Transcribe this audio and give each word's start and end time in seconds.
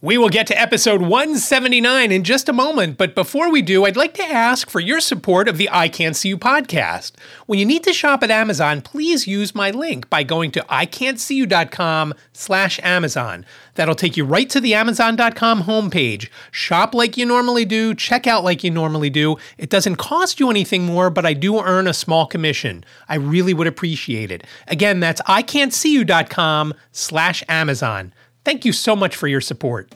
We 0.00 0.16
will 0.16 0.28
get 0.28 0.46
to 0.46 0.56
episode 0.56 1.02
179 1.02 2.12
in 2.12 2.22
just 2.22 2.48
a 2.48 2.52
moment, 2.52 2.96
but 2.98 3.16
before 3.16 3.50
we 3.50 3.62
do, 3.62 3.84
I'd 3.84 3.96
like 3.96 4.14
to 4.14 4.22
ask 4.22 4.70
for 4.70 4.78
your 4.78 5.00
support 5.00 5.48
of 5.48 5.56
the 5.56 5.68
iCantCU 5.72 6.36
podcast. 6.36 7.14
When 7.46 7.58
you 7.58 7.64
need 7.64 7.82
to 7.82 7.92
shop 7.92 8.22
at 8.22 8.30
Amazon, 8.30 8.80
please 8.80 9.26
use 9.26 9.56
my 9.56 9.72
link 9.72 10.08
by 10.08 10.22
going 10.22 10.52
to 10.52 10.60
iCantCU.com 10.70 12.14
slash 12.32 12.78
Amazon. 12.84 13.44
That'll 13.74 13.96
take 13.96 14.16
you 14.16 14.24
right 14.24 14.48
to 14.50 14.60
the 14.60 14.72
Amazon.com 14.72 15.64
homepage. 15.64 16.28
Shop 16.52 16.94
like 16.94 17.16
you 17.16 17.26
normally 17.26 17.64
do, 17.64 17.92
check 17.92 18.28
out 18.28 18.44
like 18.44 18.62
you 18.62 18.70
normally 18.70 19.10
do. 19.10 19.36
It 19.56 19.68
doesn't 19.68 19.96
cost 19.96 20.38
you 20.38 20.48
anything 20.48 20.86
more, 20.86 21.10
but 21.10 21.26
I 21.26 21.32
do 21.32 21.60
earn 21.60 21.88
a 21.88 21.92
small 21.92 22.24
commission. 22.24 22.84
I 23.08 23.16
really 23.16 23.52
would 23.52 23.66
appreciate 23.66 24.30
it. 24.30 24.44
Again, 24.68 25.00
that's 25.00 25.20
iCantCU.com 25.22 26.74
slash 26.92 27.42
Amazon. 27.48 28.12
Thank 28.44 28.64
you 28.64 28.72
so 28.72 28.96
much 28.96 29.16
for 29.16 29.28
your 29.28 29.40
support. 29.40 29.94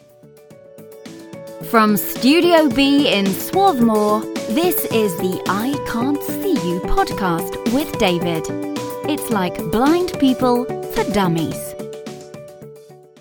From 1.70 1.96
Studio 1.96 2.68
B 2.68 3.08
in 3.08 3.26
Swarthmore, 3.26 4.20
this 4.50 4.84
is 4.86 5.16
the 5.18 5.42
I 5.48 5.72
Can't 5.90 6.22
See 6.22 6.52
You 6.68 6.80
podcast 6.80 7.72
with 7.72 7.98
David. 7.98 8.44
It's 9.08 9.30
like 9.30 9.56
blind 9.70 10.18
people 10.18 10.64
for 10.92 11.04
dummies. 11.12 11.74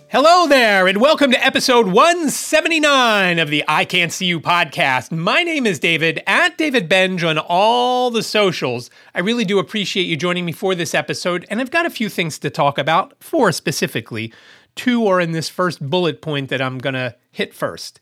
Hello 0.09 0.45
there, 0.45 0.87
and 0.87 0.99
welcome 0.99 1.31
to 1.31 1.41
episode 1.45 1.87
179 1.87 3.39
of 3.39 3.47
the 3.47 3.63
iCantCU 3.69 4.41
podcast. 4.41 5.09
My 5.09 5.43
name 5.43 5.65
is 5.65 5.79
David, 5.79 6.21
at 6.27 6.57
David 6.57 6.89
Benj 6.89 7.23
on 7.23 7.37
all 7.37 8.11
the 8.11 8.21
socials. 8.21 8.89
I 9.15 9.21
really 9.21 9.45
do 9.45 9.57
appreciate 9.57 10.03
you 10.03 10.17
joining 10.17 10.43
me 10.43 10.51
for 10.51 10.75
this 10.75 10.93
episode, 10.93 11.45
and 11.49 11.61
I've 11.61 11.71
got 11.71 11.85
a 11.85 11.89
few 11.89 12.09
things 12.09 12.37
to 12.39 12.49
talk 12.49 12.77
about, 12.77 13.13
four 13.23 13.53
specifically. 13.53 14.33
Two 14.75 15.07
are 15.07 15.19
in 15.19 15.31
this 15.31 15.49
first 15.49 15.81
bullet 15.81 16.21
point 16.21 16.49
that 16.49 16.61
I'm 16.61 16.77
going 16.77 16.93
to 16.93 17.15
hit 17.31 17.53
first. 17.53 17.99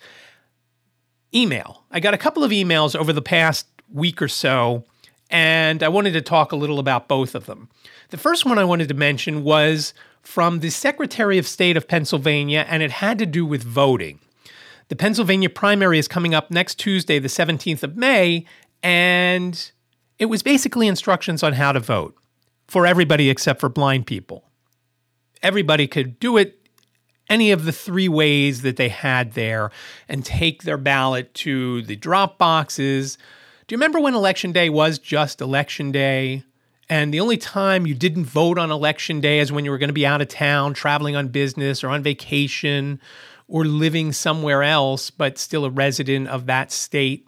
Email. 1.34 1.84
I 1.92 2.00
got 2.00 2.14
a 2.14 2.18
couple 2.18 2.44
of 2.44 2.52
emails 2.52 2.96
over 2.96 3.14
the 3.14 3.22
past 3.22 3.68
week 3.92 4.22
or 4.22 4.28
so, 4.28 4.84
and 5.30 5.84
I 5.84 5.90
wanted 5.90 6.14
to 6.14 6.22
talk 6.22 6.52
a 6.52 6.56
little 6.56 6.80
about 6.80 7.08
both 7.08 7.36
of 7.36 7.46
them. 7.46 7.70
The 8.10 8.18
first 8.18 8.46
one 8.46 8.58
I 8.58 8.64
wanted 8.64 8.88
to 8.88 8.94
mention 8.94 9.44
was 9.44 9.94
from 10.22 10.60
the 10.60 10.70
Secretary 10.70 11.38
of 11.38 11.48
State 11.48 11.78
of 11.78 11.88
Pennsylvania, 11.88 12.66
and 12.70 12.84
it 12.84 12.92
had 12.92 13.20
to 13.20 13.26
do 13.26 13.46
with 13.46 13.64
voting. 13.64 14.20
The 14.90 14.96
Pennsylvania 14.96 15.50
primary 15.50 16.00
is 16.00 16.08
coming 16.08 16.34
up 16.34 16.50
next 16.50 16.76
Tuesday, 16.76 17.20
the 17.20 17.28
17th 17.28 17.84
of 17.84 17.96
May, 17.96 18.46
and 18.82 19.72
it 20.18 20.26
was 20.26 20.44
basically 20.44 20.88
instructions 20.88 21.44
on 21.44 21.54
how 21.54 21.72
to 21.72 21.80
vote 21.80 22.16
for 22.68 22.86
everybody 22.86 23.30
except 23.30 23.60
for 23.60 23.70
blind 23.70 24.08
people. 24.08 24.46
Everybody 25.42 25.88
could 25.88 26.20
do 26.20 26.38
it 26.38 26.59
any 27.30 27.52
of 27.52 27.66
the 27.66 27.72
three 27.72 28.10
ways 28.10 28.62
that 28.64 28.78
they 28.78 28.90
had 28.90 29.34
there 29.34 29.72
and 30.08 30.26
take 30.26 30.64
their 30.64 30.78
ballot 30.78 31.34
to 31.36 31.82
the 31.84 31.96
drop 31.96 32.38
boxes. 32.38 33.18
Do 33.68 33.74
you 33.74 33.78
remember 33.78 34.00
when 34.00 34.16
election 34.16 34.52
day 34.52 34.70
was 34.70 34.98
just 34.98 35.42
election 35.42 35.92
day? 35.92 36.44
And 36.90 37.14
the 37.14 37.20
only 37.20 37.38
time 37.38 37.86
you 37.86 37.94
didn't 37.94 38.26
vote 38.26 38.58
on 38.58 38.72
election 38.72 39.22
day 39.22 39.40
is 39.40 39.52
when 39.52 39.64
you 39.64 39.70
were 39.70 39.78
going 39.78 39.90
to 39.90 39.94
be 39.94 40.08
out 40.08 40.22
of 40.22 40.28
town, 40.28 40.74
traveling 40.74 41.16
on 41.16 41.28
business 41.28 41.84
or 41.84 41.90
on 41.90 42.02
vacation 42.02 43.00
or 43.48 43.64
living 43.64 44.12
somewhere 44.12 44.64
else, 44.64 45.12
but 45.12 45.38
still 45.38 45.66
a 45.66 45.70
resident 45.70 46.28
of 46.30 46.48
that 46.48 46.72
state. 46.72 47.28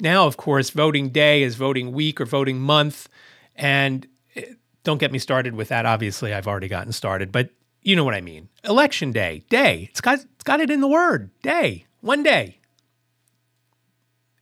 Now, 0.00 0.26
of 0.26 0.38
course, 0.38 0.70
voting 0.70 1.10
day 1.10 1.42
is 1.42 1.54
voting 1.54 1.92
week 1.92 2.18
or 2.18 2.24
voting 2.24 2.60
month. 2.60 3.08
And 3.56 4.06
eh, 4.36 4.44
don't 4.84 4.98
get 4.98 5.12
me 5.12 5.18
started 5.18 5.54
with 5.54 5.68
that. 5.68 5.84
Obviously, 5.84 6.32
I've 6.32 6.48
already 6.48 6.68
gotten 6.68 6.92
started, 6.92 7.30
but 7.30 7.50
you 7.82 7.96
know 7.96 8.04
what 8.04 8.14
I 8.14 8.20
mean. 8.20 8.48
Election 8.64 9.12
day, 9.12 9.44
day. 9.48 9.88
It's 9.90 10.00
got 10.00 10.20
it's 10.20 10.44
got 10.44 10.60
it 10.60 10.70
in 10.70 10.80
the 10.80 10.88
word. 10.88 11.30
Day. 11.42 11.86
One 12.00 12.22
day. 12.22 12.58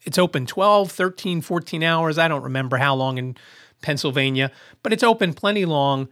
It's 0.02 0.18
open 0.18 0.46
12, 0.46 0.90
13, 0.90 1.40
14 1.40 1.82
hours. 1.82 2.18
I 2.18 2.28
don't 2.28 2.42
remember 2.42 2.78
how 2.78 2.94
long 2.94 3.18
in 3.18 3.36
Pennsylvania, 3.82 4.50
but 4.82 4.92
it's 4.92 5.02
open 5.02 5.34
plenty 5.34 5.64
long. 5.64 6.08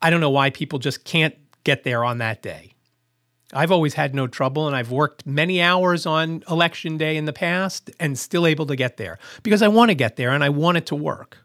I 0.00 0.10
don't 0.10 0.20
know 0.20 0.30
why 0.30 0.50
people 0.50 0.78
just 0.78 1.04
can't 1.04 1.34
get 1.64 1.84
there 1.84 2.04
on 2.04 2.18
that 2.18 2.42
day. 2.42 2.74
I've 3.54 3.70
always 3.70 3.94
had 3.94 4.14
no 4.14 4.26
trouble 4.26 4.66
and 4.66 4.74
I've 4.74 4.90
worked 4.90 5.26
many 5.26 5.60
hours 5.60 6.06
on 6.06 6.42
election 6.48 6.96
day 6.96 7.16
in 7.16 7.26
the 7.26 7.32
past 7.32 7.90
and 8.00 8.18
still 8.18 8.46
able 8.46 8.66
to 8.66 8.76
get 8.76 8.96
there 8.96 9.18
because 9.42 9.60
I 9.60 9.68
want 9.68 9.90
to 9.90 9.94
get 9.94 10.16
there 10.16 10.30
and 10.30 10.42
I 10.42 10.48
want 10.48 10.78
it 10.78 10.86
to 10.86 10.94
work. 10.94 11.38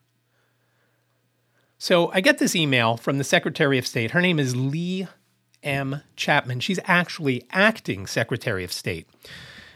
So 1.77 2.09
I 2.11 2.21
get 2.21 2.39
this 2.39 2.55
email 2.55 2.97
from 2.97 3.17
the 3.17 3.23
Secretary 3.23 3.77
of 3.77 3.85
State. 3.85 4.11
Her 4.11 4.21
name 4.21 4.39
is 4.39 4.55
Leigh 4.55 5.07
M. 5.67 6.01
Chapman. 6.15 6.61
She's 6.61 6.79
actually 6.85 7.45
acting 7.51 8.07
Secretary 8.07 8.63
of 8.63 8.71
State. 8.71 9.07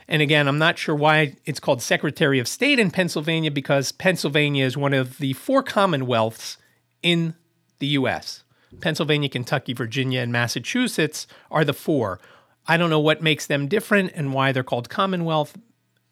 And 0.07 0.21
again, 0.21 0.47
I'm 0.47 0.57
not 0.57 0.77
sure 0.77 0.95
why 0.95 1.35
it's 1.45 1.59
called 1.59 1.81
Secretary 1.81 2.39
of 2.39 2.47
State 2.47 2.79
in 2.79 2.91
Pennsylvania 2.91 3.51
because 3.51 3.91
Pennsylvania 3.91 4.65
is 4.65 4.75
one 4.75 4.93
of 4.93 5.17
the 5.19 5.33
four 5.33 5.61
commonwealths 5.61 6.57
in 7.03 7.35
the 7.79 7.87
US. 7.87 8.43
Pennsylvania, 8.79 9.29
Kentucky, 9.29 9.73
Virginia, 9.73 10.21
and 10.21 10.31
Massachusetts 10.31 11.27
are 11.49 11.65
the 11.65 11.73
four. 11.73 12.19
I 12.67 12.77
don't 12.77 12.89
know 12.89 12.99
what 12.99 13.21
makes 13.21 13.45
them 13.45 13.67
different 13.67 14.13
and 14.15 14.33
why 14.33 14.51
they're 14.51 14.63
called 14.63 14.89
Commonwealth 14.89 15.57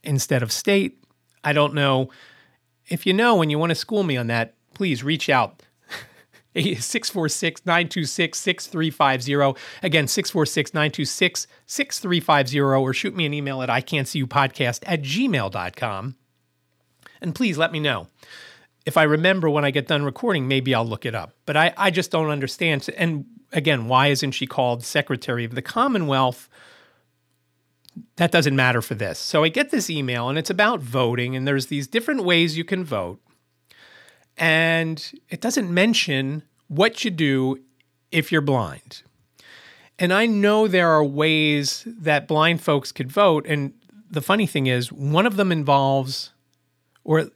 instead 0.04 0.44
of 0.44 0.52
state. 0.52 1.02
I 1.44 1.54
don't 1.54 1.74
know. 1.74 2.10
If 2.90 3.06
you 3.06 3.14
know 3.14 3.42
and 3.42 3.50
you 3.50 3.58
want 3.58 3.70
to 3.70 3.76
school 3.76 4.04
me 4.04 4.18
on 4.18 4.28
that, 4.28 4.56
please 4.74 5.04
reach 5.04 5.30
out. 5.30 5.64
646 6.56 7.66
926 7.66 8.38
6350. 8.38 9.62
Again, 9.84 10.08
646 10.08 10.74
926 10.74 11.48
6350, 11.66 12.60
or 12.60 12.94
shoot 12.94 13.16
me 13.16 13.26
an 13.26 13.34
email 13.34 13.62
at 13.62 13.70
iCantCU 13.70 14.26
podcast 14.26 14.84
at 14.86 15.02
gmail.com. 15.02 16.16
And 17.22 17.36
please 17.36 17.58
let 17.58 17.72
me 17.72 17.80
know. 17.80 18.08
If 18.86 18.98
I 18.98 19.04
remember 19.04 19.50
when 19.50 19.66
I 19.66 19.72
get 19.72 19.88
done 19.88 20.04
recording, 20.04 20.48
maybe 20.48 20.74
I'll 20.74 20.86
look 20.86 21.06
it 21.06 21.14
up. 21.14 21.34
But 21.46 21.58
I, 21.58 21.74
I 21.78 21.92
just 21.92 22.12
don't 22.12 22.30
understand. 22.30 22.90
And 22.98 23.26
again, 23.52 23.88
why 23.88 24.08
isn't 24.08 24.32
she 24.32 24.48
called 24.48 24.84
Secretary 24.84 25.46
of 25.46 25.54
the 25.54 25.62
Commonwealth? 25.62 26.50
That 28.16 28.32
doesn't 28.32 28.56
matter 28.56 28.82
for 28.82 28.96
this. 28.96 29.20
So 29.20 29.44
I 29.44 29.50
get 29.50 29.72
this 29.72 29.90
email, 29.90 30.30
and 30.30 30.38
it's 30.38 30.50
about 30.50 30.80
voting, 30.80 31.36
and 31.36 31.48
there's 31.48 31.68
these 31.68 31.88
different 31.88 32.24
ways 32.24 32.58
you 32.58 32.64
can 32.64 32.84
vote. 32.84 33.20
And 34.40 35.12
it 35.30 35.42
doesn't 35.42 35.70
mention 35.70 36.44
what 36.70 37.04
you 37.04 37.12
do 37.12 37.60
if 38.10 38.32
you're 38.32 38.42
blind. 38.42 39.04
And 40.00 40.14
I 40.14 40.26
know 40.26 40.68
there 40.68 40.90
are 40.90 41.04
ways 41.04 41.84
that 41.86 42.28
blind 42.28 42.62
folks 42.62 42.94
could 42.94 43.12
vote. 43.12 43.46
And 43.46 43.74
the 44.10 44.22
funny 44.22 44.48
thing 44.48 44.68
is, 44.68 44.94
one 44.94 45.26
of 45.26 45.36
them 45.36 45.52
involves, 45.52 46.32
or 47.04 47.30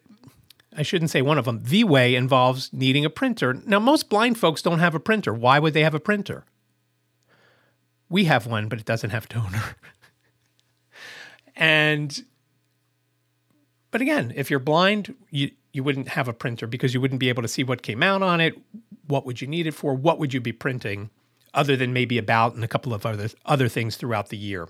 I 0.77 0.81
shouldn't 0.81 1.11
say 1.11 1.21
one 1.21 1.37
of 1.37 1.43
them, 1.43 1.61
the 1.63 1.83
way 1.83 2.15
involves 2.15 2.71
needing 2.71 3.03
a 3.03 3.09
printer. 3.09 3.53
Now, 3.53 3.79
most 3.79 4.07
blind 4.07 4.37
folks 4.37 4.61
don't 4.61 4.79
have 4.79 4.95
a 4.95 4.99
printer. 4.99 5.33
Why 5.33 5.59
would 5.59 5.73
they 5.73 5.83
have 5.83 5.93
a 5.93 5.99
printer? 5.99 6.45
We 8.07 8.25
have 8.25 8.47
one, 8.47 8.69
but 8.69 8.79
it 8.79 8.85
doesn't 8.85 9.09
have 9.09 9.27
toner. 9.27 9.75
and, 11.57 12.23
but 13.91 14.01
again, 14.01 14.31
if 14.35 14.49
you're 14.49 14.59
blind, 14.59 15.15
you, 15.29 15.51
you 15.73 15.83
wouldn't 15.83 16.09
have 16.09 16.27
a 16.27 16.33
printer 16.33 16.67
because 16.67 16.93
you 16.93 17.01
wouldn't 17.01 17.19
be 17.19 17.29
able 17.29 17.41
to 17.41 17.47
see 17.47 17.63
what 17.63 17.81
came 17.81 18.03
out 18.03 18.21
on 18.21 18.39
it. 18.39 18.55
What 19.07 19.25
would 19.25 19.41
you 19.41 19.47
need 19.47 19.67
it 19.67 19.73
for? 19.73 19.93
What 19.95 20.19
would 20.19 20.33
you 20.33 20.39
be 20.39 20.53
printing 20.53 21.09
other 21.53 21.75
than 21.75 21.91
maybe 21.91 22.17
about 22.17 22.53
and 22.53 22.63
a 22.63 22.67
couple 22.67 22.93
of 22.93 23.05
other 23.05 23.29
other 23.45 23.67
things 23.67 23.97
throughout 23.97 24.29
the 24.29 24.37
year? 24.37 24.69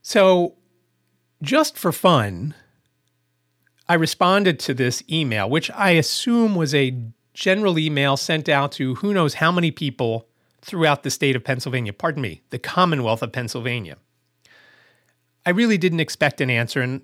So, 0.00 0.54
just 1.42 1.76
for 1.76 1.92
fun, 1.92 2.54
I 3.88 3.94
responded 3.94 4.58
to 4.60 4.74
this 4.74 5.02
email, 5.10 5.48
which 5.48 5.70
I 5.72 5.90
assume 5.90 6.54
was 6.54 6.74
a 6.74 6.96
general 7.34 7.78
email 7.78 8.16
sent 8.16 8.48
out 8.48 8.72
to 8.72 8.94
who 8.96 9.12
knows 9.12 9.34
how 9.34 9.52
many 9.52 9.70
people 9.70 10.26
throughout 10.62 11.02
the 11.02 11.10
state 11.10 11.36
of 11.36 11.44
Pennsylvania, 11.44 11.92
pardon 11.92 12.22
me, 12.22 12.40
the 12.50 12.58
Commonwealth 12.58 13.22
of 13.22 13.32
Pennsylvania. 13.32 13.98
I 15.44 15.50
really 15.50 15.78
didn't 15.78 16.00
expect 16.00 16.40
an 16.40 16.50
answer, 16.50 16.80
and 16.80 17.02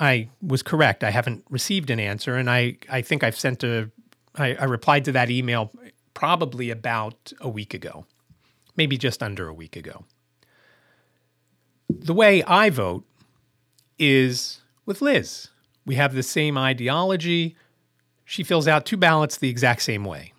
I 0.00 0.28
was 0.42 0.62
correct. 0.62 1.04
I 1.04 1.10
haven't 1.10 1.44
received 1.50 1.90
an 1.90 2.00
answer, 2.00 2.36
and 2.36 2.50
I, 2.50 2.78
I 2.90 3.02
think 3.02 3.22
I've 3.22 3.38
sent 3.38 3.62
a 3.62 3.90
I, 4.36 4.54
I 4.54 4.64
replied 4.64 5.04
to 5.06 5.12
that 5.12 5.30
email 5.30 5.70
probably 6.12 6.70
about 6.70 7.32
a 7.40 7.48
week 7.48 7.74
ago, 7.74 8.06
maybe 8.76 8.96
just 8.98 9.22
under 9.22 9.48
a 9.48 9.54
week 9.54 9.76
ago. 9.76 10.04
The 11.88 12.14
way 12.14 12.42
I 12.44 12.70
vote 12.70 13.04
is 13.98 14.60
with 14.86 15.00
Liz. 15.00 15.48
We 15.86 15.96
have 15.96 16.14
the 16.14 16.22
same 16.22 16.56
ideology. 16.58 17.56
She 18.24 18.42
fills 18.42 18.66
out 18.66 18.86
two 18.86 18.96
ballots 18.96 19.36
the 19.36 19.50
exact 19.50 19.82
same 19.82 20.04
way. 20.04 20.32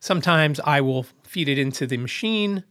Sometimes 0.00 0.60
I 0.60 0.80
will 0.80 1.06
feed 1.22 1.48
it 1.48 1.58
into 1.58 1.86
the 1.86 1.96
machine. 1.96 2.64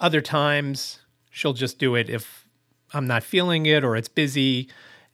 Other 0.00 0.20
times 0.20 1.00
she'll 1.30 1.52
just 1.52 1.78
do 1.78 1.94
it 1.94 2.10
if 2.10 2.46
I'm 2.92 3.06
not 3.06 3.22
feeling 3.22 3.66
it 3.66 3.82
or 3.84 3.96
it's 3.96 4.08
busy 4.08 4.68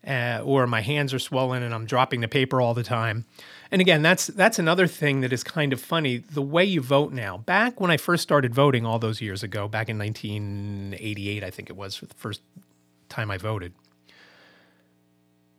uh, 0.06 0.40
or 0.44 0.66
my 0.66 0.80
hands 0.80 1.12
are 1.12 1.18
swollen 1.18 1.62
and 1.62 1.74
I'm 1.74 1.84
dropping 1.84 2.20
the 2.20 2.28
paper 2.28 2.60
all 2.60 2.74
the 2.74 2.82
time. 2.82 3.26
And 3.70 3.80
again, 3.80 4.02
that's 4.02 4.26
that's 4.28 4.58
another 4.58 4.86
thing 4.86 5.20
that 5.20 5.32
is 5.32 5.44
kind 5.44 5.72
of 5.72 5.80
funny. 5.80 6.18
The 6.18 6.42
way 6.42 6.64
you 6.64 6.80
vote 6.80 7.12
now. 7.12 7.38
Back 7.38 7.80
when 7.80 7.90
I 7.90 7.96
first 7.96 8.22
started 8.22 8.54
voting 8.54 8.86
all 8.86 8.98
those 8.98 9.20
years 9.20 9.42
ago, 9.42 9.68
back 9.68 9.88
in 9.88 9.98
1988, 9.98 11.44
I 11.44 11.50
think 11.50 11.70
it 11.70 11.76
was 11.76 11.96
for 11.96 12.06
the 12.06 12.14
first 12.14 12.40
time 13.08 13.30
I 13.30 13.36
voted. 13.36 13.72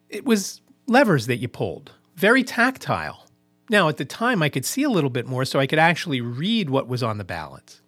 It 0.10 0.26
was 0.26 0.62
levers 0.88 1.28
that 1.28 1.38
you 1.38 1.48
pulled, 1.48 1.92
very 2.16 2.44
tactile. 2.44 3.28
Now, 3.70 3.88
at 3.88 3.96
the 3.96 4.04
time, 4.04 4.44
I 4.44 4.50
could 4.50 4.66
see 4.66 4.84
a 4.84 4.90
little 4.90 5.10
bit 5.10 5.26
more, 5.26 5.46
so 5.46 5.58
I 5.58 5.66
could 5.66 5.80
actually 5.80 6.20
read 6.20 6.70
what 6.70 6.90
was 6.90 7.02
on 7.02 7.18
the 7.18 7.24
ballot. 7.24 7.80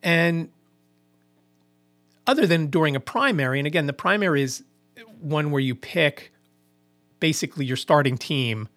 And 0.00 0.50
other 2.24 2.46
than 2.46 2.68
during 2.68 2.94
a 2.94 3.00
primary, 3.00 3.58
and 3.58 3.66
again, 3.66 3.86
the 3.86 3.92
primary 3.92 4.42
is 4.42 4.62
one 5.20 5.50
where 5.50 5.60
you 5.60 5.74
pick 5.74 6.32
basically 7.20 7.64
your 7.64 7.76
starting 7.76 8.18
team 8.18 8.68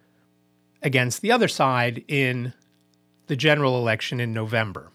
against 0.82 1.22
the 1.22 1.32
other 1.32 1.48
side 1.48 2.04
in 2.08 2.54
the 3.28 3.36
general 3.36 3.78
election 3.78 4.20
in 4.20 4.34
November. 4.34 4.92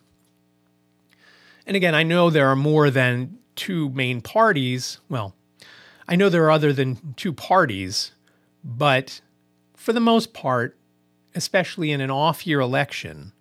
And 1.67 1.77
again, 1.77 1.95
I 1.95 2.03
know 2.03 2.31
there 2.31 2.49
are 2.49 2.57
more 2.57 2.91
than 2.91 3.39
two 3.55 3.89
main 3.91 4.21
parties. 4.21 4.99
Well, 5.09 5.35
I 6.09 6.17
know 6.17 6.29
there 6.29 6.45
are 6.45 6.51
other 6.51 6.73
than 6.73 7.15
two 7.15 7.33
parties, 7.33 8.13
but 8.63 9.21
for 9.75 9.93
the 9.93 10.01
most 10.01 10.35
part, 10.35 10.77
especially 11.35 11.91
in 11.91 12.01
an 12.01 12.11
off 12.11 12.47
year 12.47 12.61
election, 12.61 13.33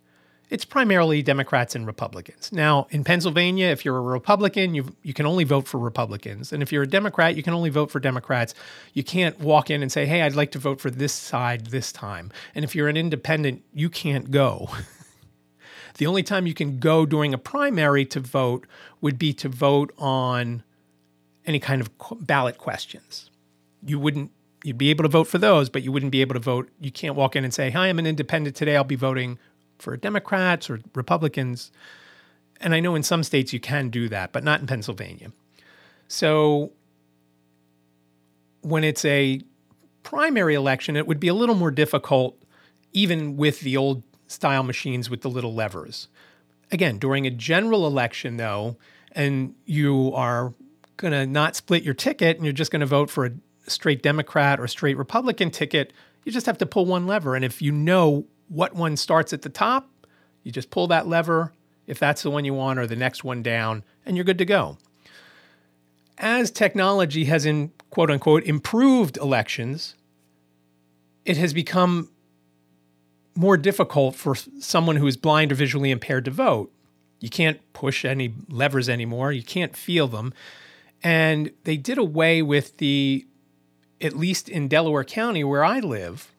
it's 0.53 0.65
primarily 0.65 1.23
Democrats 1.23 1.73
and 1.73 1.87
Republicans. 1.87 2.51
Now, 2.51 2.85
in 2.91 3.03
Pennsylvania, 3.03 3.69
if 3.69 3.83
you're 3.83 3.97
a 3.97 4.01
Republican, 4.01 4.75
you 4.75 4.95
you 5.01 5.11
can 5.11 5.25
only 5.25 5.45
vote 5.45 5.67
for 5.67 5.79
Republicans, 5.79 6.53
and 6.53 6.61
if 6.61 6.71
you're 6.71 6.83
a 6.83 6.87
Democrat, 6.87 7.35
you 7.35 7.41
can 7.41 7.55
only 7.55 7.71
vote 7.71 7.89
for 7.89 7.99
Democrats. 7.99 8.53
You 8.93 9.03
can't 9.03 9.39
walk 9.39 9.71
in 9.71 9.81
and 9.81 9.91
say, 9.91 10.05
"Hey, 10.05 10.21
I'd 10.21 10.35
like 10.35 10.51
to 10.51 10.59
vote 10.59 10.79
for 10.79 10.91
this 10.91 11.11
side 11.11 11.67
this 11.67 11.91
time." 11.91 12.31
And 12.53 12.63
if 12.63 12.75
you're 12.75 12.87
an 12.87 12.97
independent, 12.97 13.63
you 13.73 13.89
can't 13.89 14.29
go. 14.29 14.69
the 15.97 16.05
only 16.05 16.21
time 16.21 16.45
you 16.45 16.53
can 16.53 16.77
go 16.77 17.07
during 17.07 17.33
a 17.33 17.39
primary 17.39 18.05
to 18.05 18.19
vote 18.19 18.67
would 19.01 19.17
be 19.17 19.33
to 19.33 19.49
vote 19.49 19.91
on 19.97 20.61
any 21.47 21.59
kind 21.59 21.81
of 21.81 21.89
ballot 22.27 22.59
questions. 22.59 23.31
You 23.83 23.97
wouldn't 23.97 24.29
you'd 24.63 24.77
be 24.77 24.91
able 24.91 25.03
to 25.03 25.09
vote 25.09 25.25
for 25.25 25.39
those, 25.39 25.67
but 25.71 25.81
you 25.81 25.91
wouldn't 25.91 26.11
be 26.11 26.21
able 26.21 26.35
to 26.35 26.39
vote. 26.39 26.69
You 26.79 26.91
can't 26.91 27.15
walk 27.15 27.35
in 27.35 27.43
and 27.43 27.51
say, 27.51 27.71
"Hi, 27.71 27.87
I'm 27.87 27.97
an 27.97 28.05
independent 28.05 28.55
today. 28.55 28.75
I'll 28.75 28.83
be 28.83 28.95
voting 28.95 29.39
for 29.83 29.97
Democrats 29.97 30.69
or 30.69 30.79
Republicans. 30.95 31.71
And 32.59 32.73
I 32.73 32.79
know 32.79 32.95
in 32.95 33.03
some 33.03 33.23
states 33.23 33.53
you 33.53 33.59
can 33.59 33.89
do 33.89 34.09
that, 34.09 34.31
but 34.31 34.43
not 34.43 34.61
in 34.61 34.67
Pennsylvania. 34.67 35.31
So 36.07 36.71
when 38.61 38.83
it's 38.83 39.03
a 39.05 39.41
primary 40.03 40.55
election, 40.55 40.95
it 40.95 41.05
would 41.05 41.19
be 41.19 41.27
a 41.27 41.33
little 41.33 41.55
more 41.55 41.71
difficult, 41.71 42.41
even 42.93 43.37
with 43.37 43.59
the 43.59 43.77
old 43.77 44.03
style 44.27 44.63
machines 44.63 45.09
with 45.09 45.21
the 45.21 45.29
little 45.29 45.53
levers. 45.53 46.07
Again, 46.71 46.97
during 46.97 47.27
a 47.27 47.31
general 47.31 47.85
election, 47.85 48.37
though, 48.37 48.77
and 49.11 49.53
you 49.65 50.11
are 50.15 50.53
going 50.97 51.11
to 51.11 51.25
not 51.25 51.55
split 51.55 51.83
your 51.83 51.93
ticket 51.93 52.37
and 52.37 52.45
you're 52.45 52.53
just 52.53 52.71
going 52.71 52.79
to 52.79 52.85
vote 52.85 53.09
for 53.09 53.25
a 53.25 53.31
straight 53.67 54.01
Democrat 54.01 54.59
or 54.59 54.67
straight 54.67 54.97
Republican 54.97 55.51
ticket, 55.51 55.93
you 56.23 56.31
just 56.31 56.45
have 56.45 56.57
to 56.59 56.65
pull 56.65 56.85
one 56.85 57.05
lever. 57.05 57.35
And 57.35 57.43
if 57.45 57.61
you 57.61 57.71
know 57.71 58.25
what 58.47 58.75
one 58.75 58.97
starts 58.97 59.33
at 59.33 59.41
the 59.41 59.49
top, 59.49 59.89
you 60.43 60.51
just 60.51 60.69
pull 60.69 60.87
that 60.87 61.07
lever 61.07 61.53
if 61.87 61.99
that's 61.99 62.21
the 62.21 62.29
one 62.29 62.45
you 62.45 62.53
want 62.53 62.79
or 62.79 62.87
the 62.87 62.95
next 62.95 63.23
one 63.23 63.43
down, 63.43 63.83
and 64.05 64.15
you're 64.15 64.23
good 64.23 64.37
to 64.37 64.45
go. 64.45 64.77
As 66.17 66.51
technology 66.51 67.25
has 67.25 67.45
in 67.45 67.71
quote 67.89 68.09
unquote 68.09 68.43
improved 68.43 69.17
elections, 69.17 69.95
it 71.25 71.37
has 71.37 71.53
become 71.53 72.09
more 73.35 73.57
difficult 73.57 74.15
for 74.15 74.35
someone 74.35 74.97
who 74.97 75.07
is 75.07 75.17
blind 75.17 75.51
or 75.51 75.55
visually 75.55 75.91
impaired 75.91 76.25
to 76.25 76.31
vote. 76.31 76.71
You 77.19 77.29
can't 77.29 77.59
push 77.73 78.05
any 78.05 78.33
levers 78.49 78.89
anymore, 78.89 79.31
you 79.31 79.43
can't 79.43 79.75
feel 79.75 80.07
them. 80.07 80.33
And 81.01 81.51
they 81.63 81.75
did 81.77 81.97
away 81.97 82.41
with 82.41 82.77
the, 82.77 83.25
at 83.99 84.15
least 84.15 84.47
in 84.47 84.67
Delaware 84.67 85.03
County 85.03 85.43
where 85.43 85.63
I 85.65 85.79
live, 85.79 86.32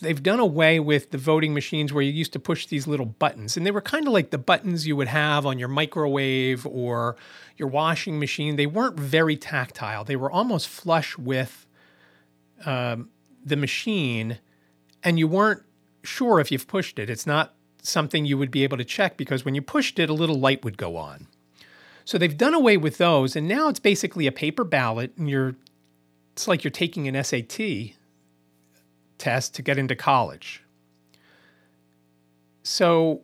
they've 0.00 0.22
done 0.22 0.40
away 0.40 0.80
with 0.80 1.10
the 1.10 1.18
voting 1.18 1.54
machines 1.54 1.92
where 1.92 2.02
you 2.02 2.12
used 2.12 2.32
to 2.32 2.38
push 2.38 2.66
these 2.66 2.86
little 2.86 3.06
buttons. 3.06 3.56
And 3.56 3.64
they 3.64 3.70
were 3.70 3.80
kind 3.80 4.06
of 4.06 4.12
like 4.12 4.30
the 4.30 4.38
buttons 4.38 4.86
you 4.86 4.96
would 4.96 5.08
have 5.08 5.46
on 5.46 5.58
your 5.58 5.68
microwave 5.68 6.66
or 6.66 7.16
your 7.56 7.68
washing 7.68 8.18
machine. 8.18 8.56
They 8.56 8.66
weren't 8.66 8.98
very 8.98 9.36
tactile, 9.36 10.04
they 10.04 10.16
were 10.16 10.30
almost 10.30 10.68
flush 10.68 11.16
with 11.16 11.66
um, 12.64 13.10
the 13.44 13.56
machine. 13.56 14.38
And 15.02 15.18
you 15.18 15.28
weren't 15.28 15.62
sure 16.02 16.40
if 16.40 16.50
you've 16.52 16.66
pushed 16.66 16.98
it. 16.98 17.08
It's 17.08 17.26
not 17.26 17.54
something 17.82 18.26
you 18.26 18.36
would 18.36 18.50
be 18.50 18.64
able 18.64 18.76
to 18.76 18.84
check 18.84 19.16
because 19.16 19.44
when 19.44 19.54
you 19.54 19.62
pushed 19.62 19.98
it, 19.98 20.10
a 20.10 20.14
little 20.14 20.38
light 20.38 20.64
would 20.64 20.76
go 20.76 20.96
on. 20.96 21.26
So 22.04 22.18
they've 22.18 22.36
done 22.36 22.54
away 22.54 22.76
with 22.76 22.98
those. 22.98 23.36
And 23.36 23.48
now 23.48 23.68
it's 23.68 23.80
basically 23.80 24.26
a 24.26 24.32
paper 24.32 24.64
ballot, 24.64 25.12
and 25.16 25.30
you're 25.30 25.54
it's 26.32 26.48
like 26.48 26.64
you're 26.64 26.70
taking 26.70 27.06
an 27.08 27.22
SAT 27.22 27.94
test 29.20 29.54
to 29.54 29.62
get 29.62 29.78
into 29.78 29.94
college. 29.94 30.62
So 32.62 33.22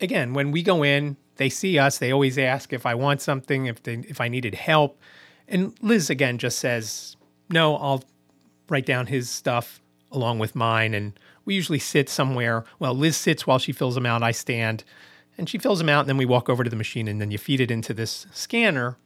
again, 0.00 0.32
when 0.32 0.50
we 0.50 0.62
go 0.62 0.82
in, 0.82 1.16
they 1.36 1.48
see 1.48 1.78
us, 1.78 1.98
they 1.98 2.12
always 2.12 2.38
ask 2.38 2.72
if 2.72 2.84
I 2.86 2.94
want 2.94 3.20
something, 3.20 3.66
if 3.66 3.82
they 3.82 3.94
if 4.08 4.20
I 4.20 4.28
needed 4.28 4.54
help. 4.54 5.00
And 5.48 5.74
Liz 5.80 6.10
again 6.10 6.38
just 6.38 6.58
says, 6.58 7.16
"No, 7.48 7.76
I'll 7.76 8.04
write 8.68 8.86
down 8.86 9.06
his 9.06 9.30
stuff 9.30 9.80
along 10.12 10.38
with 10.38 10.54
mine." 10.54 10.94
And 10.94 11.18
we 11.44 11.54
usually 11.54 11.78
sit 11.78 12.08
somewhere. 12.08 12.64
Well, 12.78 12.94
Liz 12.94 13.16
sits 13.16 13.46
while 13.46 13.58
she 13.58 13.72
fills 13.72 13.94
them 13.94 14.06
out. 14.06 14.22
I 14.22 14.32
stand, 14.32 14.84
and 15.38 15.48
she 15.48 15.58
fills 15.58 15.78
them 15.78 15.88
out, 15.88 16.00
and 16.00 16.08
then 16.08 16.18
we 16.18 16.26
walk 16.26 16.48
over 16.48 16.62
to 16.62 16.70
the 16.70 16.76
machine, 16.76 17.08
and 17.08 17.20
then 17.20 17.30
you 17.30 17.38
feed 17.38 17.60
it 17.60 17.70
into 17.70 17.94
this 17.94 18.26
scanner. 18.32 18.96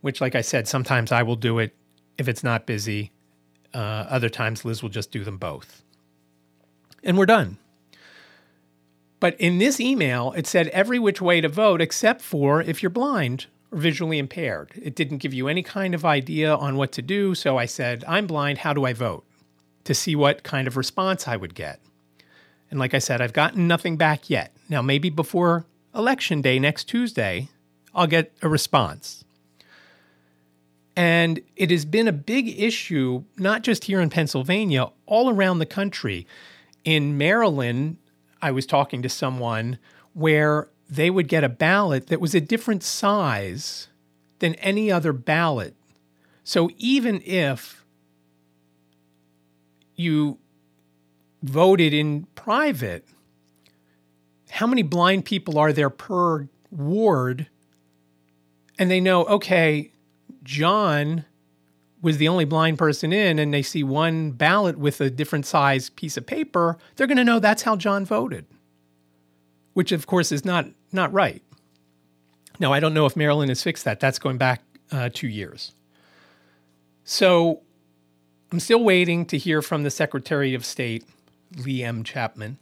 Which, 0.00 0.20
like 0.20 0.34
I 0.34 0.42
said, 0.42 0.68
sometimes 0.68 1.10
I 1.10 1.22
will 1.24 1.34
do 1.36 1.58
it 1.58 1.74
if 2.18 2.28
it's 2.28 2.44
not 2.44 2.66
busy, 2.66 3.10
uh, 3.74 4.06
other 4.08 4.28
times, 4.28 4.64
Liz 4.64 4.82
will 4.82 4.88
just 4.88 5.10
do 5.10 5.24
them 5.24 5.38
both. 5.38 5.82
And 7.02 7.16
we're 7.16 7.26
done. 7.26 7.58
But 9.20 9.40
in 9.40 9.58
this 9.58 9.80
email, 9.80 10.32
it 10.32 10.46
said 10.46 10.68
every 10.68 10.98
which 10.98 11.20
way 11.20 11.40
to 11.40 11.48
vote 11.48 11.80
except 11.80 12.20
for 12.22 12.62
if 12.62 12.82
you're 12.82 12.90
blind 12.90 13.46
or 13.72 13.78
visually 13.78 14.18
impaired. 14.18 14.70
It 14.80 14.94
didn't 14.94 15.18
give 15.18 15.34
you 15.34 15.48
any 15.48 15.62
kind 15.62 15.94
of 15.94 16.04
idea 16.04 16.54
on 16.54 16.76
what 16.76 16.92
to 16.92 17.02
do. 17.02 17.34
So 17.34 17.58
I 17.58 17.66
said, 17.66 18.04
I'm 18.06 18.26
blind. 18.26 18.58
How 18.58 18.72
do 18.72 18.84
I 18.84 18.92
vote? 18.92 19.24
To 19.84 19.94
see 19.94 20.14
what 20.14 20.42
kind 20.42 20.68
of 20.68 20.76
response 20.76 21.26
I 21.26 21.36
would 21.36 21.54
get. 21.54 21.80
And 22.70 22.78
like 22.78 22.94
I 22.94 22.98
said, 22.98 23.20
I've 23.20 23.32
gotten 23.32 23.66
nothing 23.66 23.96
back 23.96 24.28
yet. 24.28 24.52
Now, 24.68 24.82
maybe 24.82 25.10
before 25.10 25.64
election 25.94 26.42
day 26.42 26.58
next 26.58 26.84
Tuesday, 26.84 27.48
I'll 27.94 28.06
get 28.06 28.32
a 28.42 28.48
response. 28.48 29.24
And 30.98 31.42
it 31.54 31.70
has 31.70 31.84
been 31.84 32.08
a 32.08 32.12
big 32.12 32.60
issue, 32.60 33.22
not 33.36 33.62
just 33.62 33.84
here 33.84 34.00
in 34.00 34.10
Pennsylvania, 34.10 34.88
all 35.06 35.30
around 35.30 35.60
the 35.60 35.64
country. 35.66 36.26
In 36.82 37.16
Maryland, 37.16 37.98
I 38.42 38.50
was 38.50 38.66
talking 38.66 39.00
to 39.02 39.08
someone 39.08 39.78
where 40.12 40.70
they 40.90 41.08
would 41.08 41.28
get 41.28 41.44
a 41.44 41.48
ballot 41.48 42.08
that 42.08 42.20
was 42.20 42.34
a 42.34 42.40
different 42.40 42.82
size 42.82 43.86
than 44.40 44.56
any 44.56 44.90
other 44.90 45.12
ballot. 45.12 45.76
So 46.42 46.68
even 46.78 47.22
if 47.24 47.84
you 49.94 50.38
voted 51.44 51.94
in 51.94 52.24
private, 52.34 53.06
how 54.50 54.66
many 54.66 54.82
blind 54.82 55.26
people 55.26 55.60
are 55.60 55.72
there 55.72 55.90
per 55.90 56.48
ward? 56.72 57.46
And 58.80 58.90
they 58.90 59.00
know, 59.00 59.26
okay, 59.26 59.92
John 60.48 61.26
was 62.00 62.16
the 62.16 62.26
only 62.26 62.46
blind 62.46 62.78
person 62.78 63.12
in 63.12 63.38
and 63.38 63.52
they 63.52 63.60
see 63.60 63.84
one 63.84 64.30
ballot 64.30 64.78
with 64.78 64.98
a 64.98 65.10
different 65.10 65.44
size 65.44 65.90
piece 65.90 66.16
of 66.16 66.24
paper, 66.24 66.78
they're 66.96 67.06
going 67.06 67.18
to 67.18 67.24
know 67.24 67.38
that's 67.38 67.64
how 67.64 67.76
John 67.76 68.06
voted. 68.06 68.46
Which 69.74 69.92
of 69.92 70.06
course 70.06 70.32
is 70.32 70.46
not 70.46 70.66
not 70.90 71.12
right. 71.12 71.42
Now, 72.58 72.72
I 72.72 72.80
don't 72.80 72.94
know 72.94 73.04
if 73.04 73.14
Maryland 73.14 73.50
has 73.50 73.62
fixed 73.62 73.84
that. 73.84 74.00
That's 74.00 74.18
going 74.18 74.38
back 74.38 74.62
uh, 74.90 75.10
2 75.12 75.28
years. 75.28 75.72
So, 77.04 77.60
I'm 78.50 78.58
still 78.58 78.82
waiting 78.82 79.26
to 79.26 79.36
hear 79.36 79.60
from 79.60 79.82
the 79.82 79.90
Secretary 79.90 80.54
of 80.54 80.64
State, 80.64 81.04
Leigh 81.58 81.84
M. 81.84 82.04
Chapman. 82.04 82.56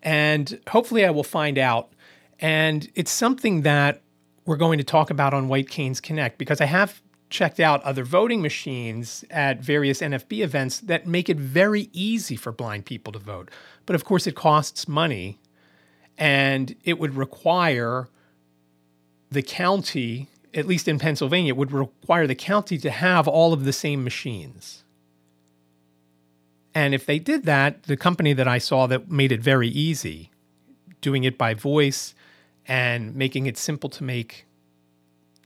And 0.00 0.60
hopefully 0.68 1.04
I 1.04 1.10
will 1.10 1.24
find 1.24 1.58
out 1.58 1.90
and 2.38 2.88
it's 2.94 3.10
something 3.10 3.62
that 3.62 4.03
we're 4.46 4.56
going 4.56 4.78
to 4.78 4.84
talk 4.84 5.10
about 5.10 5.34
on 5.34 5.48
White 5.48 5.68
Canes 5.68 6.00
Connect 6.00 6.38
because 6.38 6.60
I 6.60 6.66
have 6.66 7.00
checked 7.30 7.58
out 7.58 7.82
other 7.82 8.04
voting 8.04 8.42
machines 8.42 9.24
at 9.30 9.60
various 9.60 10.00
NFB 10.00 10.42
events 10.42 10.80
that 10.80 11.06
make 11.06 11.28
it 11.28 11.38
very 11.38 11.88
easy 11.92 12.36
for 12.36 12.52
blind 12.52 12.84
people 12.84 13.12
to 13.12 13.18
vote. 13.18 13.50
But 13.86 13.96
of 13.96 14.04
course, 14.04 14.26
it 14.26 14.36
costs 14.36 14.86
money 14.86 15.40
and 16.16 16.76
it 16.84 16.98
would 16.98 17.16
require 17.16 18.08
the 19.30 19.42
county 19.42 20.28
at 20.54 20.66
least 20.66 20.86
in 20.88 20.98
Pennsylvania, 20.98 21.52
it 21.52 21.56
would 21.56 21.72
require 21.72 22.26
the 22.26 22.34
county 22.34 22.78
to 22.78 22.90
have 22.90 23.26
all 23.26 23.52
of 23.52 23.64
the 23.64 23.72
same 23.72 24.04
machines. 24.04 24.84
And 26.74 26.94
if 26.94 27.04
they 27.04 27.18
did 27.18 27.44
that, 27.44 27.84
the 27.84 27.96
company 27.96 28.32
that 28.32 28.48
I 28.48 28.58
saw 28.58 28.86
that 28.86 29.10
made 29.10 29.32
it 29.32 29.40
very 29.40 29.68
easy, 29.68 30.30
doing 31.00 31.24
it 31.24 31.36
by 31.36 31.54
voice 31.54 32.14
and 32.66 33.14
making 33.14 33.46
it 33.46 33.56
simple 33.56 33.90
to 33.90 34.04
make 34.04 34.46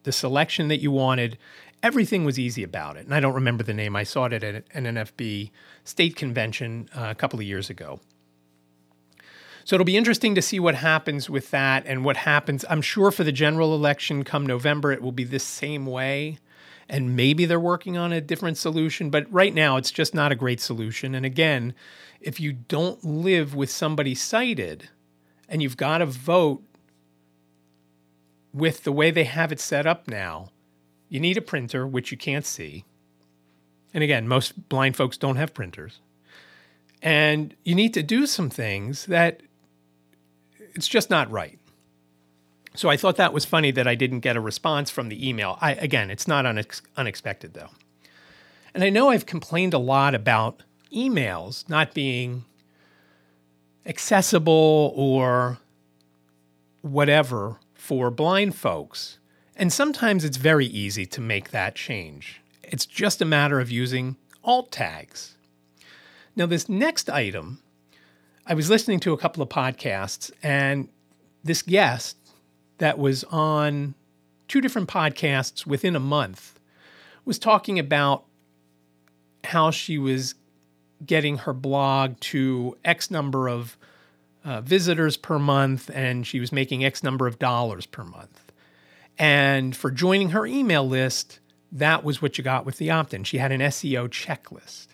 the 0.04 0.12
selection 0.12 0.68
that 0.68 0.80
you 0.80 0.90
wanted, 0.90 1.38
everything 1.82 2.24
was 2.24 2.38
easy 2.38 2.62
about 2.62 2.96
it. 2.96 3.04
And 3.04 3.14
I 3.14 3.20
don't 3.20 3.34
remember 3.34 3.62
the 3.62 3.74
name. 3.74 3.96
I 3.96 4.04
saw 4.04 4.24
it 4.26 4.32
at 4.32 4.64
an 4.72 4.84
NFB 4.84 5.50
state 5.84 6.16
convention 6.16 6.88
uh, 6.94 7.08
a 7.10 7.14
couple 7.14 7.38
of 7.38 7.44
years 7.44 7.70
ago. 7.70 8.00
So 9.64 9.76
it'll 9.76 9.84
be 9.84 9.98
interesting 9.98 10.34
to 10.34 10.40
see 10.40 10.58
what 10.58 10.76
happens 10.76 11.28
with 11.28 11.50
that 11.50 11.84
and 11.84 12.02
what 12.02 12.16
happens. 12.16 12.64
I'm 12.70 12.80
sure 12.80 13.10
for 13.10 13.22
the 13.22 13.32
general 13.32 13.74
election 13.74 14.24
come 14.24 14.46
November, 14.46 14.92
it 14.92 15.02
will 15.02 15.12
be 15.12 15.24
the 15.24 15.38
same 15.38 15.84
way. 15.84 16.38
And 16.88 17.14
maybe 17.14 17.44
they're 17.44 17.60
working 17.60 17.98
on 17.98 18.10
a 18.10 18.20
different 18.22 18.56
solution, 18.56 19.10
but 19.10 19.30
right 19.30 19.52
now 19.52 19.76
it's 19.76 19.90
just 19.90 20.14
not 20.14 20.32
a 20.32 20.36
great 20.36 20.60
solution. 20.60 21.14
And 21.14 21.26
again, 21.26 21.74
if 22.18 22.40
you 22.40 22.54
don't 22.54 23.04
live 23.04 23.54
with 23.54 23.70
somebody 23.70 24.14
sighted 24.14 24.88
and 25.50 25.62
you've 25.62 25.76
got 25.76 25.98
to 25.98 26.06
vote 26.06 26.62
with 28.52 28.84
the 28.84 28.92
way 28.92 29.10
they 29.10 29.24
have 29.24 29.52
it 29.52 29.60
set 29.60 29.86
up 29.86 30.08
now, 30.08 30.50
you 31.08 31.20
need 31.20 31.36
a 31.36 31.42
printer, 31.42 31.86
which 31.86 32.10
you 32.10 32.16
can't 32.16 32.46
see. 32.46 32.84
And 33.94 34.04
again, 34.04 34.28
most 34.28 34.68
blind 34.68 34.96
folks 34.96 35.16
don't 35.16 35.36
have 35.36 35.54
printers. 35.54 36.00
And 37.02 37.54
you 37.64 37.74
need 37.74 37.94
to 37.94 38.02
do 38.02 38.26
some 38.26 38.50
things 38.50 39.06
that 39.06 39.42
it's 40.74 40.88
just 40.88 41.10
not 41.10 41.30
right. 41.30 41.58
So 42.74 42.88
I 42.88 42.96
thought 42.96 43.16
that 43.16 43.32
was 43.32 43.44
funny 43.44 43.70
that 43.72 43.88
I 43.88 43.94
didn't 43.94 44.20
get 44.20 44.36
a 44.36 44.40
response 44.40 44.90
from 44.90 45.08
the 45.08 45.28
email. 45.28 45.58
I, 45.60 45.72
again, 45.72 46.10
it's 46.10 46.28
not 46.28 46.44
unex- 46.44 46.82
unexpected 46.96 47.54
though. 47.54 47.70
And 48.74 48.84
I 48.84 48.90
know 48.90 49.08
I've 49.08 49.26
complained 49.26 49.74
a 49.74 49.78
lot 49.78 50.14
about 50.14 50.62
emails 50.92 51.68
not 51.68 51.94
being 51.94 52.44
accessible 53.86 54.92
or 54.94 55.58
whatever 56.82 57.56
for 57.88 58.10
blind 58.10 58.54
folks. 58.54 59.18
And 59.56 59.72
sometimes 59.72 60.22
it's 60.22 60.36
very 60.36 60.66
easy 60.66 61.06
to 61.06 61.22
make 61.22 61.52
that 61.52 61.74
change. 61.74 62.42
It's 62.62 62.84
just 62.84 63.22
a 63.22 63.24
matter 63.24 63.60
of 63.60 63.70
using 63.70 64.16
alt 64.44 64.70
tags. 64.70 65.38
Now, 66.36 66.44
this 66.44 66.68
next 66.68 67.08
item 67.08 67.62
I 68.44 68.52
was 68.52 68.68
listening 68.68 69.00
to 69.00 69.14
a 69.14 69.16
couple 69.16 69.42
of 69.42 69.48
podcasts, 69.48 70.30
and 70.42 70.90
this 71.42 71.62
guest 71.62 72.18
that 72.76 72.98
was 72.98 73.24
on 73.24 73.94
two 74.48 74.60
different 74.60 74.90
podcasts 74.90 75.64
within 75.64 75.96
a 75.96 76.00
month 76.00 76.60
was 77.24 77.38
talking 77.38 77.78
about 77.78 78.24
how 79.44 79.70
she 79.70 79.96
was 79.96 80.34
getting 81.06 81.38
her 81.38 81.54
blog 81.54 82.20
to 82.20 82.76
X 82.84 83.10
number 83.10 83.48
of 83.48 83.78
uh, 84.44 84.60
visitors 84.60 85.16
per 85.16 85.38
month, 85.38 85.90
and 85.92 86.26
she 86.26 86.40
was 86.40 86.52
making 86.52 86.84
X 86.84 87.02
number 87.02 87.26
of 87.26 87.38
dollars 87.38 87.86
per 87.86 88.04
month. 88.04 88.52
And 89.18 89.74
for 89.74 89.90
joining 89.90 90.30
her 90.30 90.46
email 90.46 90.86
list, 90.86 91.40
that 91.72 92.04
was 92.04 92.22
what 92.22 92.38
you 92.38 92.44
got 92.44 92.64
with 92.64 92.78
the 92.78 92.90
opt 92.90 93.12
in. 93.12 93.24
She 93.24 93.38
had 93.38 93.52
an 93.52 93.60
SEO 93.60 94.08
checklist. 94.08 94.86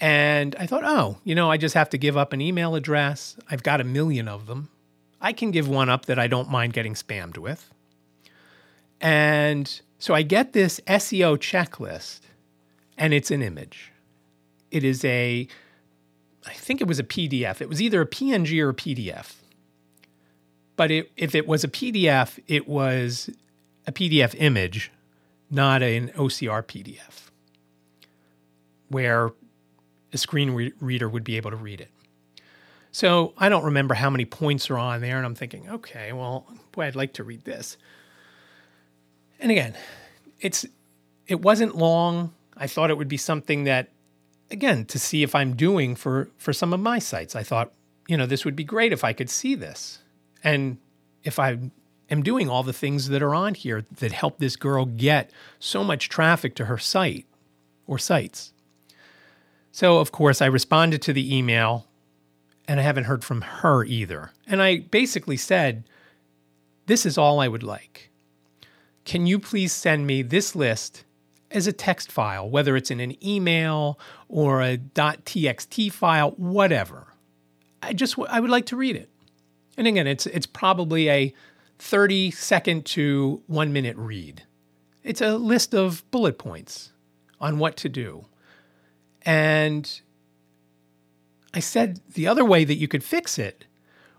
And 0.00 0.54
I 0.58 0.66
thought, 0.66 0.84
oh, 0.84 1.18
you 1.24 1.34
know, 1.34 1.50
I 1.50 1.56
just 1.56 1.74
have 1.74 1.90
to 1.90 1.98
give 1.98 2.16
up 2.16 2.32
an 2.32 2.40
email 2.40 2.74
address. 2.74 3.36
I've 3.50 3.62
got 3.62 3.80
a 3.80 3.84
million 3.84 4.28
of 4.28 4.46
them. 4.46 4.68
I 5.20 5.32
can 5.32 5.50
give 5.50 5.68
one 5.68 5.88
up 5.88 6.06
that 6.06 6.18
I 6.18 6.28
don't 6.28 6.50
mind 6.50 6.72
getting 6.72 6.94
spammed 6.94 7.38
with. 7.38 7.72
And 9.00 9.80
so 9.98 10.14
I 10.14 10.22
get 10.22 10.52
this 10.52 10.80
SEO 10.86 11.36
checklist, 11.38 12.20
and 12.96 13.12
it's 13.12 13.30
an 13.30 13.42
image. 13.42 13.92
It 14.70 14.84
is 14.84 15.04
a, 15.04 15.48
I 16.48 16.54
think 16.54 16.80
it 16.80 16.86
was 16.86 16.98
a 16.98 17.04
PDF. 17.04 17.60
It 17.60 17.68
was 17.68 17.80
either 17.82 18.00
a 18.00 18.06
PNG 18.06 18.60
or 18.62 18.70
a 18.70 18.74
PDF. 18.74 19.34
But 20.76 20.90
it, 20.90 21.10
if 21.16 21.34
it 21.34 21.46
was 21.46 21.64
a 21.64 21.68
PDF, 21.68 22.38
it 22.46 22.68
was 22.68 23.30
a 23.86 23.92
PDF 23.92 24.34
image, 24.38 24.92
not 25.50 25.82
an 25.82 26.08
OCR 26.10 26.62
PDF, 26.62 27.30
where 28.88 29.32
a 30.12 30.18
screen 30.18 30.50
re- 30.52 30.72
reader 30.80 31.08
would 31.08 31.24
be 31.24 31.36
able 31.36 31.50
to 31.50 31.56
read 31.56 31.80
it. 31.80 31.90
So 32.92 33.34
I 33.36 33.48
don't 33.48 33.64
remember 33.64 33.94
how 33.94 34.10
many 34.10 34.24
points 34.24 34.70
are 34.70 34.78
on 34.78 35.00
there, 35.00 35.16
and 35.16 35.26
I'm 35.26 35.34
thinking, 35.34 35.68
okay, 35.68 36.12
well, 36.12 36.46
boy, 36.72 36.84
I'd 36.84 36.96
like 36.96 37.12
to 37.14 37.24
read 37.24 37.44
this. 37.44 37.76
And 39.40 39.50
again, 39.50 39.74
it's 40.40 40.64
it 41.26 41.40
wasn't 41.40 41.76
long. 41.76 42.32
I 42.56 42.66
thought 42.66 42.90
it 42.90 42.98
would 42.98 43.08
be 43.08 43.18
something 43.18 43.64
that, 43.64 43.90
again, 44.50 44.84
to 44.86 44.98
see 44.98 45.22
if 45.22 45.34
I'm 45.34 45.54
doing 45.54 45.94
for 45.94 46.30
for 46.38 46.52
some 46.52 46.72
of 46.72 46.80
my 46.80 46.98
sites. 46.98 47.36
I 47.36 47.42
thought, 47.42 47.72
you 48.06 48.16
know, 48.16 48.26
this 48.26 48.44
would 48.44 48.56
be 48.56 48.64
great 48.64 48.92
if 48.92 49.04
I 49.04 49.12
could 49.12 49.30
see 49.30 49.54
this, 49.54 49.98
and 50.42 50.78
if 51.24 51.38
I 51.38 51.58
am 52.10 52.22
doing 52.22 52.48
all 52.48 52.62
the 52.62 52.72
things 52.72 53.08
that 53.08 53.22
are 53.22 53.34
on 53.34 53.54
here 53.54 53.84
that 53.98 54.12
help 54.12 54.38
this 54.38 54.56
girl 54.56 54.86
get 54.86 55.30
so 55.58 55.84
much 55.84 56.08
traffic 56.08 56.54
to 56.56 56.64
her 56.66 56.78
site 56.78 57.26
or 57.86 57.98
sites. 57.98 58.52
So, 59.72 59.98
of 59.98 60.10
course, 60.10 60.40
I 60.40 60.46
responded 60.46 61.02
to 61.02 61.12
the 61.12 61.36
email 61.36 61.86
and 62.66 62.80
I 62.80 62.82
haven't 62.82 63.04
heard 63.04 63.24
from 63.24 63.40
her 63.40 63.84
either. 63.84 64.32
And 64.46 64.62
I 64.62 64.78
basically 64.78 65.36
said, 65.36 65.84
This 66.86 67.06
is 67.06 67.18
all 67.18 67.40
I 67.40 67.48
would 67.48 67.62
like. 67.62 68.10
Can 69.04 69.26
you 69.26 69.38
please 69.38 69.72
send 69.72 70.06
me 70.06 70.22
this 70.22 70.54
list 70.54 71.04
as 71.50 71.66
a 71.66 71.72
text 71.72 72.12
file, 72.12 72.48
whether 72.48 72.76
it's 72.76 72.90
in 72.90 73.00
an 73.00 73.22
email 73.24 73.98
or 74.28 74.62
a 74.62 74.76
.txt 74.76 75.92
file, 75.92 76.32
whatever. 76.32 77.14
I 77.82 77.92
just 77.92 78.18
I 78.28 78.40
would 78.40 78.50
like 78.50 78.66
to 78.66 78.76
read 78.76 78.96
it. 78.96 79.08
And 79.76 79.86
again, 79.86 80.06
it's 80.06 80.26
it's 80.26 80.46
probably 80.46 81.08
a 81.08 81.34
30 81.78 82.30
second 82.32 82.84
to 82.86 83.42
1 83.46 83.72
minute 83.72 83.96
read. 83.96 84.42
It's 85.04 85.20
a 85.20 85.36
list 85.36 85.74
of 85.74 86.08
bullet 86.10 86.38
points 86.38 86.92
on 87.40 87.58
what 87.58 87.76
to 87.78 87.88
do. 87.88 88.26
And 89.22 90.00
I 91.54 91.60
said 91.60 92.00
the 92.12 92.26
other 92.26 92.44
way 92.44 92.64
that 92.64 92.74
you 92.74 92.88
could 92.88 93.04
fix 93.04 93.38
it 93.38 93.64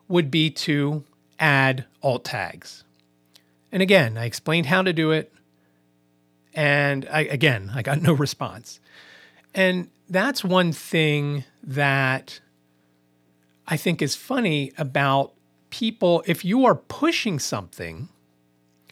would 0.08 0.32
be 0.32 0.50
to 0.50 1.04
add 1.38 1.86
alt 2.02 2.26
tags. 2.26 2.84
And 3.72 3.82
again, 3.82 4.18
I 4.18 4.26
explained 4.26 4.66
how 4.66 4.82
to 4.82 4.94
do 4.94 5.12
it. 5.12 5.32
And 6.54 7.08
I, 7.12 7.22
again, 7.22 7.72
I 7.74 7.82
got 7.82 8.02
no 8.02 8.14
response. 8.14 8.80
And 9.54 9.90
that's 10.10 10.44
one 10.44 10.72
thing 10.72 11.44
that 11.64 12.40
I 13.68 13.78
think 13.78 14.02
is 14.02 14.16
funny 14.16 14.72
about 14.78 15.34
people. 15.70 16.24
If 16.26 16.44
you 16.44 16.66
are 16.66 16.76
pushing 16.76 17.40
something 17.40 18.10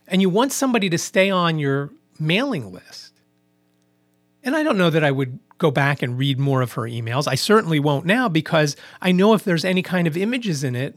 and 0.08 0.22
you 0.22 0.30
want 0.30 0.52
somebody 0.52 0.90
to 0.90 0.98
stay 0.98 1.30
on 1.30 1.60
your 1.60 1.92
mailing 2.20 2.72
list, 2.72 3.14
and 4.44 4.56
I 4.56 4.64
don't 4.64 4.78
know 4.78 4.90
that 4.90 5.04
I 5.04 5.12
would 5.12 5.40
go 5.58 5.72
back 5.72 6.02
and 6.02 6.18
read 6.18 6.40
more 6.40 6.62
of 6.62 6.74
her 6.74 6.84
emails. 6.84 7.28
I 7.28 7.36
certainly 7.36 7.80
won't 7.80 8.06
now 8.06 8.30
because 8.30 8.76
I 9.02 9.12
know 9.12 9.34
if 9.34 9.44
there's 9.44 9.66
any 9.66 9.82
kind 9.82 10.08
of 10.08 10.16
images 10.16 10.64
in 10.64 10.76
it 10.76 10.96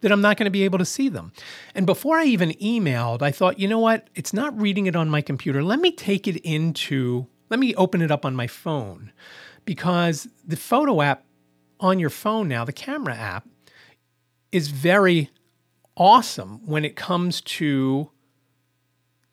that 0.00 0.12
I'm 0.12 0.20
not 0.20 0.36
going 0.36 0.44
to 0.44 0.50
be 0.50 0.64
able 0.64 0.78
to 0.78 0.84
see 0.84 1.08
them. 1.08 1.32
And 1.74 1.86
before 1.86 2.18
I 2.18 2.24
even 2.24 2.50
emailed, 2.52 3.22
I 3.22 3.30
thought, 3.30 3.58
you 3.58 3.68
know 3.68 3.78
what? 3.78 4.08
It's 4.14 4.32
not 4.32 4.58
reading 4.60 4.86
it 4.86 4.96
on 4.96 5.08
my 5.08 5.20
computer. 5.20 5.62
Let 5.62 5.80
me 5.80 5.90
take 5.90 6.28
it 6.28 6.36
into, 6.38 7.26
let 7.48 7.58
me 7.58 7.74
open 7.74 8.02
it 8.02 8.10
up 8.10 8.24
on 8.24 8.36
my 8.36 8.46
phone 8.46 9.12
because 9.64 10.28
the 10.46 10.56
photo 10.56 11.00
app 11.02 11.24
on 11.80 11.98
your 11.98 12.10
phone 12.10 12.48
now, 12.48 12.64
the 12.64 12.72
camera 12.72 13.14
app, 13.14 13.48
is 14.52 14.68
very 14.68 15.30
awesome 15.96 16.66
when 16.66 16.84
it 16.84 16.96
comes 16.96 17.40
to 17.42 18.10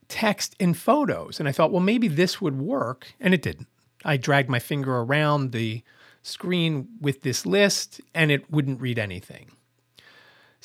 text 0.08 0.56
and 0.60 0.78
photos. 0.78 1.40
And 1.40 1.48
I 1.48 1.52
thought, 1.52 1.72
well, 1.72 1.82
maybe 1.82 2.08
this 2.08 2.42
would 2.42 2.60
work. 2.60 3.14
And 3.20 3.34
it 3.34 3.42
didn't. 3.42 3.68
I 4.06 4.18
dragged 4.18 4.50
my 4.50 4.60
finger 4.60 4.98
around 4.98 5.52
the 5.52 5.84
screen 6.22 6.88
with 7.00 7.22
this 7.22 7.46
list 7.46 8.02
and 8.14 8.32
it 8.32 8.50
wouldn't 8.52 8.82
read 8.82 9.00
anything. 9.00 9.52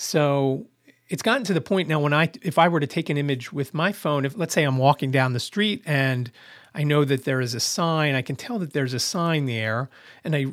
So 0.01 0.69
it's 1.09 1.23
gotten 1.23 1.43
to 1.43 1.53
the 1.53 1.61
point 1.61 1.89
now 1.89 1.99
when 1.99 2.13
I 2.13 2.31
if 2.43 2.57
I 2.57 2.69
were 2.69 2.79
to 2.79 2.87
take 2.87 3.11
an 3.11 3.17
image 3.17 3.53
with 3.53 3.75
my 3.75 3.91
phone, 3.91 4.25
if 4.25 4.37
let's 4.37 4.55
say 4.55 4.63
I'm 4.63 4.79
walking 4.79 5.11
down 5.11 5.33
the 5.33 5.41
street 5.41 5.83
and 5.85 6.31
I 6.73 6.85
know 6.85 7.05
that 7.05 7.25
there 7.25 7.41
is 7.41 7.53
a 7.53 7.59
sign, 7.59 8.15
I 8.15 8.23
can 8.23 8.37
tell 8.37 8.61
that 8.61 8.75
there's 8.75 8.95
a 8.95 9.01
sign 9.01 9.47
there 9.47 9.91
and 10.23 10.37
I 10.37 10.47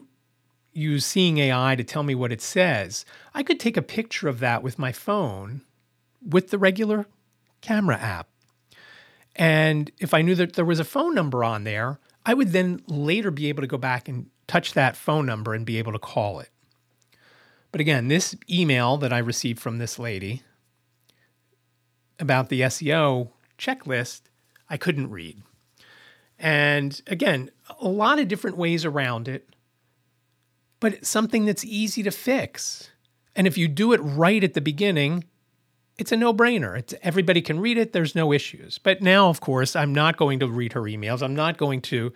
use 0.73 1.05
Seeing 1.05 1.37
AI 1.37 1.75
to 1.75 1.83
tell 1.83 2.01
me 2.01 2.15
what 2.15 2.31
it 2.31 2.41
says. 2.41 3.05
I 3.35 3.43
could 3.43 3.59
take 3.59 3.77
a 3.77 3.83
picture 3.83 4.27
of 4.27 4.39
that 4.39 4.63
with 4.63 4.79
my 4.79 4.91
phone 4.91 5.61
with 6.27 6.49
the 6.49 6.57
regular 6.57 7.05
camera 7.61 7.97
app. 7.97 8.27
And 9.35 9.91
if 9.99 10.15
I 10.15 10.23
knew 10.23 10.33
that 10.33 10.53
there 10.53 10.65
was 10.65 10.79
a 10.79 10.83
phone 10.83 11.13
number 11.13 11.43
on 11.43 11.65
there, 11.65 11.99
I 12.25 12.33
would 12.33 12.49
then 12.49 12.81
later 12.87 13.29
be 13.29 13.49
able 13.49 13.61
to 13.61 13.67
go 13.67 13.77
back 13.77 14.09
and 14.09 14.25
touch 14.47 14.73
that 14.73 14.95
phone 14.95 15.27
number 15.27 15.53
and 15.53 15.67
be 15.67 15.77
able 15.77 15.91
to 15.91 15.99
call 15.99 16.39
it. 16.39 16.49
But 17.75 17.81
again, 17.81 18.07
this 18.07 18.37
email 18.49 18.95
that 18.95 19.11
I 19.11 19.17
received 19.17 19.59
from 19.59 19.79
this 19.79 19.99
lady 19.99 20.43
about 22.17 22.47
the 22.47 22.61
SEO 22.61 23.31
checklist 23.57 24.21
I 24.69 24.77
couldn't 24.77 25.09
read. 25.09 25.43
And 26.39 27.01
again, 27.07 27.51
a 27.81 27.89
lot 27.89 28.17
of 28.17 28.29
different 28.29 28.55
ways 28.55 28.85
around 28.85 29.27
it, 29.27 29.49
but 30.79 30.93
it's 30.93 31.09
something 31.09 31.43
that's 31.43 31.65
easy 31.65 32.01
to 32.03 32.11
fix. 32.11 32.91
And 33.35 33.45
if 33.45 33.57
you 33.57 33.67
do 33.67 33.91
it 33.91 33.99
right 33.99 34.41
at 34.41 34.53
the 34.53 34.61
beginning, 34.61 35.25
it's 35.97 36.13
a 36.13 36.15
no-brainer. 36.15 36.79
It's 36.79 36.93
everybody 37.01 37.41
can 37.41 37.59
read 37.59 37.77
it, 37.77 37.91
there's 37.91 38.15
no 38.15 38.31
issues. 38.31 38.77
But 38.77 39.01
now, 39.01 39.27
of 39.27 39.41
course, 39.41 39.75
I'm 39.75 39.93
not 39.93 40.15
going 40.15 40.39
to 40.39 40.47
read 40.47 40.71
her 40.71 40.83
emails. 40.83 41.21
I'm 41.21 41.35
not 41.35 41.57
going 41.57 41.81
to 41.81 42.13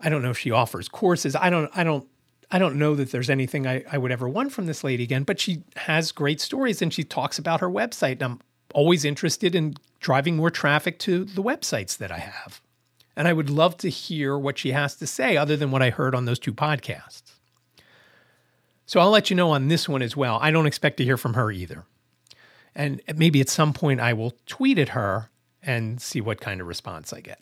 I 0.00 0.08
don't 0.08 0.22
know 0.22 0.30
if 0.30 0.38
she 0.38 0.50
offers 0.50 0.88
courses. 0.88 1.36
I 1.36 1.50
don't 1.50 1.70
I 1.72 1.84
don't 1.84 2.08
I 2.50 2.58
don't 2.58 2.76
know 2.76 2.94
that 2.94 3.10
there's 3.10 3.30
anything 3.30 3.66
I, 3.66 3.84
I 3.90 3.98
would 3.98 4.12
ever 4.12 4.28
want 4.28 4.52
from 4.52 4.66
this 4.66 4.84
lady 4.84 5.02
again, 5.02 5.24
but 5.24 5.40
she 5.40 5.62
has 5.76 6.12
great 6.12 6.40
stories 6.40 6.80
and 6.80 6.92
she 6.92 7.02
talks 7.02 7.38
about 7.38 7.60
her 7.60 7.68
website. 7.68 8.12
And 8.12 8.22
I'm 8.22 8.40
always 8.72 9.04
interested 9.04 9.54
in 9.54 9.74
driving 10.00 10.36
more 10.36 10.50
traffic 10.50 10.98
to 11.00 11.24
the 11.24 11.42
websites 11.42 11.96
that 11.98 12.12
I 12.12 12.18
have. 12.18 12.60
And 13.16 13.26
I 13.26 13.32
would 13.32 13.50
love 13.50 13.76
to 13.78 13.88
hear 13.88 14.38
what 14.38 14.58
she 14.58 14.72
has 14.72 14.94
to 14.96 15.06
say 15.06 15.36
other 15.36 15.56
than 15.56 15.70
what 15.70 15.82
I 15.82 15.90
heard 15.90 16.14
on 16.14 16.26
those 16.26 16.38
two 16.38 16.52
podcasts. 16.52 17.22
So 18.84 19.00
I'll 19.00 19.10
let 19.10 19.30
you 19.30 19.36
know 19.36 19.50
on 19.50 19.68
this 19.68 19.88
one 19.88 20.02
as 20.02 20.16
well. 20.16 20.38
I 20.40 20.50
don't 20.52 20.66
expect 20.66 20.98
to 20.98 21.04
hear 21.04 21.16
from 21.16 21.34
her 21.34 21.50
either. 21.50 21.84
And 22.74 23.00
maybe 23.16 23.40
at 23.40 23.48
some 23.48 23.72
point 23.72 24.00
I 24.00 24.12
will 24.12 24.34
tweet 24.46 24.78
at 24.78 24.90
her 24.90 25.30
and 25.62 26.00
see 26.00 26.20
what 26.20 26.40
kind 26.40 26.60
of 26.60 26.68
response 26.68 27.12
I 27.12 27.20
get. 27.20 27.40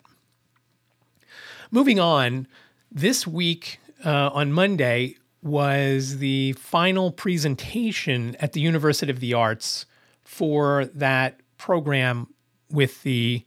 Moving 1.69 1.99
on, 1.99 2.47
this 2.91 3.27
week 3.27 3.79
uh, 4.03 4.29
on 4.33 4.51
Monday 4.51 5.15
was 5.41 6.17
the 6.17 6.53
final 6.53 7.11
presentation 7.11 8.35
at 8.39 8.53
the 8.53 8.61
University 8.61 9.11
of 9.11 9.19
the 9.19 9.33
Arts 9.33 9.85
for 10.23 10.85
that 10.85 11.39
program 11.57 12.27
with 12.71 13.03
the 13.03 13.43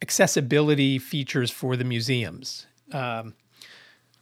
accessibility 0.00 0.98
features 0.98 1.50
for 1.50 1.76
the 1.76 1.84
museums. 1.84 2.66
Um, 2.92 3.34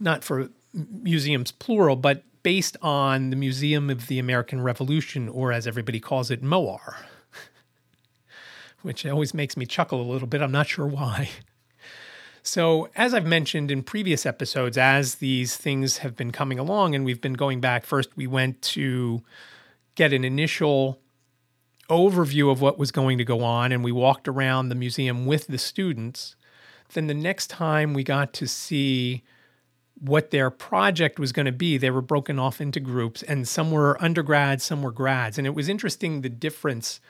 not 0.00 0.24
for 0.24 0.48
museums 0.72 1.52
plural, 1.52 1.96
but 1.96 2.24
based 2.42 2.76
on 2.82 3.30
the 3.30 3.36
Museum 3.36 3.90
of 3.90 4.06
the 4.06 4.18
American 4.18 4.60
Revolution, 4.60 5.28
or 5.28 5.52
as 5.52 5.66
everybody 5.66 6.00
calls 6.00 6.30
it, 6.30 6.42
MOAR, 6.42 6.96
which 8.82 9.04
always 9.06 9.34
makes 9.34 9.56
me 9.56 9.66
chuckle 9.66 10.00
a 10.00 10.08
little 10.10 10.28
bit. 10.28 10.40
I'm 10.40 10.52
not 10.52 10.66
sure 10.66 10.86
why. 10.86 11.30
So, 12.44 12.88
as 12.96 13.14
I've 13.14 13.26
mentioned 13.26 13.70
in 13.70 13.84
previous 13.84 14.26
episodes, 14.26 14.76
as 14.76 15.16
these 15.16 15.56
things 15.56 15.98
have 15.98 16.16
been 16.16 16.32
coming 16.32 16.58
along 16.58 16.94
and 16.94 17.04
we've 17.04 17.20
been 17.20 17.34
going 17.34 17.60
back, 17.60 17.84
first 17.84 18.16
we 18.16 18.26
went 18.26 18.60
to 18.62 19.22
get 19.94 20.12
an 20.12 20.24
initial 20.24 20.98
overview 21.88 22.50
of 22.50 22.60
what 22.60 22.78
was 22.78 22.90
going 22.90 23.18
to 23.18 23.24
go 23.24 23.44
on 23.44 23.70
and 23.70 23.84
we 23.84 23.92
walked 23.92 24.26
around 24.26 24.68
the 24.68 24.74
museum 24.74 25.24
with 25.24 25.46
the 25.46 25.58
students. 25.58 26.34
Then 26.94 27.06
the 27.06 27.14
next 27.14 27.48
time 27.48 27.94
we 27.94 28.02
got 28.02 28.32
to 28.34 28.48
see 28.48 29.22
what 30.00 30.30
their 30.30 30.50
project 30.50 31.20
was 31.20 31.30
going 31.30 31.46
to 31.46 31.52
be, 31.52 31.78
they 31.78 31.90
were 31.90 32.02
broken 32.02 32.40
off 32.40 32.60
into 32.60 32.80
groups 32.80 33.22
and 33.22 33.46
some 33.46 33.70
were 33.70 34.02
undergrads, 34.02 34.64
some 34.64 34.82
were 34.82 34.90
grads. 34.90 35.38
And 35.38 35.46
it 35.46 35.54
was 35.54 35.68
interesting 35.68 36.22
the 36.22 36.28
difference 36.28 37.00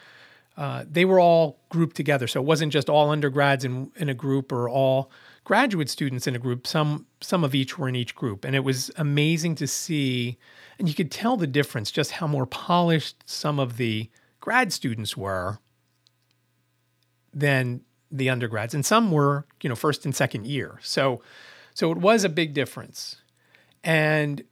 uh, 0.56 0.84
they 0.90 1.04
were 1.04 1.18
all 1.18 1.58
grouped 1.70 1.96
together. 1.96 2.26
So 2.26 2.40
it 2.40 2.46
wasn't 2.46 2.72
just 2.72 2.90
all 2.90 3.10
undergrads 3.10 3.64
in, 3.64 3.90
in 3.96 4.08
a 4.08 4.14
group 4.14 4.52
or 4.52 4.68
all 4.68 5.10
graduate 5.44 5.88
students 5.88 6.26
in 6.26 6.36
a 6.36 6.38
group. 6.38 6.66
Some 6.66 7.06
some 7.20 7.44
of 7.44 7.54
each 7.54 7.78
were 7.78 7.88
in 7.88 7.96
each 7.96 8.14
group, 8.14 8.44
and 8.44 8.54
it 8.54 8.64
was 8.64 8.90
amazing 8.96 9.54
to 9.56 9.66
see. 9.66 10.38
And 10.78 10.88
you 10.88 10.94
could 10.94 11.10
tell 11.10 11.36
the 11.36 11.46
difference, 11.46 11.90
just 11.90 12.12
how 12.12 12.26
more 12.26 12.46
polished 12.46 13.16
some 13.28 13.58
of 13.58 13.76
the 13.76 14.10
grad 14.40 14.72
students 14.72 15.16
were 15.16 15.58
than 17.32 17.82
the 18.10 18.28
undergrads, 18.28 18.74
and 18.74 18.84
some 18.84 19.10
were, 19.10 19.46
you 19.62 19.68
know, 19.68 19.74
first 19.74 20.04
and 20.04 20.14
second 20.14 20.46
year. 20.46 20.78
So, 20.82 21.22
so 21.72 21.90
it 21.92 21.98
was 21.98 22.24
a 22.24 22.28
big 22.28 22.52
difference, 22.52 23.22
and 23.82 24.44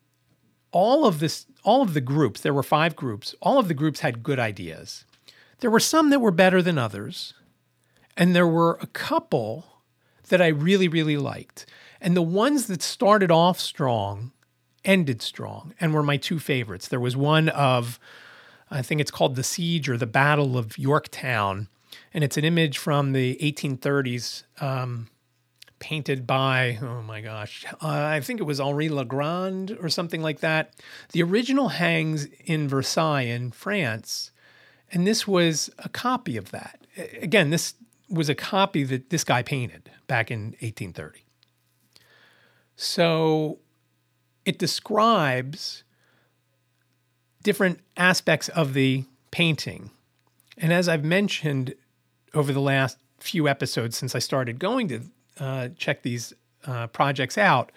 all 0.72 1.04
of 1.04 1.18
this, 1.18 1.46
all 1.62 1.82
of 1.82 1.92
the 1.92 2.00
groups, 2.00 2.40
there 2.40 2.54
were 2.54 2.62
five 2.62 2.96
groups. 2.96 3.34
All 3.42 3.58
of 3.58 3.68
the 3.68 3.74
groups 3.74 4.00
had 4.00 4.22
good 4.22 4.38
ideas 4.38 5.04
there 5.60 5.70
were 5.70 5.80
some 5.80 6.10
that 6.10 6.20
were 6.20 6.30
better 6.30 6.62
than 6.62 6.78
others, 6.78 7.34
and 8.16 8.34
there 8.34 8.46
were 8.46 8.78
a 8.80 8.86
couple 8.86 9.66
that 10.28 10.42
I 10.42 10.48
really, 10.48 10.88
really 10.88 11.16
liked. 11.16 11.66
And 12.00 12.16
the 12.16 12.22
ones 12.22 12.66
that 12.66 12.82
started 12.82 13.30
off 13.30 13.60
strong 13.60 14.32
ended 14.84 15.20
strong 15.20 15.74
and 15.78 15.92
were 15.92 16.02
my 16.02 16.16
two 16.16 16.38
favorites. 16.38 16.88
There 16.88 17.00
was 17.00 17.16
one 17.16 17.48
of, 17.50 17.98
I 18.70 18.82
think 18.82 19.00
it's 19.00 19.10
called 19.10 19.36
The 19.36 19.42
Siege 19.42 19.88
or 19.88 19.98
The 19.98 20.06
Battle 20.06 20.56
of 20.56 20.78
Yorktown, 20.78 21.68
and 22.14 22.24
it's 22.24 22.36
an 22.36 22.44
image 22.44 22.78
from 22.78 23.12
the 23.12 23.36
1830s. 23.42 24.44
Um, 24.60 25.08
painted 25.80 26.26
by, 26.26 26.78
oh 26.82 27.02
my 27.02 27.22
gosh, 27.22 27.64
uh, 27.80 27.88
I 27.88 28.20
think 28.20 28.38
it 28.38 28.44
was 28.44 28.60
Henri 28.60 28.90
Legrand 28.90 29.76
or 29.80 29.88
something 29.88 30.20
like 30.20 30.40
that. 30.40 30.74
The 31.12 31.22
original 31.22 31.68
hangs 31.70 32.26
in 32.44 32.68
Versailles 32.68 33.22
in 33.22 33.50
France, 33.50 34.30
and 34.92 35.06
this 35.06 35.26
was 35.26 35.70
a 35.78 35.88
copy 35.88 36.36
of 36.36 36.50
that. 36.50 36.80
Again, 37.20 37.50
this 37.50 37.74
was 38.08 38.28
a 38.28 38.34
copy 38.34 38.82
that 38.84 39.10
this 39.10 39.24
guy 39.24 39.42
painted 39.42 39.90
back 40.06 40.30
in 40.30 40.56
1830. 40.60 41.24
So 42.76 43.58
it 44.44 44.58
describes 44.58 45.84
different 47.42 47.80
aspects 47.96 48.48
of 48.48 48.74
the 48.74 49.04
painting. 49.30 49.90
And 50.58 50.72
as 50.72 50.88
I've 50.88 51.04
mentioned 51.04 51.74
over 52.34 52.52
the 52.52 52.60
last 52.60 52.98
few 53.18 53.48
episodes 53.48 53.96
since 53.96 54.14
I 54.14 54.18
started 54.18 54.58
going 54.58 54.88
to 54.88 55.02
uh, 55.38 55.68
check 55.76 56.02
these 56.02 56.32
uh, 56.66 56.88
projects 56.88 57.38
out, 57.38 57.70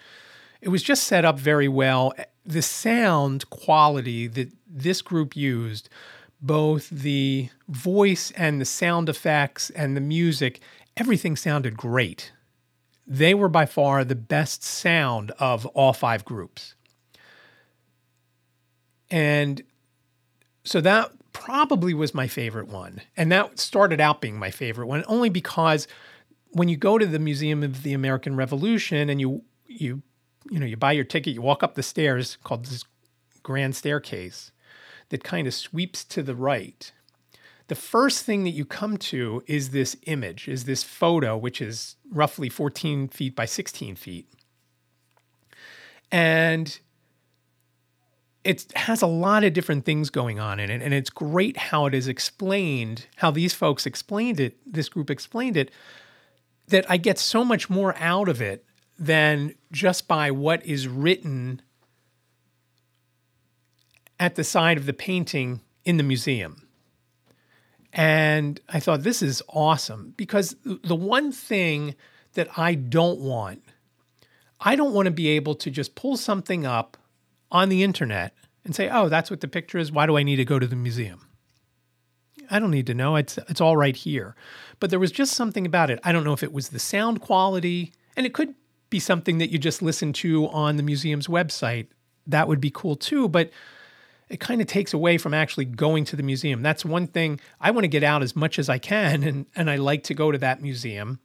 it 0.60 0.68
was 0.68 0.82
just 0.82 1.04
set 1.04 1.24
up 1.24 1.38
very 1.38 1.68
well. 1.68 2.12
The 2.44 2.62
sound 2.62 3.48
quality 3.50 4.26
that 4.26 4.50
this 4.66 5.02
group 5.02 5.36
used 5.36 5.88
both 6.44 6.90
the 6.90 7.48
voice 7.68 8.30
and 8.32 8.60
the 8.60 8.66
sound 8.66 9.08
effects 9.08 9.70
and 9.70 9.96
the 9.96 10.00
music, 10.00 10.60
everything 10.94 11.36
sounded 11.36 11.74
great. 11.74 12.32
They 13.06 13.32
were 13.32 13.48
by 13.48 13.64
far 13.64 14.04
the 14.04 14.14
best 14.14 14.62
sound 14.62 15.30
of 15.38 15.64
all 15.66 15.94
five 15.94 16.22
groups. 16.22 16.74
And 19.10 19.62
so 20.64 20.82
that 20.82 21.12
probably 21.32 21.94
was 21.94 22.12
my 22.12 22.28
favorite 22.28 22.68
one. 22.68 23.00
And 23.16 23.32
that 23.32 23.58
started 23.58 23.98
out 23.98 24.20
being 24.20 24.38
my 24.38 24.50
favorite 24.50 24.86
one 24.86 25.02
only 25.08 25.30
because 25.30 25.88
when 26.52 26.68
you 26.68 26.76
go 26.76 26.98
to 26.98 27.06
the 27.06 27.18
Museum 27.18 27.62
of 27.62 27.84
the 27.84 27.94
American 27.94 28.36
Revolution 28.36 29.08
and 29.08 29.18
you 29.18 29.42
you 29.66 30.02
you 30.50 30.60
know 30.60 30.66
you 30.66 30.76
buy 30.76 30.92
your 30.92 31.04
ticket, 31.04 31.32
you 31.32 31.40
walk 31.40 31.62
up 31.62 31.74
the 31.74 31.82
stairs 31.82 32.36
called 32.44 32.66
this 32.66 32.84
grand 33.42 33.74
staircase 33.74 34.52
that 35.10 35.24
kind 35.24 35.46
of 35.46 35.54
sweeps 35.54 36.04
to 36.04 36.22
the 36.22 36.34
right. 36.34 36.92
The 37.68 37.74
first 37.74 38.24
thing 38.24 38.44
that 38.44 38.50
you 38.50 38.64
come 38.64 38.98
to 38.98 39.42
is 39.46 39.70
this 39.70 39.96
image, 40.06 40.48
is 40.48 40.64
this 40.64 40.82
photo, 40.82 41.36
which 41.36 41.60
is 41.62 41.96
roughly 42.10 42.48
14 42.48 43.08
feet 43.08 43.34
by 43.34 43.46
16 43.46 43.96
feet. 43.96 44.28
And 46.12 46.78
it 48.44 48.70
has 48.76 49.00
a 49.00 49.06
lot 49.06 49.42
of 49.42 49.54
different 49.54 49.86
things 49.86 50.10
going 50.10 50.38
on 50.38 50.60
in 50.60 50.70
it. 50.70 50.82
And 50.82 50.92
it's 50.92 51.08
great 51.08 51.56
how 51.56 51.86
it 51.86 51.94
is 51.94 52.06
explained, 52.06 53.06
how 53.16 53.30
these 53.30 53.54
folks 53.54 53.86
explained 53.86 54.38
it, 54.38 54.58
this 54.70 54.90
group 54.90 55.10
explained 55.10 55.56
it, 55.56 55.70
that 56.68 56.84
I 56.90 56.98
get 56.98 57.18
so 57.18 57.44
much 57.44 57.70
more 57.70 57.96
out 57.98 58.28
of 58.28 58.42
it 58.42 58.64
than 58.98 59.54
just 59.72 60.06
by 60.06 60.30
what 60.30 60.64
is 60.66 60.86
written 60.86 61.62
at 64.18 64.34
the 64.34 64.44
side 64.44 64.76
of 64.76 64.86
the 64.86 64.92
painting 64.92 65.60
in 65.84 65.96
the 65.96 66.02
museum. 66.02 66.66
And 67.92 68.60
I 68.68 68.80
thought, 68.80 69.02
this 69.02 69.22
is 69.22 69.42
awesome 69.48 70.14
because 70.16 70.56
the 70.64 70.96
one 70.96 71.30
thing 71.30 71.94
that 72.34 72.48
I 72.56 72.74
don't 72.74 73.20
want, 73.20 73.62
I 74.60 74.74
don't 74.74 74.92
want 74.92 75.06
to 75.06 75.12
be 75.12 75.28
able 75.28 75.54
to 75.56 75.70
just 75.70 75.94
pull 75.94 76.16
something 76.16 76.66
up 76.66 76.96
on 77.52 77.68
the 77.68 77.84
internet 77.84 78.34
and 78.64 78.74
say, 78.74 78.88
oh, 78.90 79.08
that's 79.08 79.30
what 79.30 79.40
the 79.40 79.48
picture 79.48 79.78
is. 79.78 79.92
Why 79.92 80.06
do 80.06 80.16
I 80.16 80.24
need 80.24 80.36
to 80.36 80.44
go 80.44 80.58
to 80.58 80.66
the 80.66 80.74
museum? 80.74 81.28
I 82.50 82.58
don't 82.58 82.72
need 82.72 82.86
to 82.88 82.94
know. 82.94 83.16
It's, 83.16 83.38
it's 83.48 83.60
all 83.60 83.76
right 83.76 83.94
here. 83.94 84.34
But 84.80 84.90
there 84.90 84.98
was 84.98 85.12
just 85.12 85.34
something 85.34 85.64
about 85.64 85.90
it. 85.90 86.00
I 86.02 86.12
don't 86.12 86.24
know 86.24 86.32
if 86.32 86.42
it 86.42 86.52
was 86.52 86.70
the 86.70 86.78
sound 86.78 87.20
quality, 87.20 87.92
and 88.16 88.26
it 88.26 88.34
could 88.34 88.54
be 88.90 88.98
something 88.98 89.38
that 89.38 89.50
you 89.50 89.58
just 89.58 89.82
listen 89.82 90.12
to 90.14 90.48
on 90.48 90.76
the 90.76 90.82
museum's 90.82 91.26
website. 91.26 91.86
That 92.26 92.48
would 92.48 92.60
be 92.60 92.70
cool 92.70 92.96
too. 92.96 93.28
But 93.28 93.50
it 94.28 94.40
kind 94.40 94.60
of 94.60 94.66
takes 94.66 94.94
away 94.94 95.18
from 95.18 95.34
actually 95.34 95.64
going 95.64 96.04
to 96.06 96.16
the 96.16 96.22
museum. 96.22 96.62
That's 96.62 96.84
one 96.84 97.06
thing 97.06 97.40
I 97.60 97.70
want 97.70 97.84
to 97.84 97.88
get 97.88 98.02
out 98.02 98.22
as 98.22 98.34
much 98.34 98.58
as 98.58 98.68
I 98.68 98.78
can, 98.78 99.22
and, 99.22 99.46
and 99.54 99.70
I 99.70 99.76
like 99.76 100.02
to 100.04 100.14
go 100.14 100.32
to 100.32 100.38
that 100.38 100.62
museum. 100.62 101.20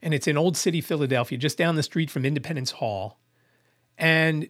And 0.00 0.14
it's 0.14 0.28
in 0.28 0.38
Old 0.38 0.56
City, 0.56 0.80
Philadelphia, 0.80 1.36
just 1.38 1.58
down 1.58 1.74
the 1.74 1.82
street 1.82 2.10
from 2.10 2.24
Independence 2.24 2.72
Hall. 2.72 3.18
And 3.96 4.48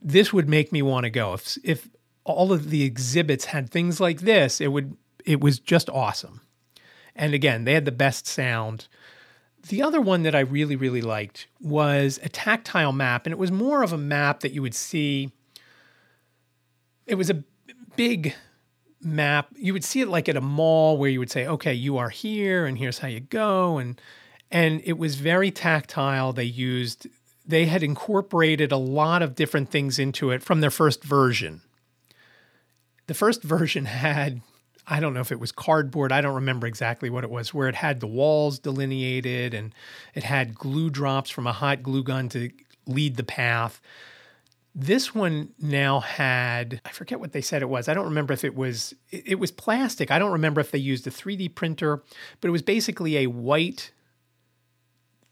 this 0.00 0.32
would 0.32 0.48
make 0.48 0.72
me 0.72 0.80
want 0.80 1.04
to 1.04 1.10
go. 1.10 1.34
If, 1.34 1.58
if 1.62 1.88
all 2.24 2.52
of 2.52 2.70
the 2.70 2.82
exhibits 2.82 3.46
had 3.46 3.70
things 3.70 4.00
like 4.00 4.20
this, 4.20 4.60
it 4.60 4.68
would 4.68 4.96
it 5.24 5.40
was 5.40 5.58
just 5.58 5.90
awesome. 5.90 6.40
And 7.14 7.34
again, 7.34 7.64
they 7.64 7.74
had 7.74 7.84
the 7.84 7.92
best 7.92 8.26
sound. 8.26 8.88
The 9.68 9.82
other 9.82 10.00
one 10.00 10.22
that 10.22 10.34
I 10.34 10.40
really, 10.40 10.76
really 10.76 11.02
liked 11.02 11.48
was 11.60 12.18
a 12.22 12.28
tactile 12.28 12.92
map, 12.92 13.26
and 13.26 13.32
it 13.32 13.38
was 13.38 13.50
more 13.50 13.82
of 13.82 13.92
a 13.92 13.98
map 13.98 14.40
that 14.40 14.52
you 14.52 14.62
would 14.62 14.74
see. 14.74 15.32
It 17.08 17.16
was 17.16 17.30
a 17.30 17.42
big 17.96 18.34
map. 19.00 19.48
You 19.56 19.72
would 19.72 19.84
see 19.84 20.00
it 20.00 20.08
like 20.08 20.28
at 20.28 20.36
a 20.36 20.40
mall 20.40 20.96
where 20.98 21.10
you 21.10 21.18
would 21.18 21.30
say, 21.30 21.46
okay, 21.46 21.74
you 21.74 21.96
are 21.98 22.10
here, 22.10 22.66
and 22.66 22.78
here's 22.78 22.98
how 22.98 23.08
you 23.08 23.20
go. 23.20 23.78
And 23.78 24.00
and 24.50 24.80
it 24.84 24.98
was 24.98 25.16
very 25.16 25.50
tactile. 25.50 26.32
They 26.32 26.44
used 26.44 27.06
they 27.46 27.66
had 27.66 27.82
incorporated 27.82 28.72
a 28.72 28.76
lot 28.76 29.22
of 29.22 29.34
different 29.34 29.70
things 29.70 29.98
into 29.98 30.30
it 30.30 30.42
from 30.42 30.60
their 30.60 30.70
first 30.70 31.02
version. 31.02 31.62
The 33.06 33.14
first 33.14 33.42
version 33.42 33.84
had 33.86 34.42
I 34.86 35.00
don't 35.00 35.12
know 35.12 35.20
if 35.20 35.32
it 35.32 35.40
was 35.40 35.52
cardboard, 35.52 36.12
I 36.12 36.22
don't 36.22 36.34
remember 36.34 36.66
exactly 36.66 37.10
what 37.10 37.24
it 37.24 37.30
was, 37.30 37.52
where 37.52 37.68
it 37.68 37.74
had 37.74 38.00
the 38.00 38.06
walls 38.06 38.58
delineated 38.58 39.52
and 39.52 39.74
it 40.14 40.24
had 40.24 40.54
glue 40.54 40.88
drops 40.88 41.28
from 41.28 41.46
a 41.46 41.52
hot 41.52 41.82
glue 41.82 42.02
gun 42.02 42.28
to 42.30 42.50
lead 42.86 43.16
the 43.16 43.24
path. 43.24 43.82
This 44.80 45.12
one 45.12 45.48
now 45.58 45.98
had, 45.98 46.80
I 46.84 46.90
forget 46.90 47.18
what 47.18 47.32
they 47.32 47.40
said 47.40 47.62
it 47.62 47.68
was. 47.68 47.88
I 47.88 47.94
don't 47.94 48.04
remember 48.04 48.32
if 48.32 48.44
it 48.44 48.54
was, 48.54 48.94
it, 49.10 49.40
was 49.40 49.50
plastic. 49.50 50.12
I 50.12 50.20
don't 50.20 50.30
remember 50.30 50.60
if 50.60 50.70
they 50.70 50.78
used 50.78 51.04
a 51.08 51.10
3D 51.10 51.56
printer, 51.56 52.00
but 52.40 52.46
it 52.46 52.52
was 52.52 52.62
basically 52.62 53.16
a 53.16 53.26
white, 53.26 53.90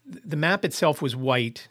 the 0.05 0.35
map 0.35 0.65
itself 0.65 1.01
was 1.01 1.15
white, 1.15 1.69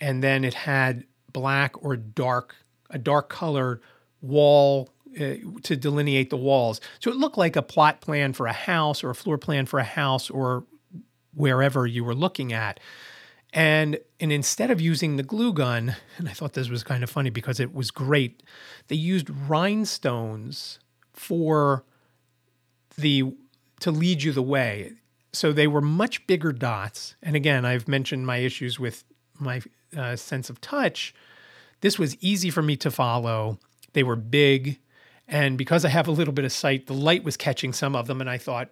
and 0.00 0.22
then 0.22 0.42
it 0.42 0.54
had 0.54 1.04
black 1.30 1.84
or 1.84 1.96
dark, 1.96 2.56
a 2.88 2.98
dark 2.98 3.28
color 3.28 3.82
wall 4.22 4.88
uh, 5.14 5.34
to 5.64 5.76
delineate 5.76 6.30
the 6.30 6.38
walls. 6.38 6.80
So 6.98 7.10
it 7.10 7.18
looked 7.18 7.36
like 7.36 7.56
a 7.56 7.62
plot 7.62 8.00
plan 8.00 8.32
for 8.32 8.46
a 8.46 8.54
house 8.54 9.04
or 9.04 9.10
a 9.10 9.14
floor 9.14 9.36
plan 9.36 9.66
for 9.66 9.78
a 9.78 9.84
house 9.84 10.30
or 10.30 10.64
wherever 11.34 11.86
you 11.86 12.04
were 12.04 12.14
looking 12.14 12.54
at. 12.54 12.80
And 13.52 13.98
and 14.18 14.32
instead 14.32 14.70
of 14.70 14.80
using 14.80 15.16
the 15.16 15.22
glue 15.22 15.52
gun, 15.52 15.96
and 16.18 16.28
I 16.28 16.32
thought 16.32 16.54
this 16.54 16.68
was 16.68 16.82
kind 16.82 17.02
of 17.02 17.10
funny 17.10 17.30
because 17.30 17.60
it 17.60 17.74
was 17.74 17.90
great, 17.90 18.42
they 18.88 18.96
used 18.96 19.28
rhinestones 19.30 20.78
for 21.12 21.84
the 22.96 23.34
to 23.80 23.90
lead 23.90 24.22
you 24.22 24.32
the 24.32 24.42
way. 24.42 24.92
So 25.32 25.52
they 25.52 25.66
were 25.66 25.80
much 25.80 26.26
bigger 26.26 26.52
dots. 26.52 27.14
And 27.22 27.34
again, 27.34 27.64
I've 27.64 27.88
mentioned 27.88 28.26
my 28.26 28.38
issues 28.38 28.78
with 28.78 29.04
my 29.38 29.62
uh, 29.96 30.16
sense 30.16 30.50
of 30.50 30.60
touch. 30.60 31.14
This 31.80 31.98
was 31.98 32.16
easy 32.20 32.50
for 32.50 32.62
me 32.62 32.76
to 32.76 32.90
follow. 32.90 33.58
They 33.92 34.02
were 34.02 34.16
big. 34.16 34.78
And 35.26 35.56
because 35.56 35.84
I 35.84 35.88
have 35.88 36.06
a 36.06 36.12
little 36.12 36.34
bit 36.34 36.44
of 36.44 36.52
sight, 36.52 36.86
the 36.86 36.94
light 36.94 37.24
was 37.24 37.36
catching 37.36 37.72
some 37.72 37.96
of 37.96 38.06
them. 38.06 38.20
And 38.20 38.28
I 38.28 38.36
thought, 38.38 38.70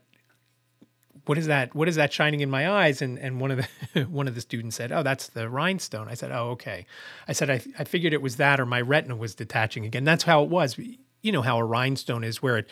what 1.27 1.39
is 1.39 1.47
that? 1.47 1.75
What 1.75 1.89
is 1.89 1.97
that 1.97 2.13
shining 2.13 2.41
in 2.41 2.51
my 2.51 2.71
eyes? 2.71 3.03
And 3.03 3.19
and 3.19 3.41
one 3.41 3.51
of 3.51 3.67
the 3.95 4.03
one 4.09 4.29
of 4.29 4.35
the 4.35 4.41
students 4.41 4.77
said, 4.77 4.93
"Oh, 4.93 5.03
that's 5.03 5.29
the 5.29 5.49
rhinestone." 5.49 6.09
I 6.09 6.15
said, 6.15 6.33
"Oh, 6.33 6.51
okay." 6.51 6.87
I 7.29 7.33
said, 7.33 7.51
"I 7.51 7.61
I 7.79 7.85
figured 7.85 8.13
it 8.13 8.23
was 8.23 8.37
that, 8.37 8.61
or 8.61 8.67
my 8.67 8.81
retina 8.81 9.17
was 9.17 9.35
detaching 9.35 9.85
again." 9.85 10.05
That's 10.05 10.25
how 10.25 10.43
it 10.43 10.51
was. 10.51 10.79
You 10.79 11.33
know 11.33 11.43
how 11.43 11.59
a 11.59 11.65
rhinestone 11.65 12.25
is, 12.25 12.43
where 12.43 12.59
it 12.59 12.69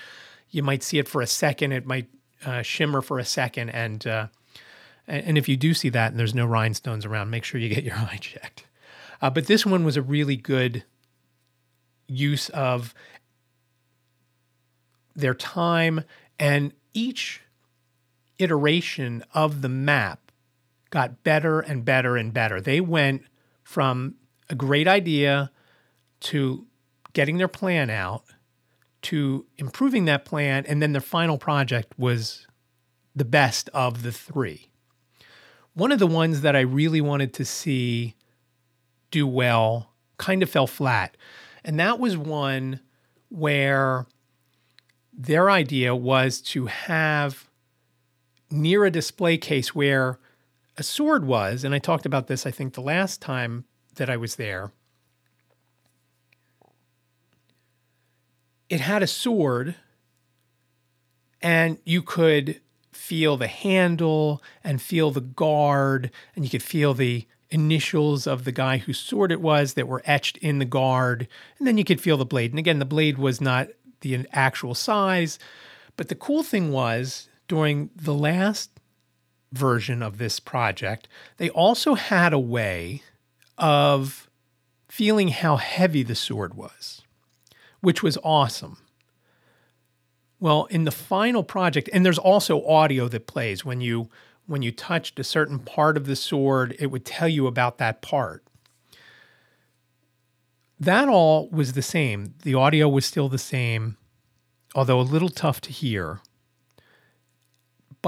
you 0.51 0.63
might 0.63 0.83
see 0.83 0.99
it 0.99 1.09
for 1.09 1.21
a 1.21 1.27
second, 1.27 1.73
it 1.73 1.87
might 1.87 2.09
uh, 2.45 2.63
shimmer 2.63 3.03
for 3.03 3.19
a 3.19 3.25
second, 3.25 3.71
and 3.71 4.07
uh, 4.07 4.29
and 5.07 5.39
if 5.39 5.49
you 5.49 5.57
do 5.57 5.75
see 5.75 5.89
that 5.91 6.11
and 6.11 6.21
there's 6.21 6.35
no 6.35 6.47
rhinestones 6.47 7.05
around, 7.05 7.31
make 7.31 7.45
sure 7.45 7.61
you 7.61 7.69
get 7.69 7.85
your 7.85 7.97
eye 7.97 8.19
checked. 8.21 8.65
Uh, 9.21 9.31
but 9.31 9.47
this 9.47 9.67
one 9.67 9.85
was 9.85 9.97
a 9.97 10.03
really 10.03 10.37
good 10.37 10.85
use 12.07 12.49
of 12.51 12.95
their 15.15 15.35
time 15.35 16.05
and 16.39 16.73
each 16.95 17.43
iteration 18.38 19.24
of 19.35 19.62
the 19.62 19.68
map 19.68 20.33
got 20.90 21.22
better 21.22 21.61
and 21.61 21.85
better 21.85 22.16
and 22.16 22.33
better. 22.33 22.61
They 22.61 22.81
went 22.81 23.22
from 23.62 24.14
a 24.48 24.55
great 24.55 24.88
idea 24.88 25.51
to 26.20 26.66
getting 27.12 27.38
their 27.38 27.48
plan 27.48 27.90
out 27.90 28.24
to 29.03 29.46
improving 29.57 30.07
that 30.07 30.24
plan 30.24 30.64
and 30.66 30.83
then 30.83 30.92
their 30.92 31.01
final 31.01 31.38
project 31.38 31.92
was 31.98 32.46
the 33.14 33.24
best 33.24 33.68
of 33.74 34.03
the 34.03 34.12
3. 34.12 34.68
One 35.74 35.92
of 35.92 35.98
the 35.98 36.07
ones 36.07 36.40
that 36.40 36.57
I 36.57 36.61
really 36.61 37.01
wanted 37.01 37.33
to 37.35 37.44
see 37.44 38.14
do 39.11 39.27
well 39.27 39.92
kind 40.16 40.42
of 40.42 40.51
fell 40.51 40.66
flat. 40.66 41.16
And 41.64 41.79
that 41.79 41.98
was 41.98 42.16
one 42.16 42.81
where 43.29 44.07
their 45.12 45.51
idea 45.51 45.94
was 45.94 46.40
to 46.40 46.66
have 46.66 47.48
near 48.51 48.85
a 48.85 48.91
display 48.91 49.37
case 49.37 49.75
where 49.75 50.19
a 50.77 50.83
sword 50.83 51.25
was, 51.25 51.65
and 51.65 51.75
I 51.75 51.79
talked 51.79 52.07
about 52.07 52.29
this, 52.29 52.47
I 52.47 52.51
think, 52.51 52.75
the 52.75 52.81
last 52.81 53.21
time 53.21 53.65
that 53.97 54.09
I 54.09 54.17
was 54.17 54.37
there. 54.37 54.71
It 58.69 58.81
had 58.81 59.03
a 59.03 59.07
sword, 59.07 59.75
and 61.43 61.79
you 61.85 62.03
could 62.03 62.61
feel 62.93 63.37
the 63.37 63.47
handle 63.47 64.43
and 64.63 64.81
feel 64.81 65.11
the 65.11 65.21
guard, 65.21 66.11
and 66.37 66.45
you 66.45 66.51
could 66.51 66.63
feel 66.63 66.95
the 66.95 67.27
initials 67.51 68.27
of 68.27 68.45
the 68.45 68.53
guy 68.53 68.77
whose 68.77 68.99
sword 68.99 69.33
it 69.33 69.41
was 69.41 69.75
that 69.75 69.89
were 69.89 70.03
etched 70.05 70.37
in 70.39 70.59
the 70.59 70.65
guard, 70.65 71.27
and 71.59 71.67
then 71.67 71.79
you 71.79 71.85
could 71.85 72.01
feel 72.01 72.19
the 72.19 72.27
blade. 72.27 72.53
And 72.53 72.59
again, 72.59 72.79
the 72.79 72.85
blade 72.85 73.19
was 73.19 73.41
not 73.41 73.69
the 74.01 74.27
actual 74.33 74.75
size. 74.75 75.39
But 75.97 76.09
the 76.09 76.15
cool 76.15 76.43
thing 76.43 76.71
was 76.71 77.29
during 77.49 77.91
the 77.97 78.15
last 78.15 78.71
version 79.53 80.03
of 80.03 80.19
this 80.19 80.39
project, 80.39 81.09
they 81.39 81.49
also 81.51 81.95
had 81.95 82.33
a 82.33 82.39
way 82.39 83.03
of 83.57 84.29
feeling 84.89 85.29
how 85.29 85.57
heavy 85.57 86.03
the 86.03 86.15
sword 86.15 86.55
was, 86.55 87.03
which 87.81 88.03
was 88.03 88.19
awesome. 88.23 88.79
Well, 90.41 90.67
in 90.67 90.85
the 90.85 90.93
final 90.93 91.43
project, 91.43 91.89
and 91.93 92.05
there's 92.07 92.19
also 92.19 92.65
audio 92.67 93.09
that 93.09 93.27
plays 93.27 93.65
when 93.65 93.81
you 93.81 94.09
when 94.47 94.63
you 94.63 94.73
touched 94.73 95.19
a 95.19 95.25
certain 95.25 95.59
part 95.59 95.99
of 95.99 96.07
the 96.07 96.17
sword, 96.17 96.75
it 96.79 96.87
would 96.87 97.05
tell 97.05 97.29
you 97.29 97.47
about 97.47 97.77
that 97.77 98.01
part. 98.01 98.43
That 100.81 101.07
all 101.07 101.51
was 101.51 101.75
the 101.75 101.83
same. 101.83 102.35
The 102.45 102.55
audio 102.55 102.89
was 102.89 103.05
still 103.05 103.29
the 103.29 103.37
same, 103.37 103.99
although 104.75 105.01
a 105.01 105.03
little 105.03 105.29
tough 105.29 105.61
to 105.63 105.71
hear. 105.71 106.21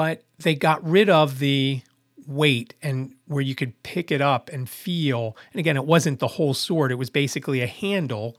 But 0.00 0.22
they 0.38 0.54
got 0.54 0.82
rid 0.82 1.10
of 1.10 1.40
the 1.40 1.82
weight 2.26 2.72
and 2.80 3.16
where 3.26 3.42
you 3.42 3.54
could 3.54 3.82
pick 3.82 4.10
it 4.10 4.22
up 4.22 4.48
and 4.50 4.66
feel. 4.66 5.36
And 5.52 5.60
again, 5.60 5.76
it 5.76 5.84
wasn't 5.84 6.20
the 6.20 6.26
whole 6.26 6.54
sword, 6.54 6.90
it 6.90 6.94
was 6.94 7.10
basically 7.10 7.60
a 7.60 7.66
handle 7.66 8.38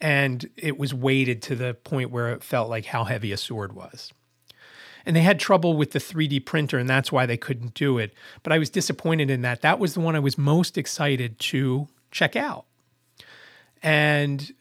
and 0.00 0.50
it 0.56 0.78
was 0.78 0.92
weighted 0.92 1.42
to 1.42 1.54
the 1.54 1.74
point 1.74 2.10
where 2.10 2.32
it 2.32 2.42
felt 2.42 2.68
like 2.68 2.86
how 2.86 3.04
heavy 3.04 3.30
a 3.30 3.36
sword 3.36 3.72
was. 3.72 4.12
And 5.06 5.14
they 5.14 5.20
had 5.20 5.38
trouble 5.38 5.76
with 5.76 5.92
the 5.92 6.00
3D 6.00 6.44
printer, 6.44 6.76
and 6.76 6.90
that's 6.90 7.12
why 7.12 7.24
they 7.24 7.36
couldn't 7.36 7.74
do 7.74 7.98
it. 7.98 8.12
But 8.42 8.52
I 8.52 8.58
was 8.58 8.68
disappointed 8.68 9.30
in 9.30 9.42
that. 9.42 9.62
That 9.62 9.78
was 9.78 9.94
the 9.94 10.00
one 10.00 10.16
I 10.16 10.18
was 10.18 10.36
most 10.36 10.76
excited 10.76 11.38
to 11.38 11.86
check 12.10 12.34
out. 12.34 12.64
And 13.80 14.52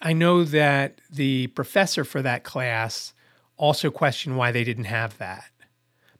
I 0.00 0.14
know 0.14 0.44
that 0.44 1.02
the 1.10 1.48
professor 1.48 2.02
for 2.02 2.22
that 2.22 2.44
class 2.44 3.12
also 3.58 3.90
question 3.90 4.36
why 4.36 4.52
they 4.52 4.64
didn't 4.64 4.84
have 4.84 5.18
that 5.18 5.50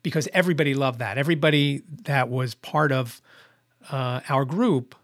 because 0.02 0.28
everybody 0.32 0.74
loved 0.74 0.98
that. 0.98 1.18
Everybody 1.18 1.82
that 2.04 2.28
was 2.28 2.54
part 2.54 2.92
of 2.92 3.22
uh, 3.90 4.20
our 4.28 4.44
group 4.44 4.94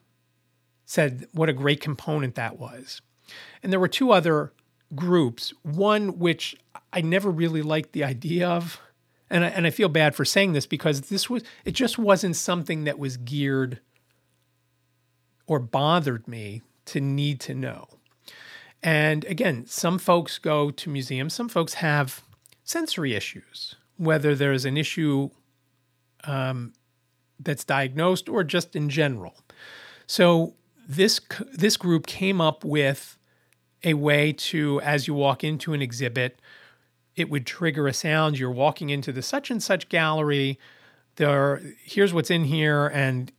said 0.85 1.27
what 1.33 1.49
a 1.49 1.53
great 1.53 1.81
component 1.81 2.35
that 2.35 2.59
was. 2.59 3.01
And 3.63 3.73
there 3.73 3.81
were 3.81 3.89
two 3.89 4.13
other 4.13 4.53
groups, 4.95 5.53
one 5.63 6.19
which 6.19 6.57
I 6.93 7.01
never 7.01 7.31
really 7.31 7.63
liked 7.63 7.93
the 7.93 8.05
idea 8.05 8.49
of. 8.49 8.81
And 9.31 9.45
I, 9.45 9.49
and 9.49 9.67
I 9.67 9.71
feel 9.71 9.89
bad 9.89 10.15
for 10.15 10.25
saying 10.25 10.53
this 10.53 10.67
because 10.67 11.03
this 11.03 11.31
was 11.31 11.43
it 11.65 11.73
just 11.73 11.99
wasn't 11.99 12.37
something 12.37 12.85
that 12.85 12.99
was 12.99 13.17
geared 13.17 13.81
or 15.47 15.59
bothered 15.59 16.29
me 16.29 16.63
to 16.87 17.01
need 17.01 17.41
to 17.41 17.55
know. 17.55 17.89
And 18.85 19.25
again, 19.25 19.65
some 19.67 19.99
folks 19.99 20.37
go 20.39 20.71
to 20.71 20.91
museums, 20.91 21.33
some 21.33 21.49
folks 21.49 21.75
have 21.75 22.23
sensory 22.65 23.15
issues, 23.15 23.77
whether 23.97 24.35
there's 24.35 24.67
an 24.67 24.77
issue 24.77 25.31
um, 26.25 26.75
that's 27.41 27.65
diagnosed 27.65 28.29
or 28.29 28.45
just 28.45 28.77
in 28.77 28.91
general. 28.91 29.35
So 30.07 30.55
this 30.87 31.19
this 31.51 31.79
group 31.79 32.07
came 32.07 32.43
up 32.43 32.63
with 32.63 33.17
a 33.83 33.95
way 33.95 34.33
to, 34.33 34.83
as 34.83 35.09
you 35.09 35.15
walk 35.15 35.43
into 35.43 35.73
an 35.73 35.81
exhibit, 35.81 36.39
it 37.17 37.31
would 37.31 37.47
trigger 37.47 37.89
a 37.89 37.95
sound. 37.95 38.39
You're 38.39 38.51
walking 38.51 38.91
into 38.91 39.13
the 39.13 39.23
such 39.23 39.51
and 39.51 39.63
such 39.63 39.89
gallery. 39.89 40.59
There, 41.17 41.63
here's 41.83 42.13
what's 42.13 42.31
in 42.31 42.45
here, 42.45 42.89
and 42.89 43.33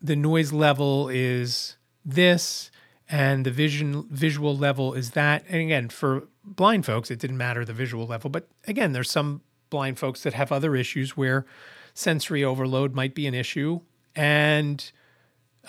the 0.00 0.16
noise 0.16 0.52
level 0.52 1.08
is 1.08 1.76
this 2.04 2.71
and 3.12 3.44
the 3.44 3.50
vision 3.50 4.06
visual 4.10 4.56
level 4.56 4.94
is 4.94 5.10
that 5.10 5.44
and 5.48 5.60
again 5.60 5.88
for 5.90 6.24
blind 6.44 6.86
folks, 6.86 7.10
it 7.10 7.18
didn't 7.18 7.36
matter 7.36 7.64
the 7.64 7.72
visual 7.72 8.06
level. 8.06 8.30
But 8.30 8.48
again, 8.66 8.92
there's 8.92 9.10
some 9.10 9.42
blind 9.70 9.98
folks 9.98 10.22
that 10.22 10.32
have 10.34 10.50
other 10.50 10.74
issues 10.74 11.16
where 11.16 11.44
sensory 11.94 12.42
overload 12.42 12.94
might 12.94 13.14
be 13.14 13.26
an 13.26 13.34
issue. 13.34 13.80
And 14.16 14.90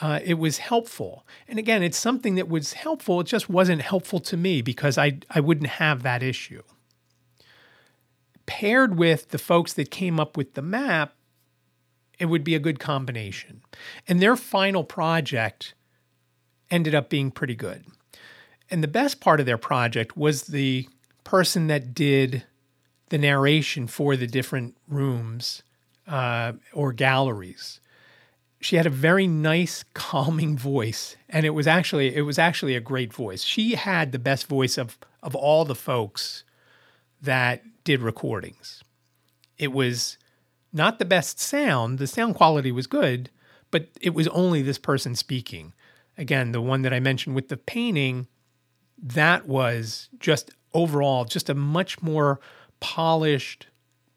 uh, 0.02 0.20
it 0.24 0.36
was 0.36 0.58
helpful. 0.58 1.26
And 1.48 1.60
again, 1.60 1.84
it's 1.84 1.98
something 1.98 2.36
that 2.36 2.50
was 2.50 2.74
helpful. 2.74 3.20
It 3.20 3.28
just 3.28 3.50
wasn't 3.50 3.82
helpful 3.82 4.20
to 4.22 4.38
me 4.38 4.62
because 4.62 4.98
I, 4.98 5.20
I 5.30 5.40
wouldn't 5.40 5.70
have 5.70 6.02
that 6.04 6.24
issue. 6.24 6.64
Paired 8.46 8.98
with 8.98 9.30
the 9.30 9.38
folks 9.38 9.74
that 9.74 9.92
came 9.92 10.20
up 10.20 10.36
with 10.36 10.56
the 10.56 10.62
map, 10.62 11.14
it 12.20 12.26
would 12.26 12.44
be 12.44 12.56
a 12.56 12.60
good 12.60 12.80
combination. 12.80 13.62
And 14.08 14.22
their 14.22 14.36
final 14.36 14.84
project 14.84 15.76
ended 16.70 16.96
up 16.96 17.10
being 17.10 17.32
pretty 17.32 17.56
good. 17.56 17.86
And 18.70 18.84
the 18.84 18.88
best 18.88 19.20
part 19.20 19.40
of 19.40 19.46
their 19.46 19.58
project 19.58 20.18
was 20.18 20.44
the 20.44 20.88
person 21.24 21.68
that 21.68 21.94
did 21.94 22.44
the 23.10 23.18
narration 23.18 23.88
for 23.88 24.16
the 24.16 24.28
different 24.28 24.76
rooms 24.88 25.62
uh, 26.08 26.54
or 26.74 26.94
galleries. 26.94 27.80
She 28.60 28.78
had 28.78 28.86
a 28.86 28.92
very 28.92 29.28
nice 29.28 29.84
calming 29.94 30.58
voice 30.58 31.16
and 31.30 31.46
it 31.46 31.52
was 31.52 31.68
actually 31.68 32.16
it 32.16 32.22
was 32.22 32.40
actually 32.40 32.76
a 32.76 32.82
great 32.82 33.14
voice. 33.14 33.44
She 33.44 33.76
had 33.76 34.12
the 34.12 34.20
best 34.20 34.48
voice 34.48 34.78
of 34.78 34.98
of 35.22 35.36
all 35.36 35.66
the 35.66 35.76
folks 35.76 36.44
that 37.22 37.64
did 37.84 38.02
recordings. 38.02 38.84
It 39.58 39.72
was 39.72 40.18
not 40.74 40.98
the 40.98 41.06
best 41.06 41.40
sound. 41.40 42.00
The 42.00 42.08
sound 42.08 42.36
quality 42.36 42.72
was 42.72 42.88
good 42.88 43.30
but 43.74 43.88
it 44.00 44.14
was 44.14 44.28
only 44.28 44.62
this 44.62 44.78
person 44.78 45.16
speaking 45.16 45.74
again 46.18 46.52
the 46.52 46.62
one 46.62 46.82
that 46.82 46.94
i 46.94 47.00
mentioned 47.00 47.36
with 47.36 47.50
the 47.50 47.58
painting 47.58 48.28
that 49.02 49.48
was 49.48 50.10
just 50.20 50.52
overall 50.74 51.26
just 51.26 51.50
a 51.50 51.54
much 51.54 52.02
more 52.02 52.40
polished 52.80 53.68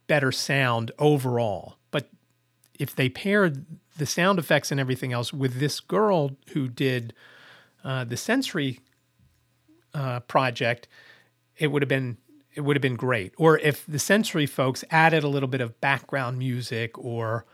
better 0.06 0.32
sound 0.32 0.90
overall 0.98 1.76
but 1.90 2.10
if 2.78 2.94
they 2.94 3.08
paired 3.08 3.64
the 3.96 4.06
sound 4.06 4.38
effects 4.38 4.70
and 4.70 4.80
everything 4.80 5.12
else 5.12 5.32
with 5.32 5.58
this 5.58 5.80
girl 5.80 6.36
who 6.52 6.68
did 6.68 7.14
uh, 7.84 8.04
the 8.04 8.16
sensory 8.16 8.80
uh, 9.94 10.20
project, 10.20 10.88
it 11.56 11.68
would 11.68 11.82
have 11.82 11.88
been 11.88 12.18
it 12.54 12.62
would 12.62 12.76
have 12.76 12.82
been 12.82 12.96
great. 12.96 13.34
Or 13.36 13.58
if 13.58 13.84
the 13.86 13.98
sensory 13.98 14.46
folks 14.46 14.82
added 14.90 15.22
a 15.22 15.28
little 15.28 15.48
bit 15.48 15.60
of 15.60 15.80
background 15.80 16.38
music 16.38 16.98
or 16.98 17.44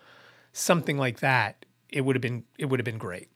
something 0.53 0.97
like 0.97 1.19
that, 1.19 1.67
it 1.89 2.03
would 2.03 2.15
have 2.15 2.21
been 2.21 2.45
it 2.59 2.67
would 2.67 2.81
have 2.81 2.85
been 2.85 2.99
great. 2.99 3.29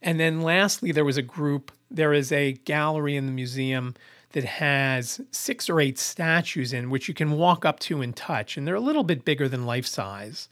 And 0.00 0.18
then 0.20 0.42
lastly, 0.42 0.92
there 0.92 1.04
was 1.04 1.16
a 1.16 1.22
group. 1.22 1.72
There 1.90 2.12
is 2.12 2.30
a 2.30 2.52
gallery 2.52 3.16
in 3.16 3.26
the 3.26 3.32
museum 3.32 3.94
that 4.32 4.44
has 4.44 5.20
six 5.30 5.70
or 5.70 5.80
eight 5.80 5.98
statues 5.98 6.72
in 6.72 6.90
which 6.90 7.08
you 7.08 7.14
can 7.14 7.32
walk 7.32 7.64
up 7.64 7.80
to 7.80 8.02
and 8.02 8.14
touch, 8.14 8.56
and 8.56 8.66
they're 8.66 8.74
a 8.74 8.80
little 8.80 9.04
bit 9.04 9.24
bigger 9.24 9.48
than 9.48 9.66
life 9.66 9.86
size. 9.86 10.48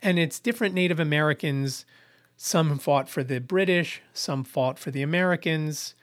And 0.00 0.18
it's 0.18 0.38
different 0.38 0.74
Native 0.74 1.00
Americans. 1.00 1.86
Some 2.36 2.78
fought 2.78 3.08
for 3.08 3.24
the 3.24 3.40
British, 3.40 4.02
some 4.12 4.44
fought 4.44 4.78
for 4.78 4.90
the 4.90 5.02
Americans. 5.02 5.94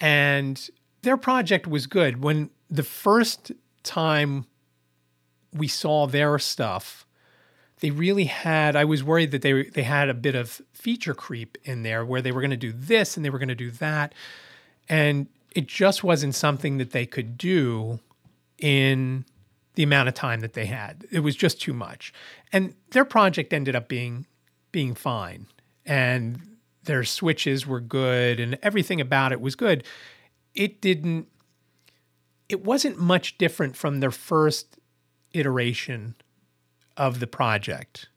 And 0.00 0.70
their 1.02 1.16
project 1.16 1.66
was 1.66 1.86
good. 1.86 2.22
When 2.22 2.50
the 2.70 2.82
first 2.82 3.52
time 3.82 4.46
we 5.52 5.68
saw 5.68 6.06
their 6.06 6.38
stuff, 6.38 7.06
they 7.82 7.90
really 7.90 8.26
had 8.26 8.76
I 8.76 8.84
was 8.84 9.02
worried 9.02 9.32
that 9.32 9.42
they 9.42 9.64
they 9.64 9.82
had 9.82 10.08
a 10.08 10.14
bit 10.14 10.36
of 10.36 10.62
feature 10.72 11.14
creep 11.14 11.58
in 11.64 11.82
there 11.82 12.04
where 12.04 12.22
they 12.22 12.30
were 12.30 12.40
going 12.40 12.52
to 12.52 12.56
do 12.56 12.72
this 12.72 13.16
and 13.16 13.26
they 13.26 13.30
were 13.30 13.40
going 13.40 13.48
to 13.48 13.56
do 13.56 13.72
that. 13.72 14.14
And 14.88 15.26
it 15.50 15.66
just 15.66 16.04
wasn't 16.04 16.36
something 16.36 16.78
that 16.78 16.92
they 16.92 17.06
could 17.06 17.36
do 17.36 17.98
in 18.58 19.24
the 19.74 19.82
amount 19.82 20.08
of 20.08 20.14
time 20.14 20.40
that 20.40 20.52
they 20.52 20.66
had. 20.66 21.06
It 21.10 21.20
was 21.20 21.34
just 21.34 21.60
too 21.60 21.72
much. 21.72 22.14
And 22.52 22.74
their 22.92 23.04
project 23.04 23.52
ended 23.52 23.74
up 23.74 23.88
being 23.88 24.26
being 24.70 24.94
fine. 24.94 25.48
And 25.84 26.40
their 26.84 27.02
switches 27.02 27.66
were 27.66 27.80
good 27.80 28.38
and 28.38 28.60
everything 28.62 29.00
about 29.00 29.32
it 29.32 29.40
was 29.40 29.56
good. 29.56 29.82
It 30.54 30.80
didn't 30.80 31.26
it 32.48 32.64
wasn't 32.64 33.00
much 33.00 33.38
different 33.38 33.74
from 33.74 33.98
their 33.98 34.12
first 34.12 34.78
iteration 35.32 36.14
of 36.96 37.20
the 37.20 37.26
project. 37.26 38.08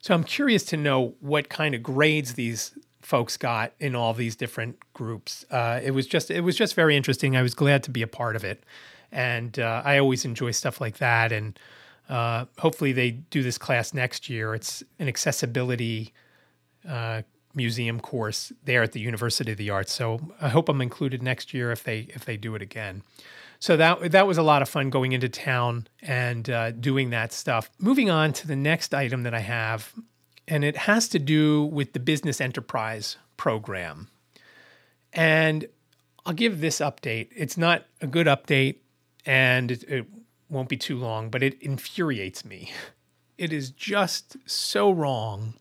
So 0.00 0.14
I'm 0.14 0.24
curious 0.24 0.64
to 0.66 0.76
know 0.76 1.14
what 1.20 1.48
kind 1.48 1.74
of 1.74 1.82
grades 1.82 2.34
these 2.34 2.72
folks 3.02 3.36
got 3.36 3.72
in 3.80 3.94
all 3.94 4.14
these 4.14 4.36
different 4.36 4.78
groups. 4.92 5.44
Uh, 5.50 5.80
it 5.82 5.92
was 5.92 6.06
just 6.06 6.30
it 6.30 6.42
was 6.42 6.56
just 6.56 6.74
very 6.74 6.96
interesting. 6.96 7.36
I 7.36 7.42
was 7.42 7.54
glad 7.54 7.82
to 7.84 7.90
be 7.90 8.02
a 8.02 8.06
part 8.06 8.36
of 8.36 8.44
it 8.44 8.64
and 9.10 9.58
uh, 9.58 9.82
I 9.84 9.98
always 9.98 10.24
enjoy 10.24 10.50
stuff 10.50 10.80
like 10.80 10.98
that. 10.98 11.32
And 11.32 11.58
uh, 12.08 12.46
hopefully, 12.58 12.92
they 12.92 13.12
do 13.12 13.42
this 13.42 13.58
class 13.58 13.94
next 13.94 14.28
year. 14.28 14.54
It's 14.54 14.82
an 14.98 15.08
accessibility 15.08 16.12
uh, 16.88 17.22
museum 17.54 18.00
course 18.00 18.52
there 18.64 18.82
at 18.82 18.92
the 18.92 19.00
University 19.00 19.52
of 19.52 19.58
the 19.58 19.70
Arts. 19.70 19.92
So 19.92 20.20
I 20.40 20.48
hope 20.48 20.68
I'm 20.68 20.80
included 20.80 21.22
next 21.22 21.52
year 21.52 21.72
if 21.72 21.84
they 21.84 22.08
if 22.14 22.24
they 22.24 22.36
do 22.36 22.54
it 22.54 22.62
again. 22.62 23.02
So 23.60 23.76
that 23.76 24.12
that 24.12 24.26
was 24.26 24.38
a 24.38 24.42
lot 24.42 24.62
of 24.62 24.68
fun 24.68 24.90
going 24.90 25.12
into 25.12 25.28
town 25.28 25.88
and 26.00 26.48
uh, 26.48 26.70
doing 26.70 27.10
that 27.10 27.32
stuff. 27.32 27.70
Moving 27.78 28.08
on 28.08 28.32
to 28.34 28.46
the 28.46 28.56
next 28.56 28.94
item 28.94 29.24
that 29.24 29.34
I 29.34 29.40
have, 29.40 29.92
and 30.46 30.64
it 30.64 30.76
has 30.76 31.08
to 31.08 31.18
do 31.18 31.64
with 31.64 31.92
the 31.92 32.00
business 32.00 32.40
enterprise 32.40 33.16
program. 33.36 34.08
And 35.12 35.66
I'll 36.24 36.34
give 36.34 36.60
this 36.60 36.78
update. 36.78 37.30
It's 37.34 37.56
not 37.56 37.86
a 38.00 38.06
good 38.06 38.26
update 38.26 38.76
and 39.24 39.70
it, 39.70 39.84
it 39.84 40.06
won't 40.50 40.68
be 40.68 40.76
too 40.76 40.98
long, 40.98 41.30
but 41.30 41.42
it 41.42 41.60
infuriates 41.62 42.44
me. 42.44 42.70
It 43.38 43.52
is 43.52 43.70
just 43.70 44.36
so 44.46 44.90
wrong. 44.90 45.54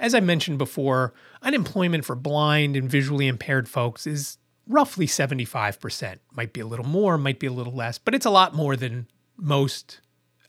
As 0.00 0.14
I 0.14 0.20
mentioned 0.20 0.56
before, 0.56 1.12
unemployment 1.42 2.04
for 2.04 2.16
blind 2.16 2.76
and 2.76 2.90
visually 2.90 3.28
impaired 3.28 3.68
folks 3.68 4.06
is 4.06 4.38
roughly 4.68 5.06
75%. 5.06 6.18
Might 6.32 6.52
be 6.52 6.60
a 6.60 6.66
little 6.66 6.86
more, 6.86 7.18
might 7.18 7.38
be 7.38 7.46
a 7.46 7.52
little 7.52 7.72
less, 7.72 7.98
but 7.98 8.14
it's 8.14 8.26
a 8.26 8.30
lot 8.30 8.54
more 8.54 8.76
than 8.76 9.08
most 9.36 10.00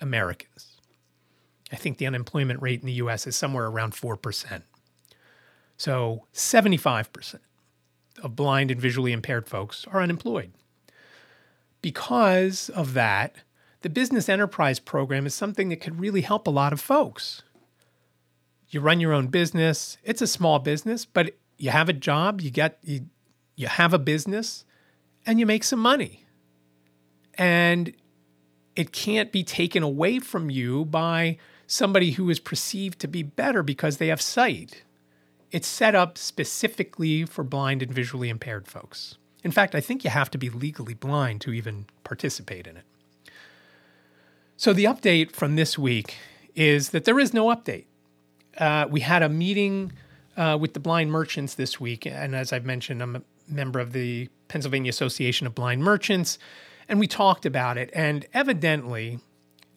Americans. 0.02 0.78
I 1.72 1.76
think 1.76 1.98
the 1.98 2.08
unemployment 2.08 2.62
rate 2.62 2.80
in 2.80 2.86
the 2.86 2.94
US 2.94 3.28
is 3.28 3.36
somewhere 3.36 3.66
around 3.66 3.94
4%. 3.94 4.62
So 5.78 6.26
75% 6.34 7.40
of 8.24 8.36
blind 8.36 8.72
and 8.72 8.80
visually 8.80 9.12
impaired 9.12 9.48
folks 9.48 9.86
are 9.92 10.02
unemployed 10.02 10.52
because 11.86 12.70
of 12.70 12.96
that, 12.96 13.36
the 13.82 13.92
business 13.92 14.28
enterprise 14.28 14.80
program 14.80 15.28
is 15.28 15.36
something 15.36 15.70
that 15.70 15.82
could 15.82 16.00
really 16.00 16.22
help 16.22 16.48
a 16.48 16.50
lot 16.50 16.74
of 16.74 16.82
folks. 16.82 17.44
You 18.70 18.82
run 18.82 19.00
your 19.00 19.14
own 19.14 19.28
business, 19.28 20.00
it's 20.04 20.20
a 20.20 20.26
small 20.26 20.58
business, 20.58 21.06
but 21.06 21.36
you 21.60 21.70
have 21.70 21.88
a 21.88 21.94
job, 21.94 22.42
you 22.42 22.50
get 22.50 22.80
you, 22.82 23.02
you 23.56 23.68
have 23.68 23.94
a 23.94 24.00
business 24.00 24.66
and 25.26 25.40
you 25.40 25.46
make 25.46 25.64
some 25.64 25.80
money. 25.80 26.26
And 27.36 27.94
it 28.76 28.92
can't 28.92 29.32
be 29.32 29.44
taken 29.44 29.84
away 29.84 30.20
from 30.20 30.50
you 30.50 30.86
by 30.86 31.38
somebody 31.68 32.12
who 32.12 32.30
is 32.30 32.40
perceived 32.40 33.00
to 33.00 33.08
be 33.08 33.24
better 33.24 33.64
because 33.64 33.98
they 33.98 34.08
have 34.08 34.22
sight. 34.22 34.84
It's 35.52 35.68
set 35.68 35.96
up 35.96 36.18
specifically 36.18 37.26
for 37.26 37.44
blind 37.44 37.82
and 37.82 37.92
visually 37.92 38.30
impaired 38.30 38.68
folks. 38.68 39.18
In 39.44 39.52
fact, 39.52 39.76
I 39.76 39.82
think 39.82 40.04
you 40.04 40.10
have 40.10 40.32
to 40.32 40.38
be 40.38 40.50
legally 40.50 40.94
blind 40.94 41.42
to 41.42 41.54
even 41.54 41.86
participate 42.04 42.68
in 42.68 42.78
it. 42.78 42.84
So, 44.58 44.74
the 44.74 44.86
update 44.86 45.32
from 45.32 45.56
this 45.56 45.78
week 45.78 46.16
is 46.56 46.90
that 46.90 47.06
there 47.06 47.20
is 47.20 47.34
no 47.34 47.48
update. 47.48 47.86
Uh, 48.58 48.88
we 48.90 49.02
had 49.02 49.22
a 49.22 49.30
meeting 49.30 49.92
uh, 50.38 50.58
with 50.60 50.74
the 50.74 50.80
blind 50.80 51.12
merchants 51.12 51.56
this 51.56 51.80
week. 51.80 52.06
And 52.06 52.36
as 52.36 52.54
I've 52.54 52.66
mentioned, 52.66 53.02
I'm 53.02 53.24
member 53.48 53.80
of 53.80 53.94
the 53.94 54.30
Pennsylvania 54.48 54.90
Association 54.90 55.48
of 55.48 55.56
Blind 55.56 55.84
Merchants. 55.84 56.38
And 56.88 57.00
we 57.00 57.08
talked 57.08 57.46
about 57.46 57.78
it. 57.78 57.90
And 57.94 58.26
evidently, 58.34 59.20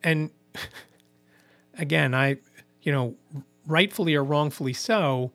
and 0.02 0.30
again, 1.78 2.14
I, 2.14 2.38
you 2.82 2.92
know, 2.92 3.16
rightfully 3.66 4.14
or 4.14 4.24
wrongfully 4.24 4.72
so, 4.72 5.32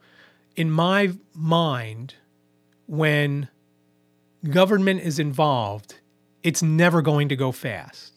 in 0.56 0.70
my 0.70 1.14
mind, 1.34 2.16
when 2.88 3.50
government 4.50 5.02
is 5.02 5.20
involved, 5.20 5.96
it's 6.44 6.62
never 6.62 7.02
going 7.02 7.30
to 7.30 7.36
go 7.36 7.52
fast 7.52 8.14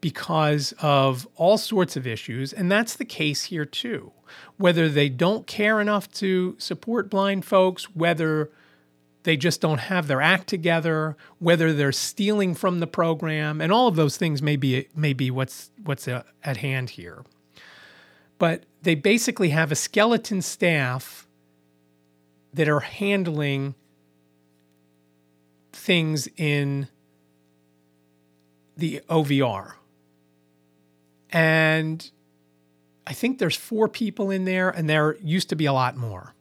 because 0.00 0.72
of 0.80 1.28
all 1.36 1.58
sorts 1.58 1.96
of 1.96 2.06
issues. 2.06 2.52
And 2.52 2.72
that's 2.72 2.96
the 2.96 3.04
case 3.04 3.44
here 3.44 3.66
too. 3.66 4.12
Whether 4.56 4.88
they 4.88 5.08
don't 5.08 5.46
care 5.46 5.80
enough 5.80 6.10
to 6.14 6.56
support 6.58 7.10
blind 7.10 7.44
folks, 7.44 7.94
whether 7.94 8.50
they 9.22 9.36
just 9.36 9.60
don't 9.60 9.78
have 9.78 10.06
their 10.06 10.22
act 10.22 10.46
together, 10.46 11.16
whether 11.38 11.72
they're 11.72 11.92
stealing 11.92 12.54
from 12.54 12.80
the 12.80 12.86
program, 12.86 13.60
and 13.60 13.72
all 13.72 13.86
of 13.86 13.96
those 13.96 14.16
things 14.16 14.40
may 14.40 14.56
be, 14.56 14.88
may 14.94 15.12
be 15.12 15.30
what's, 15.30 15.70
what's 15.84 16.08
uh, 16.08 16.22
at 16.42 16.58
hand 16.58 16.90
here. 16.90 17.24
But 18.38 18.64
they 18.82 18.94
basically 18.94 19.50
have 19.50 19.70
a 19.70 19.74
skeleton 19.76 20.40
staff 20.40 21.26
that 22.54 22.68
are 22.68 22.80
handling 22.80 23.74
things 25.72 26.28
in 26.36 26.88
the 28.76 29.02
OVR. 29.08 29.74
And 31.30 32.10
I 33.06 33.12
think 33.12 33.38
there's 33.38 33.56
four 33.56 33.88
people 33.88 34.30
in 34.30 34.46
there, 34.46 34.70
and 34.70 34.88
there 34.88 35.16
used 35.22 35.48
to 35.50 35.56
be 35.56 35.66
a 35.66 35.72
lot 35.72 35.96
more. 35.96 36.34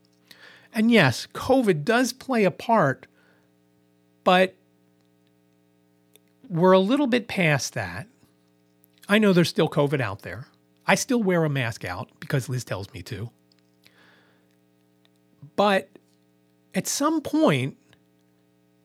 And 0.74 0.92
yes, 0.92 1.28
COVID 1.34 1.84
does 1.84 2.14
play 2.14 2.44
a 2.44 2.52
part, 2.52 3.08
but 4.24 4.56
we're 6.48 6.72
a 6.72 6.80
little 6.80 7.08
bit 7.08 7.28
past 7.28 7.74
that. 7.74 8.08
I 9.08 9.18
know 9.18 9.34
there's 9.34 9.50
still 9.50 9.70
COVID 9.70 10.02
out 10.02 10.22
there. 10.22 10.48
I 10.86 10.96
still 10.96 11.22
wear 11.22 11.44
a 11.44 11.50
mask 11.50 11.86
out 11.86 12.10
because 12.20 12.50
Liz 12.50 12.64
tells 12.64 12.92
me 12.94 13.02
to. 13.04 13.30
But 15.56 15.90
at 16.74 16.88
some 16.88 17.22
point, 17.22 17.78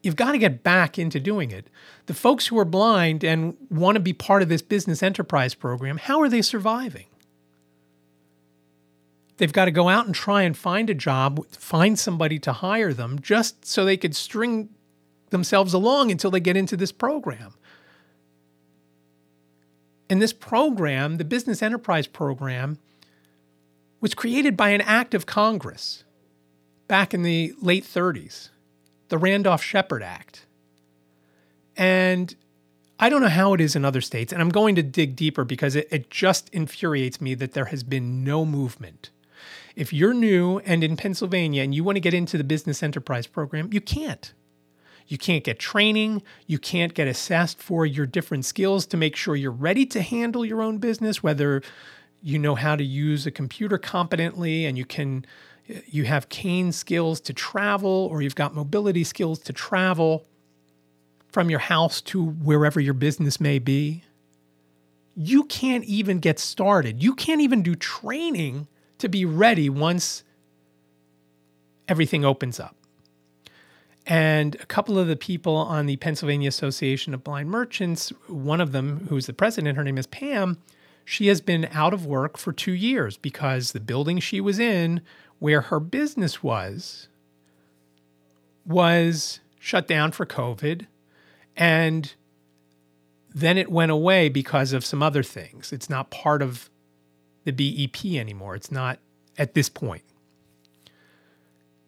you've 0.03 0.17
got 0.17 0.33
to 0.33 0.39
get 0.39 0.63
back 0.63 0.99
into 0.99 1.21
doing 1.21 1.51
it. 1.51 1.69
The 2.07 2.15
folks 2.15 2.47
who 2.47 2.59
are 2.59 2.65
blind 2.65 3.25
and 3.25 3.57
want 3.71 3.97
to 3.97 4.01
be 4.01 4.13
part 4.13 4.43
of 4.43 4.49
this 4.49 4.63
business 4.63 5.03
enterprise 5.03 5.55
program, 5.55 5.99
how 5.99 6.21
are 6.21 6.29
they 6.29 6.43
surviving? 6.43 7.07
They've 9.37 9.53
got 9.53 9.65
to 9.65 9.71
go 9.71 9.89
out 9.89 10.07
and 10.07 10.15
try 10.15 10.43
and 10.43 10.57
find 10.57 10.89
a 10.89 10.95
job, 10.95 11.45
find 11.49 11.99
somebody 11.99 12.39
to 12.41 12.53
hire 12.53 12.93
them 12.93 13.21
just 13.21 13.65
so 13.67 13.85
they 13.85 13.97
could 13.97 14.15
string 14.15 14.69
themselves 15.31 15.75
along 15.75 16.11
until 16.11 16.31
they 16.31 16.41
get 16.41 16.57
into 16.57 16.77
this 16.77 16.93
program. 16.93 17.55
And 20.09 20.23
this 20.23 20.33
program, 20.33 21.17
the 21.17 21.25
Business 21.25 21.63
Enterprise 21.63 22.07
Program, 22.07 22.79
was 24.01 24.15
created 24.15 24.57
by 24.57 24.69
an 24.69 24.83
act 24.83 25.15
of 25.15 25.27
Congress 25.27 26.05
back 26.87 27.15
in 27.15 27.23
the 27.23 27.55
late 27.61 27.85
30s, 27.85 28.51
the 29.09 29.19
Randolph 29.19 29.63
Sheppard 29.63 30.03
Act. 30.03 30.47
And 31.77 32.37
I 33.01 33.09
don't 33.09 33.23
know 33.23 33.29
how 33.29 33.55
it 33.55 33.61
is 33.61 33.75
in 33.75 33.85
other 33.85 34.01
states, 34.01 34.33
and 34.33 34.41
I'm 34.41 34.51
going 34.51 34.77
to 34.77 34.83
dig 34.83 35.17
deeper 35.17 35.45
because 35.45 35.75
it, 35.75 35.89
it 35.91 36.11
just 36.11 36.49
infuriates 36.51 37.21
me 37.21 37.35
that 37.35 37.53
there 37.53 37.65
has 37.67 37.83
been 37.83 38.23
no 38.23 38.45
movement. 38.45 39.11
If 39.77 39.93
you're 39.93 40.15
new 40.15 40.59
and 40.61 40.85
in 40.85 40.97
Pennsylvania 40.97 41.63
and 41.63 41.75
you 41.75 41.83
want 41.83 41.97
to 41.97 42.01
get 42.01 42.15
into 42.15 42.39
the 42.39 42.45
business 42.45 42.83
enterprise 42.83 43.27
program, 43.27 43.71
you 43.73 43.81
can't. 43.81 44.33
You 45.07 45.19
can't 45.19 45.45
get 45.45 45.59
training. 45.59 46.23
You 46.47 46.59
can't 46.59 46.95
get 46.95 47.09
assessed 47.09 47.61
for 47.61 47.85
your 47.85 48.07
different 48.07 48.45
skills 48.45 48.87
to 48.87 48.97
make 48.97 49.17
sure 49.17 49.37
you're 49.37 49.51
ready 49.51 49.85
to 49.87 50.01
handle 50.01 50.45
your 50.45 50.63
own 50.63 50.79
business, 50.79 51.23
whether 51.23 51.63
you 52.23 52.39
know 52.39 52.55
how 52.55 52.75
to 52.77 52.85
use 52.85 53.27
a 53.27 53.31
computer 53.31 53.77
competently 53.77 54.65
and 54.65 54.79
you 54.79 54.85
can 54.85 55.27
you 55.87 56.05
have 56.05 56.29
cane 56.29 56.73
skills 56.73 57.21
to 57.23 57.33
travel 57.33 58.09
or 58.11 58.21
you've 58.21 58.35
got 58.35 58.55
mobility 58.55 59.03
skills 59.03 59.39
to 59.39 59.53
travel 59.53 60.27
from 61.29 61.51
your 61.51 61.59
house 61.59 62.01
to 62.01 62.23
wherever 62.23 62.81
your 62.81 62.95
business 62.95 63.41
may 63.41 63.59
be. 63.59 64.05
You 65.17 65.45
can't 65.45 65.85
even 65.85 66.19
get 66.19 66.39
started. 66.39 67.03
You 67.03 67.15
can't 67.15 67.41
even 67.41 67.63
do 67.63 67.75
training 67.75 68.69
to 69.05 69.09
be 69.11 69.27
ready 69.27 69.69
once 69.69 70.25
everything 71.87 72.25
opens 72.25 72.59
up. 72.59 72.75
And 74.07 74.55
a 74.57 74.67
couple 74.67 74.99
of 74.99 75.09
the 75.09 75.17
people 75.17 75.57
on 75.57 75.85
the 75.85 75.97
Pennsylvania 75.97 76.49
Association 76.49 77.13
of 77.13 77.23
Blind 77.23 77.51
Merchants, 77.51 78.15
one 78.29 78.63
of 78.63 78.73
them, 78.73 79.07
who's 79.09 79.27
the 79.27 79.35
president, 79.35 79.77
her 79.77 79.85
name 79.85 79.99
is 79.99 80.07
Pam, 80.07 80.59
she 81.05 81.27
has 81.27 81.43
been 81.43 81.69
out 81.71 81.93
of 81.93 82.07
work 82.07 82.39
for 82.39 82.51
two 82.51 82.73
years 82.73 83.19
because 83.19 83.73
the 83.73 83.81
building 83.81 84.21
she 84.21 84.41
was 84.41 84.59
in, 84.59 85.03
where 85.39 85.61
her 85.61 85.81
business 85.81 86.43
was, 86.43 87.09
was 88.65 89.41
shut 89.59 89.87
down 89.87 90.13
for 90.13 90.25
COVID. 90.25 90.87
And 91.59 92.15
then 93.35 93.59
it 93.59 93.71
went 93.71 93.93
away 93.93 94.31
because 94.31 94.73
of 94.73 94.83
some 94.83 95.03
other 95.03 95.23
things. 95.23 95.75
It's 95.75 95.91
not 95.91 96.11
part 96.11 96.41
of 96.41 96.71
the 97.45 97.53
BEP 97.53 98.19
anymore. 98.19 98.55
It's 98.55 98.73
not 98.73 98.99
at 99.39 99.55
this 99.55 99.69
point. 99.69 100.03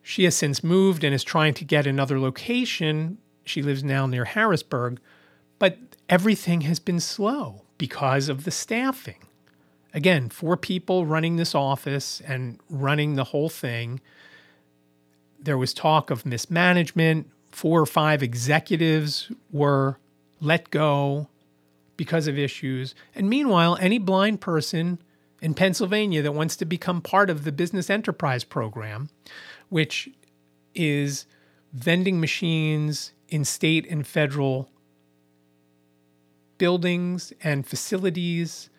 She 0.03 0.25
has 0.25 0.37
since 0.37 0.63
moved 0.63 1.03
and 1.03 1.15
is 1.15 1.25
trying 1.25 1.55
to 1.55 1.65
get 1.65 1.87
another 1.87 2.21
location. 2.21 3.19
She 3.45 3.63
lives 3.63 3.83
now 3.83 4.07
near 4.07 4.25
Harrisburg, 4.25 5.01
but 5.59 5.79
everything 6.09 6.61
has 6.63 6.79
been 6.79 7.01
slow 7.01 7.63
because 7.79 8.29
of 8.29 8.45
the 8.45 8.51
staffing. 8.51 9.27
Again, 9.93 10.29
four 10.29 10.57
people 10.57 11.07
running 11.07 11.37
this 11.37 11.55
office 11.55 12.21
and 12.21 12.61
running 12.69 13.15
the 13.15 13.25
whole 13.25 13.49
thing. 13.49 14.01
There 15.41 15.59
was 15.59 15.73
talk 15.73 16.11
of 16.11 16.27
mismanagement. 16.27 17.31
Four 17.51 17.81
or 17.81 17.87
five 17.87 18.23
executives 18.23 19.33
were 19.51 19.99
let 20.41 20.71
go 20.71 21.29
because 21.97 22.27
of 22.27 22.39
issues. 22.39 22.95
And 23.15 23.29
meanwhile, 23.29 23.77
any 23.81 23.99
blind 23.99 24.41
person 24.41 24.99
in 25.41 25.55
Pennsylvania 25.55 26.23
that 26.23 26.33
wants 26.33 26.57
to 26.57 26.65
become 26.65 27.01
part 27.01 27.31
of 27.31 27.45
the 27.45 27.53
business 27.53 27.91
enterprise 27.91 28.45
program 28.45 29.09
which 29.69 30.09
is 30.75 31.27
vending 31.73 32.21
machines 32.21 33.13
in 33.29 33.45
state 33.45 33.87
and 33.91 34.07
federal 34.07 34.71
buildings 36.59 37.33
and 37.43 37.67
facilities, 37.67 38.71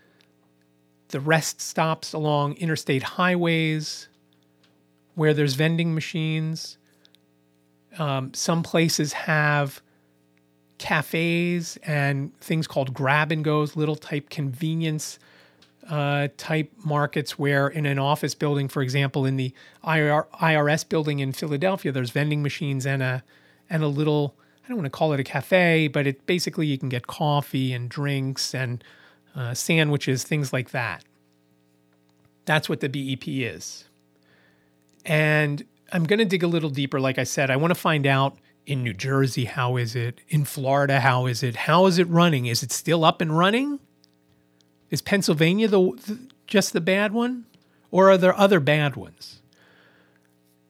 the 1.09 1.19
rest 1.19 1.61
stops 1.61 2.13
along 2.13 2.53
interstate 2.55 3.03
highways 3.03 4.07
where 5.15 5.33
there's 5.33 5.55
vending 5.55 5.93
machines. 5.93 6.77
Um, 7.97 8.33
some 8.33 8.63
places 8.63 9.13
have 9.13 9.81
cafes 10.77 11.77
and 11.83 12.37
things 12.39 12.67
called 12.67 12.93
grab 12.93 13.31
and 13.31 13.43
goes, 13.43 13.75
little 13.75 13.95
type 13.95 14.29
convenience 14.29 15.17
uh, 15.89 16.27
type 16.37 16.71
markets 16.83 17.39
where 17.39 17.67
in 17.67 17.85
an 17.85 17.99
office 17.99 18.35
building, 18.35 18.67
for 18.67 18.81
example, 18.81 19.25
in 19.25 19.37
the 19.37 19.53
IR, 19.85 20.27
IRS 20.41 20.87
building 20.87 21.19
in 21.19 21.31
Philadelphia, 21.31 21.91
there's 21.91 22.11
vending 22.11 22.43
machines 22.43 22.85
and 22.85 23.01
a 23.01 23.23
and 23.69 23.83
a 23.83 23.87
little 23.87 24.35
I 24.63 24.67
don't 24.69 24.77
want 24.77 24.85
to 24.85 24.97
call 24.97 25.13
it 25.13 25.19
a 25.19 25.23
cafe, 25.23 25.87
but 25.87 26.05
it 26.05 26.25
basically 26.25 26.67
you 26.67 26.77
can 26.77 26.89
get 26.89 27.07
coffee 27.07 27.71
and 27.71 27.89
drinks 27.89 28.53
and 28.53 28.83
uh, 29.33 29.53
sandwiches, 29.53 30.25
things 30.25 30.51
like 30.51 30.71
that. 30.71 31.05
That's 32.43 32.67
what 32.67 32.81
the 32.81 32.89
BEP 32.89 33.27
is. 33.27 33.85
And 35.05 35.63
I'm 35.93 36.03
going 36.03 36.19
to 36.19 36.25
dig 36.25 36.43
a 36.43 36.47
little 36.47 36.69
deeper. 36.69 36.99
Like 36.99 37.17
I 37.17 37.23
said, 37.23 37.49
I 37.49 37.55
want 37.55 37.71
to 37.71 37.79
find 37.79 38.05
out 38.05 38.37
in 38.65 38.83
New 38.83 38.93
Jersey, 38.93 39.45
how 39.45 39.77
is 39.77 39.95
it? 39.95 40.19
In 40.27 40.43
Florida, 40.43 40.99
how 40.99 41.27
is 41.27 41.43
it? 41.43 41.55
How 41.55 41.85
is 41.85 41.97
it 41.97 42.07
running? 42.09 42.45
Is 42.45 42.61
it 42.61 42.73
still 42.73 43.05
up 43.05 43.21
and 43.21 43.37
running? 43.37 43.79
Is 44.89 45.01
Pennsylvania 45.01 45.67
the, 45.67 45.79
the 46.05 46.19
just 46.45 46.73
the 46.73 46.81
bad 46.81 47.11
one, 47.11 47.45
or 47.91 48.09
are 48.09 48.17
there 48.17 48.37
other 48.37 48.59
bad 48.59 48.95
ones? 48.95 49.41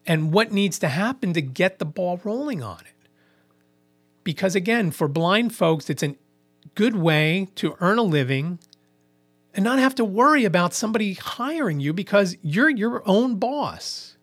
And 0.06 0.32
what 0.32 0.52
needs 0.52 0.78
to 0.80 0.88
happen 0.88 1.32
to 1.34 1.42
get 1.42 1.78
the 1.78 1.84
ball 1.84 2.20
rolling 2.24 2.62
on 2.62 2.80
it? 2.80 3.08
Because 4.24 4.54
again, 4.54 4.90
for 4.90 5.06
blind 5.06 5.54
folks, 5.54 5.88
it's 5.88 6.02
a 6.02 6.16
good 6.74 6.96
way 6.96 7.48
to 7.56 7.76
earn 7.80 7.98
a 7.98 8.02
living 8.02 8.58
and 9.54 9.64
not 9.64 9.78
have 9.78 9.94
to 9.96 10.04
worry 10.04 10.44
about 10.44 10.72
somebody 10.74 11.14
hiring 11.14 11.80
you 11.80 11.92
because 11.92 12.36
you're 12.42 12.70
your 12.70 13.02
own 13.06 13.36
boss. 13.36 14.16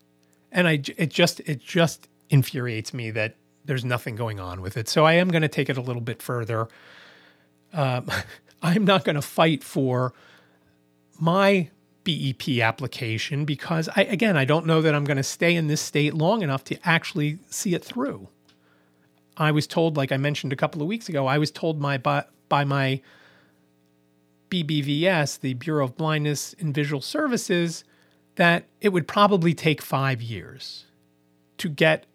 And 0.50 0.66
I, 0.66 0.82
it 0.96 1.10
just, 1.10 1.40
it 1.40 1.60
just 1.60 2.08
infuriates 2.30 2.94
me 2.94 3.10
that 3.12 3.36
there's 3.64 3.84
nothing 3.84 4.16
going 4.16 4.40
on 4.40 4.60
with 4.60 4.76
it. 4.76 4.88
So 4.88 5.04
I 5.04 5.14
am 5.14 5.28
going 5.28 5.42
to 5.42 5.48
take 5.48 5.68
it 5.68 5.76
a 5.76 5.82
little 5.82 6.02
bit 6.02 6.22
further. 6.22 6.68
Um, 7.72 8.10
I'm 8.62 8.84
not 8.84 9.04
going 9.04 9.16
to 9.16 9.22
fight 9.22 9.62
for 9.62 10.12
my 11.18 11.70
BEP 12.04 12.60
application 12.60 13.44
because 13.44 13.88
I 13.96 14.02
again 14.02 14.36
I 14.36 14.44
don't 14.44 14.64
know 14.64 14.80
that 14.80 14.94
I'm 14.94 15.04
going 15.04 15.16
to 15.16 15.24
stay 15.24 15.56
in 15.56 15.66
this 15.66 15.80
state 15.80 16.14
long 16.14 16.42
enough 16.42 16.62
to 16.64 16.78
actually 16.88 17.38
see 17.50 17.74
it 17.74 17.84
through. 17.84 18.28
I 19.36 19.50
was 19.50 19.66
told 19.66 19.96
like 19.96 20.12
I 20.12 20.16
mentioned 20.16 20.52
a 20.52 20.56
couple 20.56 20.80
of 20.80 20.88
weeks 20.88 21.08
ago, 21.08 21.26
I 21.26 21.38
was 21.38 21.50
told 21.50 21.80
my 21.80 21.98
by, 21.98 22.24
by 22.48 22.64
my 22.64 23.00
BBVS, 24.50 25.40
the 25.40 25.54
Bureau 25.54 25.84
of 25.84 25.96
Blindness 25.96 26.54
and 26.60 26.72
Visual 26.72 27.00
Services, 27.00 27.82
that 28.36 28.66
it 28.80 28.90
would 28.90 29.08
probably 29.08 29.52
take 29.52 29.82
5 29.82 30.22
years 30.22 30.84
to 31.58 31.68
get 31.68 32.06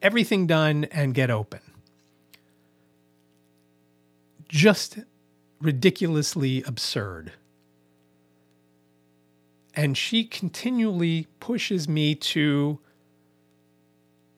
everything 0.00 0.46
done 0.46 0.84
and 0.84 1.14
get 1.14 1.30
open. 1.30 1.60
Just 4.48 4.98
ridiculously 5.60 6.62
absurd. 6.64 7.32
And 9.74 9.96
she 9.96 10.24
continually 10.24 11.26
pushes 11.40 11.88
me 11.88 12.14
to 12.14 12.78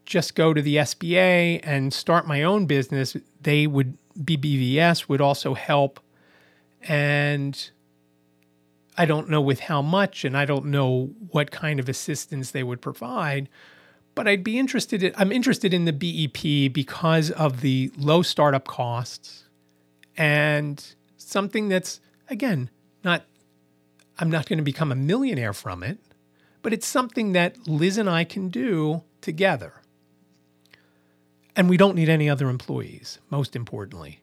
just 0.07 0.35
go 0.35 0.55
to 0.55 0.63
the 0.63 0.77
SBA 0.77 1.61
and 1.63 1.93
start 1.93 2.27
my 2.27 2.43
own 2.43 2.67
business. 2.67 3.17
They 3.43 3.67
would, 3.67 3.99
BBVS 4.19 5.09
would 5.09 5.21
also 5.21 5.55
help. 5.55 6.01
And 6.83 7.71
I 8.97 9.05
don't 9.05 9.29
know 9.29 9.41
with 9.41 9.61
how 9.61 9.83
much, 9.83 10.25
and 10.25 10.37
I 10.37 10.47
don't 10.47 10.67
know 10.67 11.11
what 11.33 11.51
kind 11.51 11.81
of 11.81 11.89
assistance 11.89 12.53
they 12.53 12.63
would 12.63 12.81
provide. 12.81 13.49
but 14.17 14.27
I'd 14.27 14.43
be 14.43 14.59
interested 14.59 15.05
in, 15.05 15.13
I'm 15.17 15.31
interested 15.31 15.73
in 15.73 15.85
the 15.85 15.93
BEP 15.93 16.73
because 16.73 17.31
of 17.31 17.61
the 17.61 17.93
low 17.99 18.23
startup 18.23 18.67
costs 18.67 19.45
and 20.17 20.83
something 21.27 21.69
that's 21.69 22.01
again 22.29 22.71
not 23.03 23.25
I'm 24.19 24.31
not 24.31 24.49
going 24.49 24.59
to 24.59 24.65
become 24.65 24.91
a 24.91 24.97
millionaire 24.97 25.53
from 25.53 25.83
it, 25.83 25.99
but 26.63 26.73
it's 26.73 26.87
something 26.87 27.33
that 27.33 27.69
Liz 27.69 27.99
and 27.99 28.09
I 28.09 28.25
can 28.25 28.49
do 28.49 29.03
together. 29.21 29.83
And 31.55 31.69
we 31.69 31.77
don't 31.77 31.97
need 31.97 32.09
any 32.09 32.29
other 32.29 32.49
employees, 32.49 33.19
most 33.31 33.55
importantly. 33.55 34.23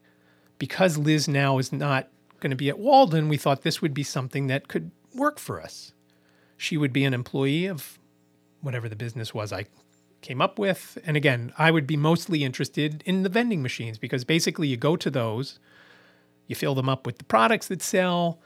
Because 0.58 0.98
Liz 0.98 1.28
now 1.28 1.60
is 1.60 1.72
not 1.72 2.08
going 2.40 2.50
to 2.50 2.56
be 2.56 2.70
at 2.70 2.80
Walden, 2.80 3.30
we 3.30 3.38
thought 3.38 3.62
this 3.62 3.82
would 3.82 3.94
be 3.94 4.04
something 4.04 4.48
that 4.48 4.68
could 4.68 4.92
work 5.14 5.40
for 5.40 5.62
us. 5.62 5.94
She 6.58 6.78
would 6.78 6.94
be 6.94 7.06
an 7.06 7.14
employee 7.14 7.68
of 7.68 8.00
whatever 8.62 8.90
the 8.90 8.96
business 8.96 9.34
was 9.34 9.54
I 9.54 9.66
came 10.22 10.42
up 10.42 10.58
with. 10.58 10.98
And 11.06 11.16
again, 11.16 11.54
I 11.58 11.70
would 11.70 11.86
be 11.86 11.98
mostly 11.98 12.44
interested 12.44 13.04
in 13.06 13.24
the 13.24 13.30
vending 13.30 13.62
machines 13.62 14.00
because 14.00 14.24
basically 14.24 14.68
you 14.68 14.78
go 14.78 14.96
to 14.96 15.12
those, 15.12 15.60
you 16.48 16.56
fill 16.56 16.76
them 16.76 16.90
up 16.90 17.06
with 17.06 17.18
the 17.18 17.24
products 17.24 17.68
that 17.68 17.82
sell, 17.82 18.40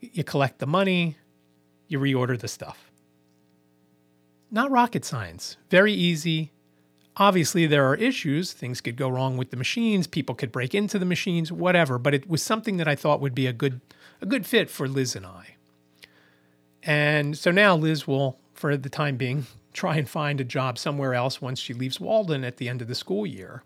you 0.00 0.24
collect 0.24 0.58
the 0.58 0.66
money, 0.66 1.16
you 1.88 1.98
reorder 1.98 2.38
the 2.38 2.48
stuff. 2.48 2.90
Not 4.50 4.70
rocket 4.70 5.04
science, 5.04 5.56
very 5.70 5.92
easy. 5.92 6.52
Obviously, 7.16 7.66
there 7.66 7.86
are 7.86 7.96
issues. 7.96 8.52
Things 8.52 8.80
could 8.80 8.96
go 8.96 9.08
wrong 9.08 9.36
with 9.36 9.50
the 9.50 9.56
machines, 9.56 10.06
people 10.06 10.34
could 10.34 10.52
break 10.52 10.74
into 10.74 10.98
the 10.98 11.04
machines, 11.04 11.52
whatever, 11.52 11.98
but 11.98 12.14
it 12.14 12.28
was 12.28 12.42
something 12.42 12.76
that 12.78 12.88
I 12.88 12.94
thought 12.94 13.20
would 13.20 13.34
be 13.34 13.46
a 13.46 13.52
good 13.52 13.80
a 14.20 14.26
good 14.26 14.46
fit 14.46 14.70
for 14.70 14.86
Liz 14.86 15.16
and 15.16 15.26
I. 15.26 15.56
And 16.82 17.36
so 17.36 17.50
now 17.50 17.76
Liz 17.76 18.06
will, 18.06 18.38
for 18.54 18.76
the 18.76 18.88
time 18.88 19.16
being, 19.16 19.46
try 19.72 19.96
and 19.96 20.08
find 20.08 20.40
a 20.40 20.44
job 20.44 20.78
somewhere 20.78 21.14
else 21.14 21.40
once 21.40 21.58
she 21.58 21.72
leaves 21.72 22.00
Walden 22.00 22.44
at 22.44 22.56
the 22.56 22.68
end 22.68 22.82
of 22.82 22.88
the 22.88 22.94
school 22.94 23.26
year. 23.26 23.62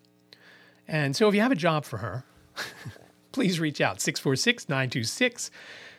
And 0.87 1.17
so 1.17 1.29
if 1.29 1.35
you 1.35 1.41
have 1.41 1.53
a 1.53 1.57
job 1.57 1.85
for 1.85 1.99
her, 1.99 2.25
please 3.35 3.59
reach 3.59 3.81
out 3.81 4.01
646 4.01 4.69
926 4.69 5.51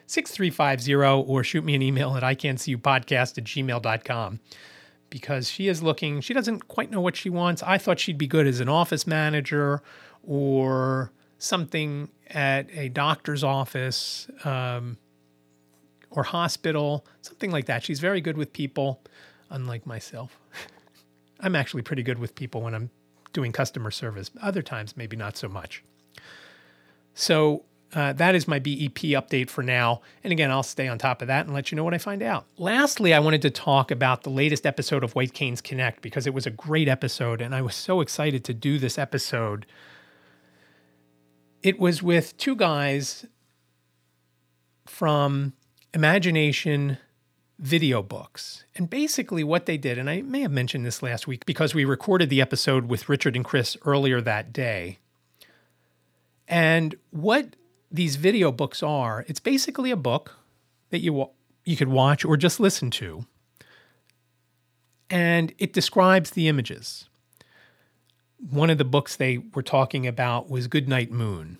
6350 0.07 0.95
or 1.29 1.43
shoot 1.43 1.65
me 1.65 1.75
an 1.75 1.81
email 1.81 2.15
at 2.15 2.23
ican'tseeyou.podcast 2.23 3.38
at 3.38 3.43
gmail.com 3.43 4.39
because 5.09 5.49
she 5.49 5.67
is 5.67 5.83
looking, 5.83 6.21
she 6.21 6.33
doesn't 6.33 6.69
quite 6.69 6.89
know 6.89 7.01
what 7.01 7.17
she 7.17 7.29
wants. 7.29 7.61
I 7.61 7.77
thought 7.77 7.99
she'd 7.99 8.17
be 8.17 8.25
good 8.25 8.47
as 8.47 8.61
an 8.61 8.69
office 8.69 9.05
manager 9.05 9.81
or 10.23 11.11
something 11.38 12.07
at 12.29 12.69
a 12.71 12.88
doctor's 12.88 13.43
office 13.43 14.27
um, 14.45 14.97
or 16.09 16.23
hospital, 16.23 17.05
something 17.21 17.51
like 17.51 17.65
that. 17.65 17.83
She's 17.83 17.99
very 17.99 18.21
good 18.21 18.38
with 18.38 18.53
people, 18.53 19.01
unlike 19.49 19.86
myself. 19.86 20.39
I'm 21.41 21.55
actually 21.55 21.81
pretty 21.81 22.03
good 22.03 22.17
with 22.17 22.33
people 22.33 22.61
when 22.61 22.73
I'm 22.73 22.91
doing 23.33 23.51
customer 23.51 23.91
service. 23.91 24.31
Other 24.41 24.61
times, 24.61 24.95
maybe 24.95 25.17
not 25.17 25.36
so 25.36 25.49
much. 25.49 25.83
So 27.16 27.63
uh, 27.95 28.13
that 28.13 28.36
is 28.36 28.47
my 28.47 28.59
BEP 28.59 29.16
update 29.16 29.49
for 29.49 29.63
now. 29.63 30.01
And 30.24 30.34
again, 30.34 30.51
I'll 30.51 30.63
stay 30.63 30.88
on 30.88 30.97
top 30.97 31.22
of 31.22 31.30
that 31.30 31.45
and 31.45 31.55
let 31.55 31.72
you 31.72 31.78
know 31.78 31.84
what 31.84 31.93
I 31.93 31.97
find 31.97 32.22
out. 32.22 32.45
Lastly, 32.57 33.13
I 33.13 33.20
wanted 33.20 33.41
to 33.43 33.49
talk 33.49 33.89
about 33.89 34.24
the 34.24 34.30
latest 34.30 34.66
episode 34.66 35.03
of 35.03 35.16
White 35.16 35.34
Canes 35.34 35.61
Connect 35.61 36.01
because 36.01 36.28
it 36.28 36.34
was 36.34 36.45
a 36.45 36.51
great 36.51 36.89
episode 36.89 37.41
and 37.41 37.55
I 37.55 37.61
was 37.61 37.74
so 37.74 38.01
excited 38.01 38.43
to 38.43 38.53
do 38.53 38.78
this 38.78 38.97
episode. 38.97 39.66
It 41.63 41.80
was 41.80 42.03
with 42.03 42.38
two 42.38 42.55
guys 42.55 43.26
from 44.86 45.53
Imagination 45.93 46.97
Videobooks. 47.61 48.66
And 48.76 48.89
basically, 48.89 49.43
what 49.43 49.66
they 49.66 49.78
did, 49.78 49.97
and 49.97 50.09
I 50.09 50.22
may 50.22 50.41
have 50.41 50.51
mentioned 50.51 50.86
this 50.86 51.01
last 51.01 51.28
week 51.28 51.45
because 51.45 51.74
we 51.74 51.86
recorded 51.86 52.30
the 52.30 52.41
episode 52.41 52.89
with 52.89 53.07
Richard 53.07 53.36
and 53.36 53.45
Chris 53.45 53.78
earlier 53.86 54.20
that 54.20 54.51
day. 54.51 54.99
And 56.48 56.96
what 57.12 57.56
these 57.91 58.16
video 58.18 58.52
books 58.52 58.84
are, 58.84 59.26
it's 59.28 59.39
basically 59.39 59.91
a 59.91 59.96
book 59.96 60.38
that 60.89 61.00
you 61.00 61.30
you 61.64 61.76
could 61.76 61.88
watch 61.88 62.24
or 62.24 62.38
just 62.38 62.60
listen 62.60 62.91
to. 62.91 63.26
And 65.10 65.54
it 65.58 65.74
describes 65.74 66.32
the 66.32 66.48
images. 66.48 67.10
One 68.38 68.70
of 68.70 68.78
the 68.78 68.86
books 68.86 69.16
they 69.16 69.39
were 69.54 69.64
talking 69.64 70.06
about 70.06 70.50
was 70.50 70.68
Goodnight 70.68 71.12
Moon, 71.12 71.58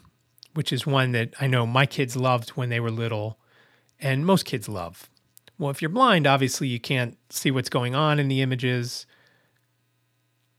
which 0.54 0.72
is 0.72 0.86
one 0.86 1.12
that 1.14 1.34
I 1.40 1.48
know 1.48 1.66
my 1.66 1.86
kids 1.86 2.16
loved 2.16 2.52
when 2.52 2.70
they 2.70 2.80
were 2.80 2.92
little, 2.92 3.40
and 4.00 4.26
most 4.26 4.46
kids 4.46 4.70
love. 4.70 5.10
Well, 5.58 5.72
if 5.72 5.82
you're 5.82 5.90
blind, 5.90 6.28
obviously 6.28 6.68
you 6.68 6.80
can't 6.80 7.18
see 7.30 7.50
what's 7.50 7.70
going 7.70 7.96
on 7.96 8.20
in 8.20 8.28
the 8.28 8.42
images. 8.42 9.06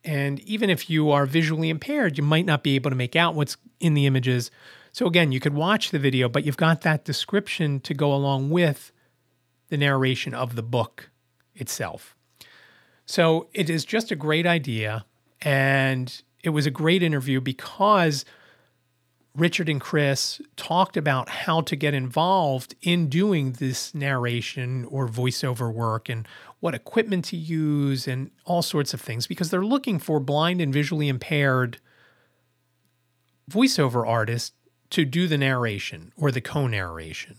And 0.05 0.41
even 0.41 0.71
if 0.71 0.89
you 0.89 1.11
are 1.11 1.27
visually 1.27 1.69
impaired, 1.69 2.17
you 2.17 2.25
might 2.25 2.47
not 2.47 2.63
be 2.63 2.77
able 2.77 2.91
to 2.91 2.97
make 2.97 3.15
out 3.15 3.35
what's 3.35 3.57
in 3.81 3.95
the 3.95 4.07
images. 4.07 4.51
So 4.93 5.07
again, 5.07 5.33
you 5.33 5.41
could 5.41 5.55
watch 5.55 5.91
the 5.91 5.99
video, 5.99 6.29
but 6.29 6.45
you've 6.45 6.57
got 6.57 6.81
that 6.83 7.05
description 7.05 7.81
to 7.81 7.95
go 7.95 8.15
along 8.15 8.51
with 8.51 8.93
the 9.69 9.77
narration 9.77 10.35
of 10.35 10.57
the 10.57 10.63
book 10.63 11.11
itself. 11.55 12.17
So 13.05 13.49
it 13.53 13.71
is 13.71 13.85
just 13.85 14.11
a 14.11 14.17
great 14.17 14.47
idea. 14.47 15.05
And 15.43 16.23
it 16.43 16.51
was 16.51 16.67
a 16.67 16.71
great 16.71 17.03
interview 17.03 17.41
because 17.41 18.25
Richard 19.35 19.69
and 19.69 19.81
Chris 19.81 20.41
talked 20.57 20.97
about 20.97 21.29
how 21.29 21.61
to 21.61 21.77
get 21.77 21.93
involved 21.93 22.75
in 22.81 23.09
doing 23.09 23.53
this 23.53 23.95
narration 23.95 24.87
or 24.87 25.07
voiceover 25.07 25.73
work 25.73 26.09
and 26.09 26.27
what 26.61 26.75
equipment 26.75 27.27
to 27.27 27.37
use 27.37 28.09
and 28.09 28.31
all 28.47 28.63
sorts 28.63 28.95
of 28.95 29.01
things 29.01 29.27
because 29.27 29.51
they're 29.51 29.65
looking 29.65 29.99
for 29.99 30.19
blind 30.21 30.61
and 30.61 30.73
visually 30.73 31.09
impaired 31.09 31.79
voiceover 33.51 34.07
artist 34.07 34.55
to 34.91 35.05
do 35.05 35.27
the 35.27 35.39
narration 35.39 36.13
or 36.17 36.31
the 36.31 36.41
co 36.41 36.67
narration. 36.67 37.37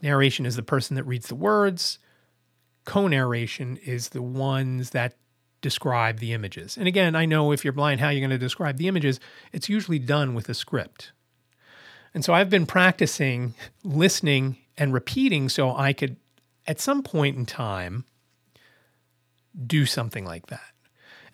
Narration 0.00 0.46
is 0.46 0.56
the 0.56 0.62
person 0.62 0.96
that 0.96 1.04
reads 1.04 1.28
the 1.28 1.34
words, 1.34 1.98
co 2.84 3.08
narration 3.08 3.78
is 3.84 4.10
the 4.10 4.22
ones 4.22 4.90
that 4.90 5.14
describe 5.60 6.18
the 6.18 6.32
images. 6.32 6.76
And 6.76 6.86
again, 6.86 7.16
I 7.16 7.26
know 7.26 7.52
if 7.52 7.64
you're 7.64 7.72
blind, 7.72 8.00
how 8.00 8.10
you're 8.10 8.20
going 8.20 8.30
to 8.30 8.38
describe 8.38 8.76
the 8.76 8.88
images, 8.88 9.18
it's 9.52 9.68
usually 9.68 9.98
done 9.98 10.34
with 10.34 10.48
a 10.48 10.54
script. 10.54 11.12
And 12.14 12.24
so 12.24 12.32
I've 12.32 12.50
been 12.50 12.66
practicing 12.66 13.54
listening 13.82 14.58
and 14.76 14.92
repeating 14.92 15.48
so 15.48 15.74
I 15.74 15.92
could, 15.92 16.16
at 16.66 16.80
some 16.80 17.02
point 17.02 17.36
in 17.36 17.44
time, 17.44 18.04
do 19.66 19.84
something 19.84 20.24
like 20.24 20.46
that 20.46 20.72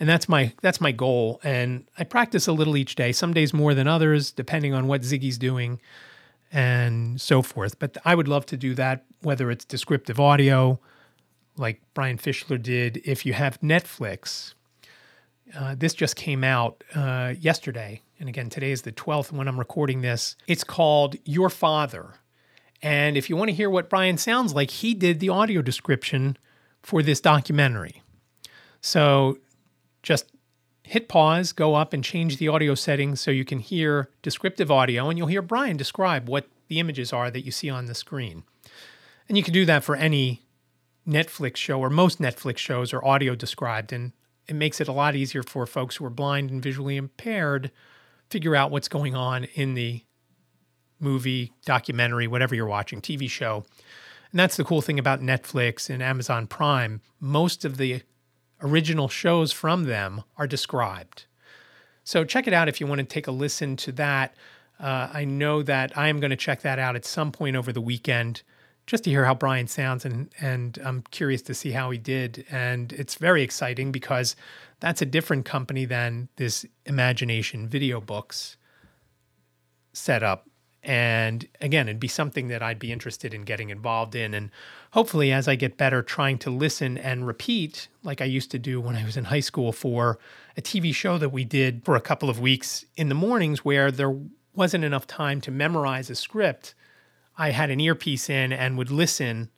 and 0.01 0.09
that's 0.09 0.28
my 0.28 0.53
that's 0.61 0.80
my 0.80 0.92
goal. 0.92 1.40
And 1.45 1.86
I 1.99 2.05
practice 2.05 2.47
a 2.47 2.53
little 2.53 2.76
each 2.76 2.95
day. 2.95 3.12
Some 3.12 3.34
days 3.34 3.53
more 3.53 3.74
than 3.74 3.88
others, 3.88 4.32
depending 4.32 4.74
on 4.74 4.86
what 4.86 5.03
Ziggy's 5.03 5.38
doing, 5.38 5.80
and 6.53 7.20
so 7.20 7.42
forth. 7.42 7.78
But 7.78 7.97
I 8.05 8.14
would 8.14 8.28
love 8.28 8.47
to 8.47 8.57
do 8.57 8.74
that, 8.74 9.05
whether 9.22 9.51
it's 9.51 9.64
descriptive 9.64 10.20
audio, 10.20 10.78
like 11.57 11.80
Brian 11.95 12.18
Fischler 12.18 12.62
did. 12.62 13.01
If 13.05 13.24
you 13.26 13.32
have 13.32 13.61
Netflix, 13.61 14.55
uh, 15.57 15.74
this 15.78 15.95
just 15.95 16.16
came 16.16 16.45
out 16.45 16.82
uh, 16.95 17.34
yesterday, 17.38 18.03
and 18.18 18.28
again 18.28 18.51
today 18.51 18.72
is 18.72 18.82
the 18.82 18.92
twelfth 18.92 19.32
when 19.32 19.49
I'm 19.49 19.59
recording 19.59 20.03
this. 20.03 20.36
It's 20.47 20.64
called 20.64 21.16
Your 21.24 21.51
Father. 21.51 22.14
And 22.82 23.16
if 23.16 23.30
you 23.30 23.36
want 23.36 23.49
to 23.49 23.55
hear 23.55 23.70
what 23.70 23.88
Brian 23.88 24.18
sounds 24.18 24.53
like, 24.53 24.70
he 24.70 24.92
did 24.92 25.18
the 25.18 25.30
audio 25.30 25.62
description 25.62 26.36
for 26.82 27.03
this 27.03 27.18
documentary. 27.18 28.03
So 28.82 29.38
just 30.05 30.30
hit 30.84 31.09
pause, 31.09 31.52
go 31.52 31.74
up 31.74 31.92
and 31.92 32.05
change 32.05 32.36
the 32.36 32.46
audio 32.46 32.74
settings 32.74 33.20
so 33.20 33.30
you 33.30 33.44
can 33.44 33.59
hear 33.59 34.11
descriptive 34.22 34.70
audio 34.70 35.09
and 35.09 35.18
you'll 35.18 35.26
hear 35.26 35.42
Brian 35.42 35.76
describe 35.76 36.28
what 36.28 36.46
the 36.68 36.78
images 36.78 37.12
are 37.12 37.30
that 37.30 37.44
you 37.44 37.50
see 37.50 37.70
on 37.70 37.86
the 37.86 37.94
screen. 37.94 38.44
And 39.28 39.36
you 39.36 39.42
can 39.42 39.55
do 39.55 39.64
that 39.64 39.82
for 39.82 39.96
any 39.96 40.42
Netflix 41.09 41.57
show 41.57 41.80
or 41.80 41.90
most 41.90 42.20
Netflix 42.20 42.59
shows 42.59 42.92
are 42.92 43.05
audio 43.05 43.34
described 43.34 43.92
and 43.92 44.12
it 44.46 44.55
makes 44.55 44.80
it 44.80 44.88
a 44.88 44.92
lot 44.92 45.16
easier 45.16 45.42
for 45.42 45.66
folks 45.66 45.96
who 45.96 46.05
are 46.05 46.11
blind 46.11 46.50
and 46.50 46.62
visually 46.62 46.96
impaired 46.96 47.70
figure 48.30 48.55
out 48.55 48.70
what's 48.70 48.88
going 48.88 49.14
on 49.14 49.44
in 49.55 49.74
the 49.74 50.02
movie, 51.00 51.52
documentary, 51.64 52.26
whatever 52.26 52.55
you're 52.55 52.66
watching, 52.66 53.00
TV 53.00 53.28
show. 53.28 53.64
And 54.30 54.40
that's 54.40 54.57
the 54.57 54.64
cool 54.64 54.82
thing 54.82 54.98
about 54.98 55.20
Netflix 55.20 55.88
and 55.88 56.02
Amazon 56.02 56.46
Prime. 56.46 57.00
Most 57.20 57.64
of 57.64 57.76
the 57.76 58.02
original 58.65 59.09
shows 59.09 59.53
from 59.53 59.85
them 59.85 60.25
are 60.37 60.47
described. 60.47 61.27
So 62.03 62.25
check 62.25 62.47
it 62.47 62.53
out 62.53 62.69
if 62.69 62.81
you 62.81 62.87
want 62.87 62.99
to 62.99 63.05
take 63.05 63.27
a 63.27 63.31
listen 63.31 63.77
to 63.77 63.93
that. 63.93 64.35
Uh, 64.81 65.09
I 65.12 65.25
know 65.25 65.62
that 65.62 65.97
I 65.97 66.09
am 66.09 66.19
going 66.19 66.31
to 66.31 66.37
check 66.37 66.62
that 66.62 66.79
out 66.79 66.97
at 66.97 67.05
some 67.05 67.31
point 67.31 67.55
over 67.55 67.73
the 67.73 67.81
weekend 67.81 68.43
just 68.87 69.05
to 69.05 69.11
hear 69.11 69.25
how 69.25 69.35
Brian 69.35 69.67
sounds 69.67 70.05
and 70.05 70.29
and 70.41 70.79
I'm 70.85 71.03
curious 71.11 71.41
to 71.43 71.55
see 71.55 71.71
how 71.71 71.91
he 71.91 71.97
did 71.97 72.45
and 72.51 72.93
it's 72.93 73.15
very 73.15 73.43
exciting 73.43 73.93
because 73.93 74.37
that's 74.81 75.01
a 75.01 75.07
different 75.07 75.47
company 75.47 75.87
than 75.87 76.29
this 76.37 76.67
Imagination 76.85 77.69
Videobooks 77.69 78.57
setup 79.95 80.49
And 80.85 81.49
again, 81.62 81.89
it'd 81.89 81.99
be 81.99 82.09
something 82.09 82.49
that 82.49 82.62
I'd 82.62 82.79
be 82.79 82.93
interested 82.93 83.33
in 83.33 83.43
getting 83.45 83.71
involved 83.71 84.15
in. 84.15 84.35
And 84.35 84.51
hopefully, 84.95 85.32
as 85.32 85.49
I 85.49 85.57
get 85.57 85.76
better, 85.76 86.03
trying 86.03 86.38
to 86.38 86.51
listen 86.51 86.97
and 86.97 87.26
repeat 87.26 87.88
like 88.05 88.20
I 88.20 88.26
used 88.26 88.53
to 88.53 88.61
do 88.61 88.80
when 88.80 88.95
I 88.95 89.05
was 89.05 89.16
in 89.16 89.24
high 89.24 89.40
school 89.40 89.72
for 89.72 90.20
a 90.57 90.62
TV 90.62 90.95
show 90.95 91.18
that 91.18 91.30
we 91.30 91.45
did 91.45 91.84
for 91.84 91.97
a 91.97 92.01
couple 92.01 92.30
of 92.30 92.38
weeks 92.38 92.84
in 92.97 93.09
the 93.09 93.14
mornings 93.16 93.64
where 93.64 93.90
there 93.90 94.16
wasn't 94.55 94.84
enough 94.84 95.05
time 95.09 95.40
to 95.40 95.51
memorize 95.51 96.11
a 96.11 96.14
script. 96.14 96.76
I 97.36 97.51
had 97.51 97.70
an 97.70 97.80
earpiece 97.80 98.30
in 98.30 98.53
and 98.53 98.78
would 98.78 98.92
listen 98.92 99.51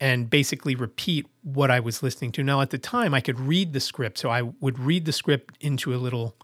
and 0.00 0.30
basically 0.30 0.74
repeat 0.74 1.26
what 1.42 1.70
I 1.70 1.80
was 1.80 2.02
listening 2.02 2.32
to. 2.32 2.42
Now, 2.42 2.62
at 2.62 2.70
the 2.70 2.78
time, 2.78 3.12
I 3.12 3.20
could 3.20 3.38
read 3.38 3.74
the 3.74 3.80
script. 3.80 4.16
So 4.16 4.30
I 4.30 4.40
would 4.40 4.78
read 4.78 5.04
the 5.04 5.12
script 5.12 5.58
into 5.60 5.94
a 5.94 5.98
little 5.98 6.36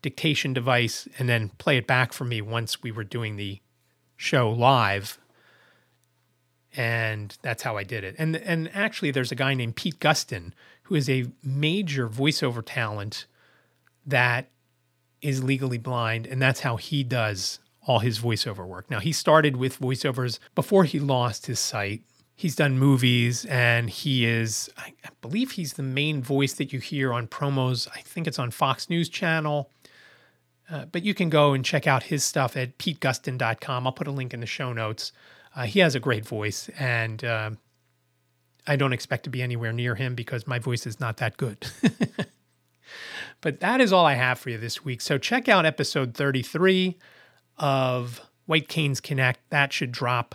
dictation 0.00 0.54
device 0.54 1.06
and 1.18 1.28
then 1.28 1.50
play 1.58 1.76
it 1.76 1.86
back 1.86 2.14
for 2.14 2.24
me 2.24 2.40
once 2.40 2.82
we 2.82 2.90
were 2.90 3.04
doing 3.04 3.36
the 3.36 3.60
show 4.16 4.48
live. 4.50 5.18
And 6.74 7.36
that's 7.42 7.62
how 7.62 7.76
I 7.76 7.84
did 7.84 8.04
it. 8.04 8.14
And 8.18 8.36
and 8.36 8.70
actually 8.74 9.10
there's 9.10 9.32
a 9.32 9.36
guy 9.36 9.54
named 9.54 9.76
Pete 9.76 10.00
Gustin 10.00 10.52
who 10.84 10.94
is 10.94 11.08
a 11.08 11.26
major 11.42 12.08
voiceover 12.08 12.62
talent 12.64 13.26
that 14.06 14.48
is 15.20 15.44
legally 15.44 15.78
blind 15.78 16.26
and 16.26 16.40
that's 16.40 16.60
how 16.60 16.76
he 16.76 17.04
does 17.04 17.60
all 17.86 17.98
his 17.98 18.18
voiceover 18.18 18.66
work. 18.66 18.90
Now 18.90 19.00
he 19.00 19.12
started 19.12 19.56
with 19.56 19.80
voiceovers 19.80 20.38
before 20.54 20.84
he 20.84 20.98
lost 20.98 21.46
his 21.46 21.60
sight. 21.60 22.02
He's 22.34 22.56
done 22.56 22.78
movies 22.78 23.44
and 23.44 23.90
he 23.90 24.24
is 24.24 24.70
I, 24.78 24.94
believe 25.20 25.52
he's 25.52 25.74
the 25.74 25.82
main 25.82 26.22
voice 26.22 26.54
that 26.54 26.72
you 26.72 26.80
hear 26.80 27.12
on 27.12 27.28
promos. 27.28 27.86
I 27.94 28.00
think 28.00 28.26
it's 28.26 28.38
on 28.38 28.50
Fox 28.50 28.88
News 28.88 29.08
Channel 29.08 29.70
uh, 30.72 30.86
but 30.86 31.04
you 31.04 31.12
can 31.12 31.28
go 31.28 31.52
and 31.52 31.64
check 31.64 31.86
out 31.86 32.04
his 32.04 32.24
stuff 32.24 32.56
at 32.56 32.78
petegustin.com. 32.78 33.86
I'll 33.86 33.92
put 33.92 34.06
a 34.06 34.12
link 34.12 34.32
in 34.32 34.40
the 34.40 34.46
show 34.46 34.72
notes. 34.72 35.12
Uh, 35.54 35.64
he 35.64 35.80
has 35.80 35.94
a 35.94 36.00
great 36.00 36.24
voice, 36.24 36.70
and 36.78 37.22
uh, 37.24 37.50
I 38.66 38.76
don't 38.76 38.92
expect 38.92 39.24
to 39.24 39.30
be 39.30 39.42
anywhere 39.42 39.72
near 39.72 39.94
him 39.94 40.14
because 40.14 40.46
my 40.46 40.58
voice 40.58 40.86
is 40.86 41.00
not 41.00 41.18
that 41.18 41.36
good. 41.36 41.66
but 43.40 43.60
that 43.60 43.80
is 43.80 43.92
all 43.92 44.06
I 44.06 44.14
have 44.14 44.38
for 44.38 44.50
you 44.50 44.58
this 44.58 44.84
week. 44.84 45.00
So 45.00 45.18
check 45.18 45.48
out 45.48 45.66
episode 45.66 46.14
33 46.14 46.96
of 47.58 48.20
White 48.46 48.68
Canes 48.68 49.00
Connect. 49.00 49.40
That 49.50 49.72
should 49.72 49.92
drop 49.92 50.34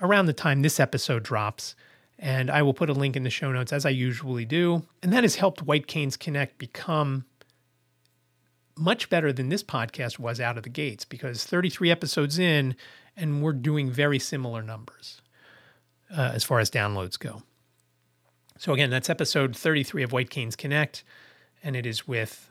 around 0.00 0.26
the 0.26 0.32
time 0.32 0.62
this 0.62 0.80
episode 0.80 1.22
drops. 1.22 1.74
And 2.18 2.50
I 2.50 2.62
will 2.62 2.74
put 2.74 2.90
a 2.90 2.94
link 2.94 3.16
in 3.16 3.22
the 3.22 3.30
show 3.30 3.52
notes 3.52 3.72
as 3.72 3.86
I 3.86 3.90
usually 3.90 4.44
do. 4.44 4.82
And 5.02 5.12
that 5.12 5.22
has 5.22 5.36
helped 5.36 5.62
White 5.62 5.86
Canes 5.86 6.16
Connect 6.16 6.58
become 6.58 7.24
much 8.76 9.08
better 9.10 9.32
than 9.32 9.48
this 9.48 9.62
podcast 9.62 10.18
was 10.18 10.40
out 10.40 10.56
of 10.56 10.62
the 10.62 10.68
gates 10.68 11.04
because 11.04 11.44
33 11.44 11.90
episodes 11.90 12.38
in, 12.38 12.76
and 13.18 13.42
we're 13.42 13.52
doing 13.52 13.90
very 13.90 14.18
similar 14.18 14.62
numbers 14.62 15.20
uh, 16.16 16.30
as 16.32 16.44
far 16.44 16.60
as 16.60 16.70
downloads 16.70 17.18
go. 17.18 17.42
So, 18.58 18.72
again, 18.72 18.90
that's 18.90 19.10
episode 19.10 19.56
33 19.56 20.02
of 20.02 20.12
White 20.12 20.30
Canes 20.30 20.56
Connect, 20.56 21.04
and 21.62 21.76
it 21.76 21.86
is 21.86 22.08
with 22.08 22.50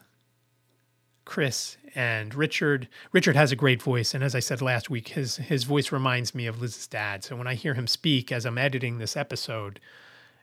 Chris 1.26 1.78
and 1.96 2.34
Richard. 2.34 2.88
Richard 3.12 3.36
has 3.36 3.52
a 3.52 3.56
great 3.56 3.82
voice, 3.82 4.14
and 4.14 4.24
as 4.24 4.34
I 4.34 4.40
said 4.40 4.62
last 4.62 4.90
week, 4.90 5.10
his 5.10 5.38
his 5.38 5.66
voice 5.66 5.92
reminds 5.92 6.34
me 6.34 6.48
of 6.48 6.62
Liz's 6.62 6.88
dad. 6.88 7.24
So 7.24 7.36
when 7.36 7.48
I 7.48 7.56
hear 7.56 7.74
him 7.74 7.88
speak 7.88 8.32
as 8.32 8.46
I'm 8.46 8.58
editing 8.58 8.98
this 8.98 9.18
episode, 9.18 9.82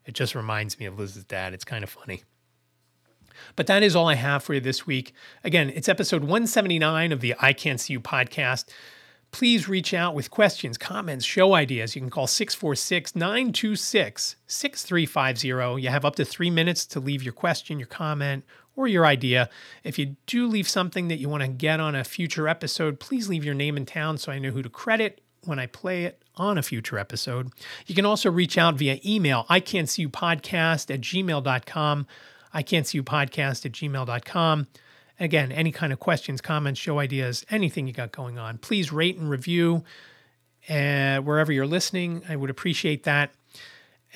it 0.04 0.12
just 0.14 0.34
reminds 0.34 0.78
me 0.78 0.84
of 0.84 0.98
Liz's 0.98 1.24
dad. 1.24 1.54
It's 1.54 1.64
kind 1.64 1.82
of 1.82 1.88
funny. 1.88 2.24
But 3.56 3.66
that 3.66 3.82
is 3.82 3.96
all 3.96 4.08
I 4.08 4.14
have 4.14 4.42
for 4.42 4.54
you 4.54 4.60
this 4.60 4.86
week. 4.86 5.14
Again, 5.42 5.70
it's 5.70 5.88
episode 5.88 6.22
179 6.22 7.12
of 7.12 7.20
the 7.20 7.34
I 7.40 7.52
Can't 7.52 7.80
See 7.80 7.94
You 7.94 8.00
podcast. 8.00 8.66
Please 9.34 9.68
reach 9.68 9.92
out 9.92 10.14
with 10.14 10.30
questions, 10.30 10.78
comments, 10.78 11.24
show 11.24 11.54
ideas. 11.54 11.96
You 11.96 12.00
can 12.00 12.08
call 12.08 12.28
646 12.28 13.16
926 13.16 14.36
6350. 14.46 15.82
You 15.82 15.88
have 15.88 16.04
up 16.04 16.14
to 16.14 16.24
three 16.24 16.50
minutes 16.50 16.86
to 16.86 17.00
leave 17.00 17.24
your 17.24 17.32
question, 17.32 17.80
your 17.80 17.88
comment, 17.88 18.44
or 18.76 18.86
your 18.86 19.04
idea. 19.04 19.50
If 19.82 19.98
you 19.98 20.14
do 20.26 20.46
leave 20.46 20.68
something 20.68 21.08
that 21.08 21.16
you 21.16 21.28
want 21.28 21.42
to 21.42 21.48
get 21.48 21.80
on 21.80 21.96
a 21.96 22.04
future 22.04 22.46
episode, 22.46 23.00
please 23.00 23.28
leave 23.28 23.44
your 23.44 23.54
name 23.54 23.76
and 23.76 23.88
town 23.88 24.18
so 24.18 24.30
I 24.30 24.38
know 24.38 24.52
who 24.52 24.62
to 24.62 24.70
credit 24.70 25.20
when 25.42 25.58
I 25.58 25.66
play 25.66 26.04
it 26.04 26.22
on 26.36 26.56
a 26.56 26.62
future 26.62 26.96
episode. 26.96 27.50
You 27.88 27.96
can 27.96 28.06
also 28.06 28.30
reach 28.30 28.56
out 28.56 28.76
via 28.76 29.00
email, 29.04 29.46
I 29.48 29.58
can't 29.58 29.88
see 29.88 30.02
you 30.02 30.10
podcast 30.10 30.94
at 30.94 31.00
gmail.com. 31.00 32.06
I 32.52 32.62
can't 32.62 32.86
see 32.86 32.98
you 32.98 33.02
podcast 33.02 33.66
at 33.66 33.72
gmail.com. 33.72 34.68
Again, 35.20 35.52
any 35.52 35.70
kind 35.70 35.92
of 35.92 36.00
questions, 36.00 36.40
comments, 36.40 36.80
show 36.80 36.98
ideas, 36.98 37.46
anything 37.50 37.86
you 37.86 37.92
got 37.92 38.12
going 38.12 38.38
on, 38.38 38.58
please 38.58 38.92
rate 38.92 39.16
and 39.16 39.30
review 39.30 39.84
uh, 40.68 41.18
wherever 41.18 41.52
you're 41.52 41.66
listening. 41.66 42.22
I 42.28 42.36
would 42.36 42.50
appreciate 42.50 43.04
that. 43.04 43.30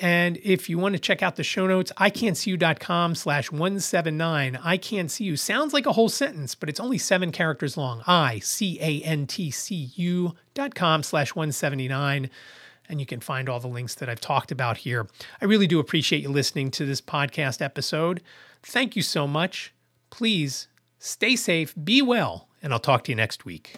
And 0.01 0.37
if 0.43 0.69
you 0.69 0.77
want 0.77 0.93
to 0.93 0.99
check 0.99 1.21
out 1.21 1.35
the 1.35 1.43
show 1.43 1.67
notes, 1.67 1.91
iCantCU.com 1.97 3.15
slash 3.15 3.51
179. 3.51 4.57
I 4.63 4.77
can't 4.77 5.11
see 5.11 5.25
you 5.25 5.35
sounds 5.35 5.73
like 5.73 5.85
a 5.85 5.91
whole 5.91 6.07
sentence, 6.07 6.55
but 6.55 6.69
it's 6.69 6.79
only 6.79 6.97
seven 6.97 7.31
characters 7.31 7.75
long. 7.75 8.01
I 8.07 8.39
C 8.39 8.79
A 8.81 9.01
N 9.03 9.27
T 9.27 9.51
C 9.51 9.91
U 9.95 10.35
dot 10.53 10.73
com 10.73 11.03
slash 11.03 11.35
179 11.35 12.29
and 12.87 12.99
you 12.99 13.05
can 13.05 13.19
find 13.19 13.47
all 13.47 13.59
the 13.59 13.67
links 13.67 13.93
that 13.95 14.09
I've 14.09 14.19
talked 14.19 14.51
about 14.51 14.77
here. 14.77 15.07
I 15.39 15.45
really 15.45 15.67
do 15.67 15.79
appreciate 15.79 16.23
you 16.23 16.29
listening 16.29 16.71
to 16.71 16.85
this 16.85 17.01
podcast 17.01 17.61
episode. 17.61 18.23
Thank 18.63 18.95
you 18.95 19.03
so 19.03 19.27
much. 19.27 19.73
Please 20.09 20.67
stay 20.99 21.35
safe, 21.35 21.73
be 21.81 22.01
well, 22.01 22.47
and 22.61 22.71
I'll 22.71 22.79
talk 22.79 23.03
to 23.05 23.11
you 23.11 23.15
next 23.15 23.45
week. 23.45 23.77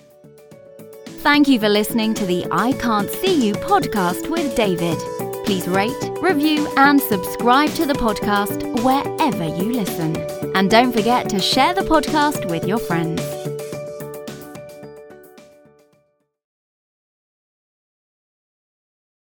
Thank 1.22 1.48
you 1.48 1.60
for 1.60 1.70
listening 1.70 2.14
to 2.16 2.26
the 2.26 2.46
I 2.52 2.74
Can't 2.74 3.10
See 3.10 3.48
You 3.48 3.54
podcast 3.54 4.30
with 4.30 4.56
David. 4.56 4.98
Please 5.46 5.68
rate, 5.68 5.94
review, 6.22 6.68
and 6.78 7.00
subscribe 7.00 7.70
to 7.72 7.86
the 7.86 7.94
podcast 7.94 8.64
wherever 8.84 9.46
you 9.46 9.72
listen. 9.72 10.18
And 10.56 10.70
don't 10.70 10.92
forget 10.92 11.30
to 11.30 11.40
share 11.40 11.74
the 11.74 11.82
podcast 11.82 12.50
with 12.50 12.68
your 12.68 12.80
friends. 12.80 13.41